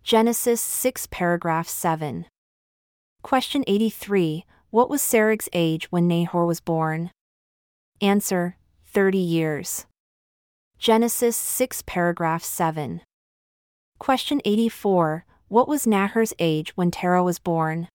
Genesis 0.03 0.59
6 0.59 1.07
paragraph 1.11 1.65
7. 1.69 2.25
Question 3.21 3.63
83 3.67 4.43
What 4.69 4.89
was 4.89 5.01
Serug's 5.01 5.47
age 5.53 5.89
when 5.93 6.05
Nahor 6.05 6.45
was 6.45 6.59
born? 6.59 7.11
Answer 8.01 8.57
30 8.87 9.17
years. 9.17 9.85
Genesis 10.77 11.37
6 11.37 11.83
paragraph 11.83 12.43
7. 12.43 12.99
Question 13.97 14.41
84 14.43 15.25
What 15.47 15.69
was 15.69 15.87
Nahor's 15.87 16.33
age 16.37 16.75
when 16.75 16.91
Terah 16.91 17.23
was 17.23 17.39
born? 17.39 17.87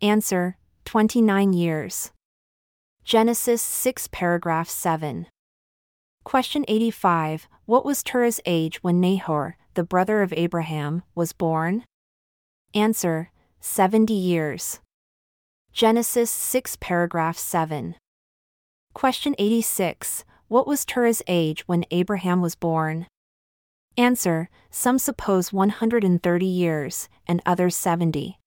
Answer 0.00 0.58
29 0.84 1.52
years. 1.52 2.12
Genesis 3.02 3.62
6 3.62 4.06
paragraph 4.12 4.68
7. 4.68 5.26
Question 6.24 6.64
85 6.68 7.48
What 7.64 7.84
was 7.84 8.02
Terah's 8.02 8.40
age 8.44 8.82
when 8.82 9.00
Nahor, 9.00 9.56
the 9.74 9.84
brother 9.84 10.22
of 10.22 10.32
Abraham, 10.32 11.02
was 11.14 11.32
born? 11.32 11.84
Answer 12.74 13.30
70 13.60 14.12
years. 14.12 14.80
Genesis 15.72 16.30
6 16.30 16.76
paragraph 16.80 17.38
7. 17.38 17.94
Question 18.94 19.34
86 19.38 20.24
What 20.48 20.66
was 20.66 20.84
Terah's 20.84 21.22
age 21.28 21.66
when 21.66 21.84
Abraham 21.90 22.40
was 22.40 22.54
born? 22.54 23.06
Answer 23.96 24.48
Some 24.70 24.98
suppose 24.98 25.52
130 25.52 26.46
years, 26.46 27.08
and 27.26 27.40
others 27.46 27.76
70. 27.76 28.38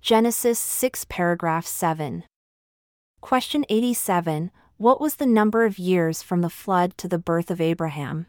Genesis 0.00 0.58
6 0.58 1.04
paragraph 1.08 1.66
7. 1.66 2.24
Question 3.20 3.64
87 3.68 4.50
What 4.82 5.00
was 5.00 5.14
the 5.14 5.26
number 5.26 5.64
of 5.64 5.78
years 5.78 6.24
from 6.24 6.40
the 6.40 6.50
flood 6.50 6.98
to 6.98 7.06
the 7.06 7.16
birth 7.16 7.52
of 7.52 7.60
Abraham? 7.60 8.26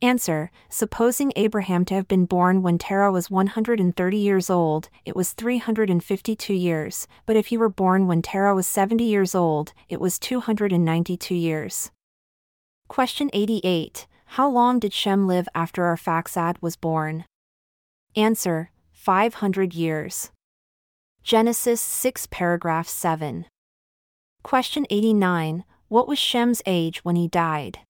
Answer 0.00 0.52
Supposing 0.68 1.32
Abraham 1.34 1.84
to 1.86 1.94
have 1.94 2.06
been 2.06 2.24
born 2.24 2.62
when 2.62 2.78
Terah 2.78 3.10
was 3.10 3.32
130 3.32 4.16
years 4.16 4.48
old, 4.48 4.88
it 5.04 5.16
was 5.16 5.32
352 5.32 6.54
years, 6.54 7.08
but 7.26 7.34
if 7.34 7.48
he 7.48 7.58
were 7.58 7.68
born 7.68 8.06
when 8.06 8.22
Terah 8.22 8.54
was 8.54 8.68
70 8.68 9.02
years 9.02 9.34
old, 9.34 9.72
it 9.88 10.00
was 10.00 10.20
292 10.20 11.34
years. 11.34 11.90
Question 12.86 13.28
88 13.32 14.06
How 14.36 14.48
long 14.48 14.78
did 14.78 14.92
Shem 14.92 15.26
live 15.26 15.48
after 15.52 15.82
Arphaxad 15.82 16.62
was 16.62 16.76
born? 16.76 17.24
Answer 18.14 18.70
500 18.92 19.74
years. 19.74 20.30
Genesis 21.24 21.80
6 21.80 22.28
paragraph 22.30 22.86
7. 22.86 23.46
Question 24.46 24.86
89 24.90 25.64
What 25.88 26.06
was 26.06 26.20
Shem's 26.20 26.62
age 26.66 27.04
when 27.04 27.16
he 27.16 27.26
died? 27.26 27.80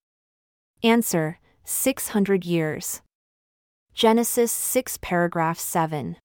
Answer 0.82 1.38
600 1.64 2.46
years. 2.46 3.02
Genesis 3.92 4.52
6 4.52 4.96
paragraph 5.02 5.58
7. 5.58 6.16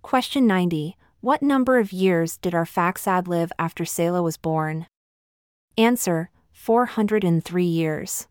Question 0.00 0.46
90 0.46 0.96
What 1.20 1.42
number 1.42 1.80
of 1.80 1.92
years 1.92 2.36
did 2.36 2.52
Arphaxad 2.52 3.26
live 3.26 3.50
after 3.58 3.84
Salah 3.84 4.22
was 4.22 4.36
born? 4.36 4.86
Answer 5.76 6.30
403 6.52 7.64
years. 7.64 8.28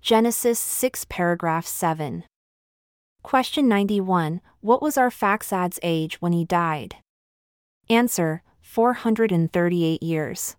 Genesis 0.00 0.58
6 0.58 1.04
paragraph 1.10 1.66
7. 1.66 2.24
Question 3.22 3.68
91 3.68 4.40
What 4.62 4.80
was 4.80 4.96
Arphaxad's 4.96 5.78
age 5.82 6.22
when 6.22 6.32
he 6.32 6.46
died? 6.46 6.96
Answer 7.90 8.42
438 8.74 10.02
years. 10.02 10.56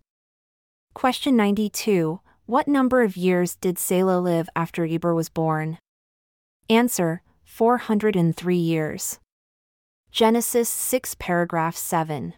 Question 0.93 1.35
92 1.35 2.21
What 2.45 2.65
number 2.65 3.03
of 3.03 3.17
years 3.17 3.57
did 3.57 3.77
Salah 3.77 4.21
live 4.21 4.47
after 4.55 4.85
Eber 4.85 5.13
was 5.13 5.27
born? 5.27 5.79
Answer 6.69 7.23
403 7.43 8.55
years. 8.55 9.19
Genesis 10.11 10.69
6 10.69 11.15
paragraph 11.15 11.75
7. 11.75 12.35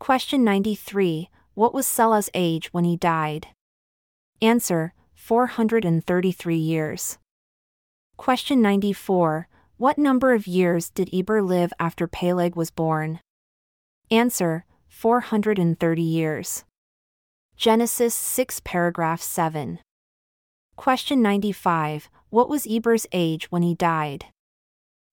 Question 0.00 0.42
93 0.42 1.30
What 1.54 1.72
was 1.72 1.86
Selah's 1.86 2.28
age 2.34 2.72
when 2.72 2.82
he 2.82 2.96
died? 2.96 3.46
Answer 4.40 4.94
433 5.14 6.56
years. 6.56 7.18
Question 8.16 8.60
94 8.60 9.46
What 9.76 9.96
number 9.96 10.32
of 10.34 10.48
years 10.48 10.90
did 10.90 11.08
Eber 11.14 11.40
live 11.40 11.72
after 11.78 12.08
Peleg 12.08 12.56
was 12.56 12.72
born? 12.72 13.20
Answer 14.10 14.64
430 15.02 16.00
years. 16.00 16.62
Genesis 17.56 18.14
6 18.14 18.60
paragraph 18.60 19.20
7. 19.20 19.80
Question 20.76 21.20
95 21.20 22.08
What 22.30 22.48
was 22.48 22.68
Eber's 22.68 23.08
age 23.10 23.50
when 23.50 23.62
he 23.62 23.74
died? 23.74 24.26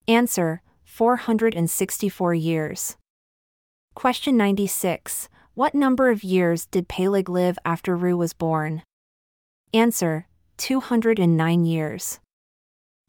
Answer 0.06 0.62
464 0.84 2.34
years. 2.34 2.96
Question 3.96 4.36
96 4.36 5.28
What 5.54 5.74
number 5.74 6.08
of 6.08 6.22
years 6.22 6.66
did 6.66 6.86
Peleg 6.86 7.28
live 7.28 7.58
after 7.64 7.98
Reu 7.98 8.16
was 8.16 8.32
born? 8.32 8.84
Answer 9.74 10.28
209 10.58 11.64
years. 11.64 12.20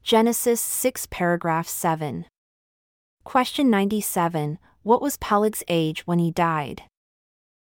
Genesis 0.02 0.60
6 0.60 1.06
paragraph 1.12 1.68
7. 1.68 2.26
Question 3.24 3.70
97 3.70 4.58
What 4.84 5.02
was 5.02 5.18
Peleg's 5.18 5.64
age 5.68 6.06
when 6.08 6.20
he 6.20 6.32
died? 6.32 6.84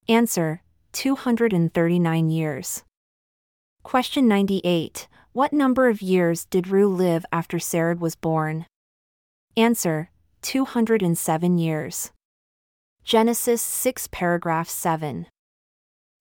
Answer 0.08 0.62
239 0.92 2.30
years. 2.30 2.82
Question 3.82 4.28
98 4.28 5.08
What 5.32 5.52
number 5.52 5.88
of 5.88 6.02
years 6.02 6.44
did 6.46 6.66
Reu 6.66 6.94
live 6.94 7.24
after 7.32 7.58
Serug 7.58 7.98
was 7.98 8.14
born? 8.14 8.66
Answer 9.56 10.10
207 10.42 11.58
years. 11.58 12.10
Genesis 13.04 13.62
6 13.62 14.08
paragraph 14.10 14.68
7. 14.68 15.26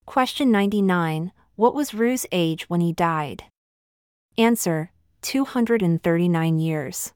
Question 0.06 0.52
99 0.52 1.32
what 1.62 1.76
was 1.76 1.92
Reu's 1.92 2.26
age 2.32 2.70
when 2.70 2.82
he 2.82 2.92
died? 2.92 3.44
Answer 4.36 4.92
239 5.22 6.58
years. 6.58 7.14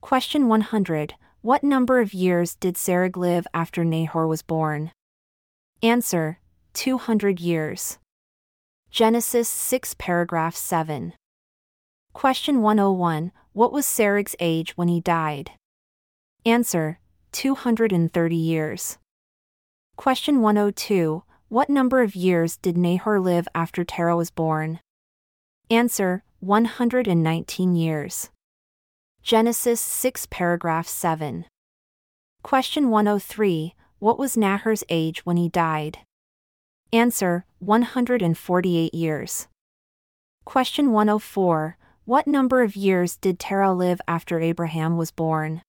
Question 0.00 0.48
100 0.48 1.14
What 1.42 1.64
number 1.64 2.00
of 2.00 2.14
years 2.14 2.54
did 2.54 2.76
Serug 2.76 3.16
live 3.16 3.48
after 3.52 3.84
Nahor 3.84 4.28
was 4.28 4.42
born? 4.42 4.92
Answer 5.82 6.38
200 6.74 7.40
years. 7.40 7.98
Genesis 8.92 9.48
6 9.48 9.96
paragraph 9.98 10.54
7. 10.54 11.14
Question 12.12 12.62
101 12.62 13.32
What 13.54 13.72
was 13.72 13.84
Serug's 13.86 14.36
age 14.38 14.76
when 14.76 14.86
he 14.86 15.00
died? 15.00 15.50
Answer 16.46 17.00
230 17.32 18.36
years. 18.36 18.98
Question 19.96 20.42
102 20.42 21.24
what 21.48 21.68
number 21.68 22.02
of 22.02 22.14
years 22.14 22.56
did 22.56 22.78
Nahor 22.78 23.18
live 23.18 23.48
after 23.52 23.82
Terah 23.82 24.16
was 24.16 24.30
born? 24.30 24.78
Answer 25.68 26.22
119 26.38 27.74
years. 27.74 28.30
Genesis 29.22 29.80
6 29.80 30.26
paragraph 30.26 30.88
7. 30.88 31.44
Question 32.42 32.90
103 32.90 33.72
What 34.00 34.18
was 34.18 34.36
Nahor's 34.36 34.82
age 34.88 35.24
when 35.24 35.36
he 35.36 35.48
died? 35.48 35.98
Answer 36.92 37.46
148 37.60 38.92
years. 38.92 39.46
Question 40.44 40.90
104 40.90 41.78
What 42.04 42.26
number 42.26 42.62
of 42.62 42.74
years 42.74 43.16
did 43.16 43.38
Terah 43.38 43.72
live 43.72 44.00
after 44.08 44.40
Abraham 44.40 44.96
was 44.96 45.12
born? 45.12 45.62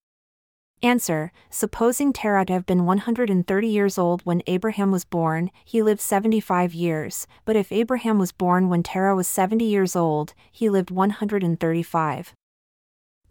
Answer 0.81 1.31
Supposing 1.51 2.11
Terah 2.11 2.47
to 2.47 2.53
have 2.53 2.65
been 2.65 2.87
130 2.87 3.67
years 3.67 3.99
old 3.99 4.21
when 4.23 4.41
Abraham 4.47 4.89
was 4.89 5.05
born, 5.05 5.51
he 5.63 5.83
lived 5.83 6.01
75 6.01 6.73
years, 6.73 7.27
but 7.45 7.55
if 7.55 7.71
Abraham 7.71 8.17
was 8.17 8.31
born 8.31 8.67
when 8.67 8.81
Terah 8.81 9.15
was 9.15 9.27
70 9.27 9.63
years 9.63 9.95
old, 9.95 10.33
he 10.51 10.71
lived 10.71 10.89
135. 10.89 12.33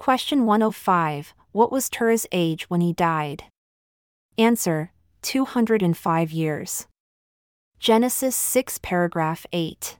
Question 0.03 0.46
105 0.46 1.32
What 1.53 1.70
was 1.70 1.88
Terah's 1.88 2.26
age 2.32 2.68
when 2.68 2.80
he 2.80 2.92
died? 2.92 3.44
Answer 4.36 4.90
205 5.22 6.32
years. 6.32 6.88
Genesis 7.78 8.34
6 8.34 8.78
paragraph 8.78 9.46
8. 9.53 9.98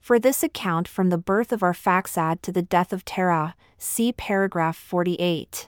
For 0.00 0.20
this 0.20 0.44
account 0.44 0.86
from 0.86 1.08
the 1.08 1.18
birth 1.18 1.50
of 1.50 1.62
Arphaxad 1.62 2.42
to 2.42 2.52
the 2.52 2.62
death 2.62 2.92
of 2.92 3.04
Terah, 3.04 3.56
see 3.76 4.12
paragraph 4.12 4.76
48. 4.76 5.66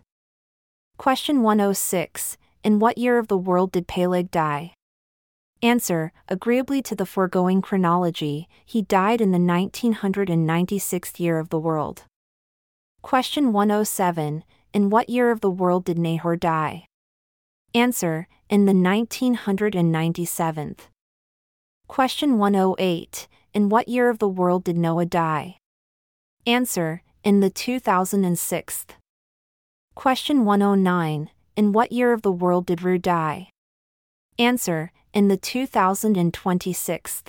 Question 0.96 1.42
106 1.42 2.36
In 2.62 2.78
what 2.78 2.98
year 2.98 3.18
of 3.18 3.26
the 3.26 3.36
world 3.36 3.72
did 3.72 3.88
Peleg 3.88 4.30
die? 4.30 4.74
Answer 5.60 6.12
Agreeably 6.28 6.82
to 6.82 6.94
the 6.94 7.04
foregoing 7.04 7.62
chronology, 7.62 8.48
he 8.64 8.82
died 8.82 9.20
in 9.20 9.32
the 9.32 9.38
1996th 9.38 11.18
year 11.18 11.40
of 11.40 11.48
the 11.48 11.58
world. 11.58 12.04
Question 13.02 13.52
107 13.52 14.44
In 14.74 14.90
what 14.90 15.08
year 15.08 15.30
of 15.30 15.40
the 15.40 15.50
world 15.50 15.84
did 15.84 15.98
Nahor 15.98 16.36
die? 16.36 16.84
Answer 17.74 18.28
In 18.50 18.66
the 18.66 18.74
1997th. 18.74 20.80
Question 21.88 22.38
108 22.38 23.26
In 23.54 23.70
what 23.70 23.88
year 23.88 24.10
of 24.10 24.18
the 24.18 24.28
world 24.28 24.64
did 24.64 24.76
Noah 24.76 25.06
die? 25.06 25.56
Answer 26.46 27.02
In 27.24 27.40
the 27.40 27.50
2006th. 27.50 28.88
Question 29.94 30.44
109 30.44 31.30
In 31.56 31.72
what 31.72 31.90
year 31.90 32.12
of 32.12 32.20
the 32.20 32.30
world 32.30 32.66
did 32.66 32.80
Reu 32.80 33.00
die? 33.00 33.48
Answer 34.38 34.92
In 35.14 35.28
the 35.28 35.38
2026th. 35.38 37.28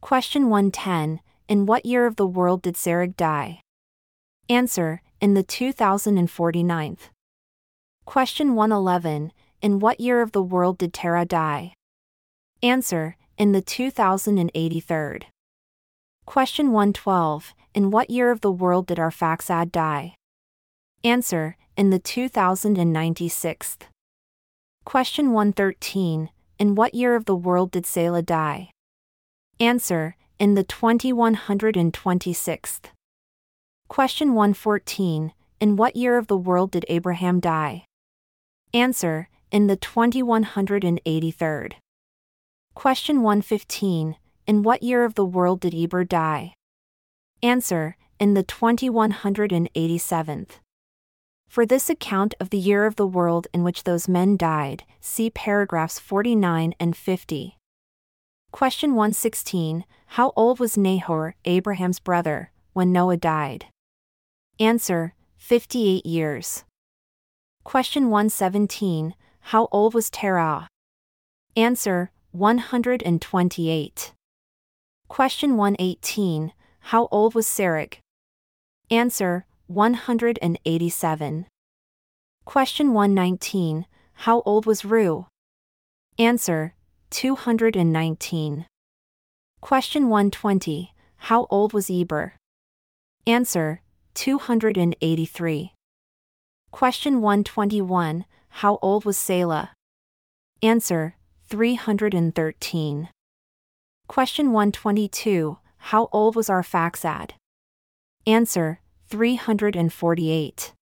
Question 0.00 0.48
110 0.48 1.20
In 1.48 1.66
what 1.66 1.84
year 1.84 2.06
of 2.06 2.14
the 2.14 2.26
world 2.26 2.62
did 2.62 2.76
Serug 2.76 3.16
die? 3.16 3.60
Answer 4.50 5.00
In 5.20 5.34
the 5.34 5.44
2049th. 5.44 7.10
Question 8.04 8.56
111 8.56 9.32
In 9.62 9.78
what 9.78 10.00
year 10.00 10.22
of 10.22 10.32
the 10.32 10.42
world 10.42 10.78
did 10.78 10.92
Terah 10.92 11.24
die? 11.24 11.74
Answer 12.60 13.16
In 13.38 13.52
the 13.52 13.62
2083rd. 13.62 15.22
Question 16.26 16.72
112 16.72 17.54
In 17.74 17.92
what 17.92 18.10
year 18.10 18.32
of 18.32 18.40
the 18.40 18.50
world 18.50 18.88
did 18.88 18.98
our 18.98 19.12
Arphaxad 19.12 19.70
die? 19.70 20.16
Answer 21.04 21.56
In 21.76 21.90
the 21.90 22.00
2096th. 22.00 23.82
Question 24.84 25.30
113 25.30 26.28
In 26.58 26.74
what 26.74 26.92
year 26.92 27.14
of 27.14 27.26
the 27.26 27.36
world 27.36 27.70
did 27.70 27.86
Selah 27.86 28.22
die? 28.22 28.72
Answer 29.60 30.16
In 30.40 30.56
the 30.56 30.64
2126th. 30.64 32.90
Question 33.90 34.34
114 34.34 35.32
In 35.58 35.74
what 35.74 35.96
year 35.96 36.16
of 36.16 36.28
the 36.28 36.36
world 36.36 36.70
did 36.70 36.84
Abraham 36.86 37.40
die? 37.40 37.86
Answer 38.72 39.28
In 39.50 39.66
the 39.66 39.76
2183rd. 39.76 41.72
Question 42.74 43.22
115 43.22 44.14
In 44.46 44.62
what 44.62 44.84
year 44.84 45.04
of 45.04 45.16
the 45.16 45.24
world 45.24 45.58
did 45.58 45.74
Eber 45.74 46.04
die? 46.04 46.54
Answer 47.42 47.96
In 48.20 48.34
the 48.34 48.44
2187th. 48.44 50.50
For 51.48 51.66
this 51.66 51.90
account 51.90 52.34
of 52.38 52.50
the 52.50 52.58
year 52.58 52.86
of 52.86 52.94
the 52.94 53.08
world 53.08 53.48
in 53.52 53.64
which 53.64 53.82
those 53.82 54.06
men 54.06 54.36
died, 54.36 54.84
see 55.00 55.30
paragraphs 55.30 55.98
49 55.98 56.74
and 56.78 56.96
50. 56.96 57.56
Question 58.52 58.94
116 58.94 59.84
How 60.06 60.32
old 60.36 60.60
was 60.60 60.78
Nahor, 60.78 61.34
Abraham's 61.44 61.98
brother, 61.98 62.52
when 62.72 62.92
Noah 62.92 63.16
died? 63.16 63.66
Answer 64.60 65.14
58 65.38 66.04
years. 66.04 66.64
Question 67.64 68.10
117 68.10 69.14
How 69.40 69.68
old 69.72 69.94
was 69.94 70.10
Terah? 70.10 70.68
Answer 71.56 72.10
128. 72.32 74.12
Question 75.08 75.56
118 75.56 76.52
How 76.80 77.08
old 77.10 77.34
was 77.34 77.46
Serug? 77.46 77.94
Answer 78.90 79.46
187. 79.66 81.46
Question 82.44 82.92
119 82.92 83.86
How 84.12 84.42
old 84.44 84.66
was 84.66 84.82
Reu? 84.82 85.24
Answer 86.18 86.74
219. 87.08 88.66
Question 89.62 90.08
120 90.10 90.92
How 91.16 91.46
old 91.48 91.72
was 91.72 91.88
Eber? 91.88 92.34
Answer 93.26 93.80
283. 94.14 95.74
Question 96.70 97.20
121 97.20 98.24
How 98.48 98.78
old 98.82 99.04
was 99.04 99.16
Selah? 99.16 99.70
Answer 100.62 101.16
313. 101.48 103.08
Question 104.06 104.52
122 104.52 105.58
How 105.78 106.08
old 106.12 106.36
was 106.36 106.48
Arphaxad? 106.48 107.30
Answer 108.26 108.80
348. 109.08 110.72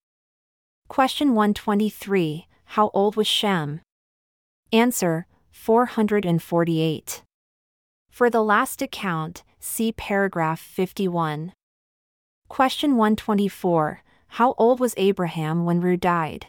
Question 0.89 1.35
123 1.35 2.47
How 2.64 2.91
old 2.93 3.16
was 3.16 3.26
Shem? 3.26 3.81
Answer 4.72 5.26
448. 5.51 7.22
For 8.11 8.31
the 8.31 8.43
last 8.43 8.83
account, 8.83 9.43
see 9.61 9.93
paragraph 9.93 10.61
51. 10.61 11.53
Question 12.49 12.97
124 12.97 14.03
How 14.29 14.55
old 14.57 14.81
was 14.81 14.95
Abraham 14.97 15.67
when 15.67 15.83
Reu 15.83 16.01
died? 16.01 16.47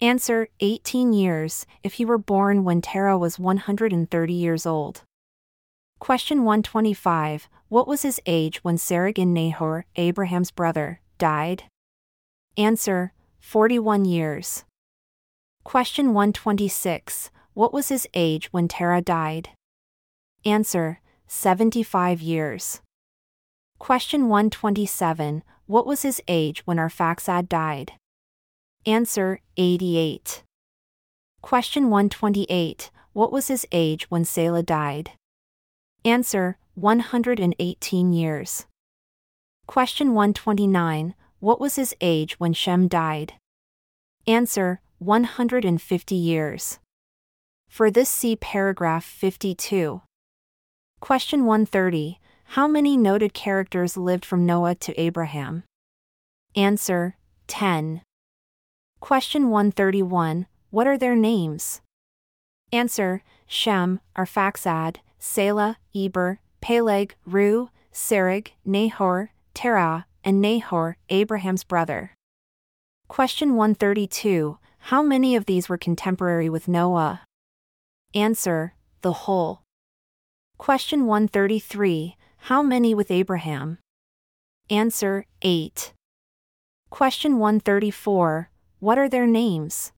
Answer 0.00 0.48
18 0.60 1.12
years, 1.12 1.66
if 1.82 1.94
he 1.94 2.04
were 2.04 2.16
born 2.16 2.64
when 2.64 2.80
Terah 2.80 3.18
was 3.18 3.38
130 3.38 4.32
years 4.32 4.64
old. 4.64 5.02
Question 5.98 6.44
125 6.44 7.48
What 7.68 7.88
was 7.88 8.02
his 8.02 8.20
age 8.24 8.62
when 8.62 8.76
Serug 8.76 9.18
and 9.18 9.34
Nahor, 9.34 9.84
Abraham's 9.96 10.52
brother, 10.52 11.00
died? 11.18 11.64
Answer 12.56 13.12
41 13.40 14.04
years. 14.04 14.64
Question 15.64 16.14
126 16.14 17.30
What 17.52 17.72
was 17.72 17.88
his 17.88 18.06
age 18.14 18.52
when 18.52 18.68
Terah 18.68 19.02
died? 19.02 19.50
Answer 20.44 21.00
75 21.26 22.22
years. 22.22 22.80
Question 23.80 24.28
127 24.28 25.42
What 25.66 25.86
was 25.86 26.02
his 26.02 26.20
age 26.28 26.66
when 26.66 26.76
Arphaxad 26.76 27.48
died? 27.48 27.94
Answer 28.84 29.40
88. 29.56 30.42
Question 31.40 31.84
128 31.84 32.90
What 33.14 33.32
was 33.32 33.48
his 33.48 33.66
age 33.72 34.10
when 34.10 34.26
Salah 34.26 34.62
died? 34.62 35.12
Answer 36.04 36.58
118 36.74 38.12
years. 38.12 38.66
Question 39.66 40.08
129 40.08 41.14
What 41.38 41.58
was 41.58 41.76
his 41.76 41.94
age 42.02 42.38
when 42.38 42.52
Shem 42.52 42.86
died? 42.86 43.32
Answer 44.26 44.82
150 44.98 46.14
years. 46.14 46.78
For 47.66 47.90
this, 47.90 48.10
see 48.10 48.36
paragraph 48.36 49.04
52. 49.06 50.02
Question 51.00 51.46
130 51.46 52.19
How 52.54 52.66
many 52.66 52.96
noted 52.96 53.32
characters 53.32 53.96
lived 53.96 54.24
from 54.24 54.44
Noah 54.44 54.74
to 54.74 55.00
Abraham? 55.00 55.62
Answer 56.56 57.16
10. 57.46 58.02
Question 58.98 59.50
131 59.50 60.48
What 60.70 60.88
are 60.88 60.98
their 60.98 61.14
names? 61.14 61.80
Answer 62.72 63.22
Shem, 63.46 64.00
Arphaxad, 64.16 64.96
Salah, 65.20 65.78
Eber, 65.94 66.40
Peleg, 66.60 67.14
Reu, 67.24 67.68
Serug, 67.92 68.48
Nahor, 68.64 69.30
Terah, 69.54 70.06
and 70.24 70.40
Nahor, 70.40 70.96
Abraham's 71.08 71.62
brother. 71.62 72.16
Question 73.06 73.54
132 73.54 74.58
How 74.90 75.04
many 75.04 75.36
of 75.36 75.46
these 75.46 75.68
were 75.68 75.78
contemporary 75.78 76.48
with 76.48 76.66
Noah? 76.66 77.20
Answer 78.12 78.74
The 79.02 79.12
whole. 79.12 79.62
Question 80.58 81.06
133 81.06 82.16
How 82.42 82.62
many 82.62 82.94
with 82.94 83.10
Abraham? 83.10 83.78
Answer 84.68 85.26
8. 85.42 85.92
Question 86.90 87.38
134 87.38 88.50
what 88.80 88.96
are 88.96 89.10
their 89.10 89.26
names? 89.26 89.92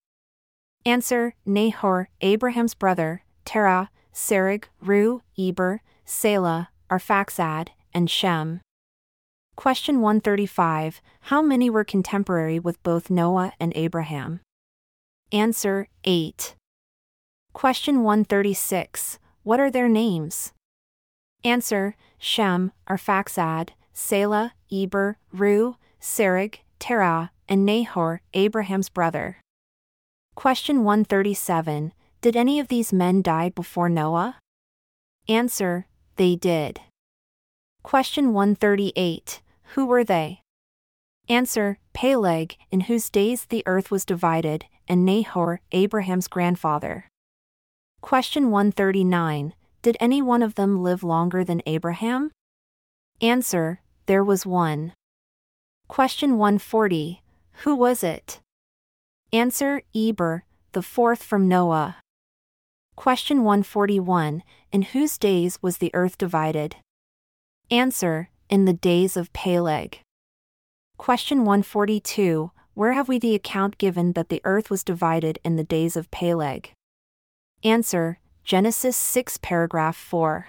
Answer 0.84 1.34
Nahor, 1.47 2.09
Abraham's 2.20 2.74
brother, 2.74 3.22
Terah, 3.45 3.90
Serug, 4.12 4.64
Reu, 4.84 5.20
Eber, 5.38 5.82
Salah, 6.05 6.70
Arphaxad, 6.90 7.68
and 7.95 8.11
Shem. 8.11 8.61
Question 9.55 10.01
135 10.01 11.01
How 11.30 11.40
many 11.40 11.70
were 11.70 11.84
contemporary 11.84 12.59
with 12.59 12.82
both 12.82 13.09
Noah 13.09 13.53
and 13.61 13.72
Abraham? 13.76 14.40
Answer 15.30 15.86
8. 16.03 16.57
Question 17.53 18.03
136 18.03 19.20
What 19.45 19.61
are 19.61 19.70
their 19.70 19.88
names? 19.88 20.53
Answer 21.45 21.95
Shem, 22.25 22.70
Arphaxad, 22.89 23.70
Salah, 23.93 24.55
Eber, 24.70 25.18
Reu, 25.35 25.75
Serug, 26.01 26.55
Terah, 26.79 27.33
and 27.49 27.66
Nahor, 27.66 28.23
Abraham's 28.33 28.89
brother. 28.89 29.41
Question 30.37 30.85
137 30.85 31.93
Did 32.20 32.37
any 32.37 32.61
of 32.61 32.68
these 32.68 32.93
men 32.93 33.23
die 33.23 33.49
before 33.49 33.89
Noah? 33.89 34.39
Answer 35.29 35.89
They 36.14 36.37
did. 36.37 36.81
Question 37.83 38.33
138 38.33 39.43
Who 39.75 39.85
were 39.85 40.05
they? 40.05 40.43
Answer 41.29 41.79
Peleg, 41.93 42.57
in 42.70 42.83
whose 42.83 43.11
days 43.11 43.47
the 43.47 43.64
earth 43.66 43.91
was 43.91 44.05
divided, 44.05 44.66
and 44.87 45.05
Nahor, 45.05 45.61
Abraham's 45.73 46.29
grandfather. 46.29 47.07
Question 48.01 48.53
139 48.53 49.55
Did 49.83 49.97
any 50.01 50.22
one 50.22 50.43
of 50.43 50.55
them 50.55 50.83
live 50.83 51.03
longer 51.03 51.45
than 51.45 51.62
Abraham? 51.66 52.30
Answer 53.20 53.80
There 54.07 54.24
was 54.24 54.47
one. 54.47 54.95
Question 55.89 56.39
140 56.39 57.22
who 57.62 57.76
was 57.76 58.03
it? 58.03 58.41
Answer 59.33 59.83
Eber, 59.95 60.45
the 60.72 60.83
fourth 60.83 61.22
from 61.22 61.49
Noah. 61.49 61.97
Question 62.97 63.45
141 63.45 64.43
In 64.72 64.83
whose 64.83 65.16
days 65.16 65.59
was 65.62 65.78
the 65.78 65.95
earth 65.95 66.18
divided? 66.18 66.76
Answer 67.70 68.30
In 68.49 68.64
the 68.64 68.72
days 68.72 69.16
of 69.16 69.33
Peleg. 69.33 70.01
Question 70.97 71.41
142 71.41 72.51
Where 72.74 72.93
have 72.95 73.09
we 73.09 73.18
the 73.18 73.35
account 73.35 73.78
given 73.78 74.12
that 74.14 74.28
the 74.28 74.41
earth 74.45 74.68
was 74.68 74.85
divided 74.85 75.39
in 75.45 75.57
the 75.57 75.64
days 75.64 75.97
of 75.97 76.11
Peleg? 76.11 76.72
Answer 77.62 78.18
Genesis 78.45 78.97
6, 78.97 79.38
paragraph 79.38 79.97
4. 79.97 80.49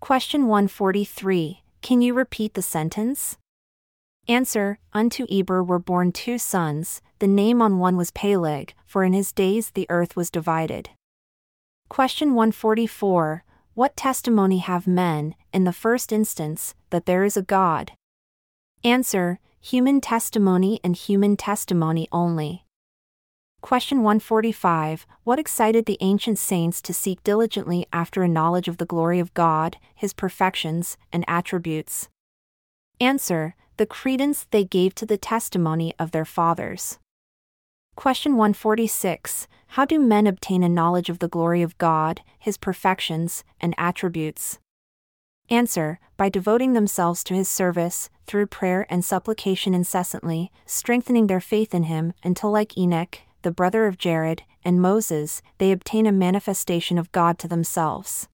Question 0.00 0.46
143 0.46 1.62
Can 1.80 2.02
you 2.02 2.12
repeat 2.12 2.52
the 2.54 2.62
sentence? 2.62 3.38
Answer 4.28 4.78
Unto 4.92 5.26
Eber 5.30 5.64
were 5.64 5.78
born 5.78 6.12
two 6.12 6.36
sons, 6.36 7.00
the 7.18 7.26
name 7.26 7.62
on 7.62 7.78
one 7.78 7.96
was 7.96 8.10
Peleg, 8.10 8.74
for 8.84 9.02
in 9.02 9.14
his 9.14 9.32
days 9.32 9.70
the 9.70 9.86
earth 9.88 10.14
was 10.14 10.30
divided. 10.30 10.90
Question 11.88 12.34
144 12.34 13.44
What 13.72 13.96
testimony 13.96 14.58
have 14.58 14.86
men, 14.86 15.34
in 15.54 15.64
the 15.64 15.72
first 15.72 16.12
instance, 16.12 16.74
that 16.90 17.06
there 17.06 17.24
is 17.24 17.36
a 17.36 17.42
God? 17.42 17.92
Answer 18.84 19.40
Human 19.62 20.00
testimony 20.00 20.80
and 20.84 20.96
human 20.96 21.36
testimony 21.36 22.08
only. 22.12 22.64
Question 23.60 23.98
145 23.98 25.06
What 25.24 25.38
excited 25.38 25.84
the 25.84 25.98
ancient 26.00 26.38
saints 26.38 26.80
to 26.82 26.94
seek 26.94 27.22
diligently 27.22 27.86
after 27.92 28.22
a 28.22 28.28
knowledge 28.28 28.68
of 28.68 28.78
the 28.78 28.86
glory 28.86 29.20
of 29.20 29.34
God, 29.34 29.76
his 29.94 30.14
perfections, 30.14 30.96
and 31.12 31.24
attributes? 31.28 32.08
Answer 33.00 33.54
the 33.76 33.86
credence 33.86 34.46
they 34.50 34.64
gave 34.64 34.94
to 34.94 35.06
the 35.06 35.18
testimony 35.18 35.94
of 35.98 36.10
their 36.10 36.24
fathers. 36.24 36.98
Question 37.96 38.32
146 38.32 39.46
How 39.68 39.84
do 39.84 39.98
men 39.98 40.26
obtain 40.26 40.62
a 40.62 40.68
knowledge 40.68 41.10
of 41.10 41.18
the 41.18 41.28
glory 41.28 41.60
of 41.60 41.76
God, 41.76 42.22
His 42.38 42.56
perfections, 42.56 43.44
and 43.60 43.74
attributes? 43.76 44.58
Answer 45.50 45.98
By 46.16 46.28
devoting 46.28 46.72
themselves 46.72 47.22
to 47.24 47.34
His 47.34 47.48
service, 47.48 48.08
through 48.26 48.46
prayer 48.46 48.86
and 48.88 49.04
supplication 49.04 49.74
incessantly, 49.74 50.50
strengthening 50.64 51.26
their 51.26 51.40
faith 51.40 51.74
in 51.74 51.84
Him, 51.84 52.14
until, 52.24 52.50
like 52.50 52.78
Enoch, 52.78 53.18
the 53.42 53.50
brother 53.50 53.86
of 53.86 53.98
Jared, 53.98 54.42
and 54.64 54.80
Moses, 54.80 55.42
they 55.58 55.72
obtain 55.72 56.06
a 56.06 56.12
manifestation 56.12 56.98
of 56.98 57.12
God 57.12 57.38
to 57.38 57.48
themselves. 57.48 58.28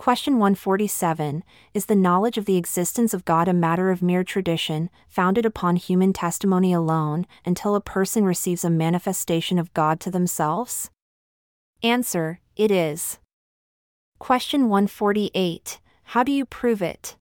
Question 0.00 0.38
147 0.38 1.44
Is 1.74 1.84
the 1.84 1.94
knowledge 1.94 2.38
of 2.38 2.46
the 2.46 2.56
existence 2.56 3.12
of 3.12 3.26
God 3.26 3.48
a 3.48 3.52
matter 3.52 3.90
of 3.90 4.00
mere 4.00 4.24
tradition, 4.24 4.88
founded 5.08 5.44
upon 5.44 5.76
human 5.76 6.14
testimony 6.14 6.72
alone, 6.72 7.26
until 7.44 7.74
a 7.74 7.82
person 7.82 8.24
receives 8.24 8.64
a 8.64 8.70
manifestation 8.70 9.58
of 9.58 9.74
God 9.74 10.00
to 10.00 10.10
themselves? 10.10 10.90
Answer 11.82 12.40
It 12.56 12.70
is. 12.70 13.18
Question 14.18 14.70
148 14.70 15.80
How 16.04 16.22
do 16.22 16.32
you 16.32 16.46
prove 16.46 16.80
it? 16.80 17.16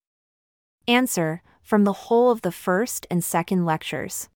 Answer 0.88 1.42
From 1.62 1.84
the 1.84 2.08
whole 2.08 2.32
of 2.32 2.44
the 2.44 2.52
first 2.52 3.06
and 3.12 3.22
second 3.22 3.66
lectures. 3.66 4.30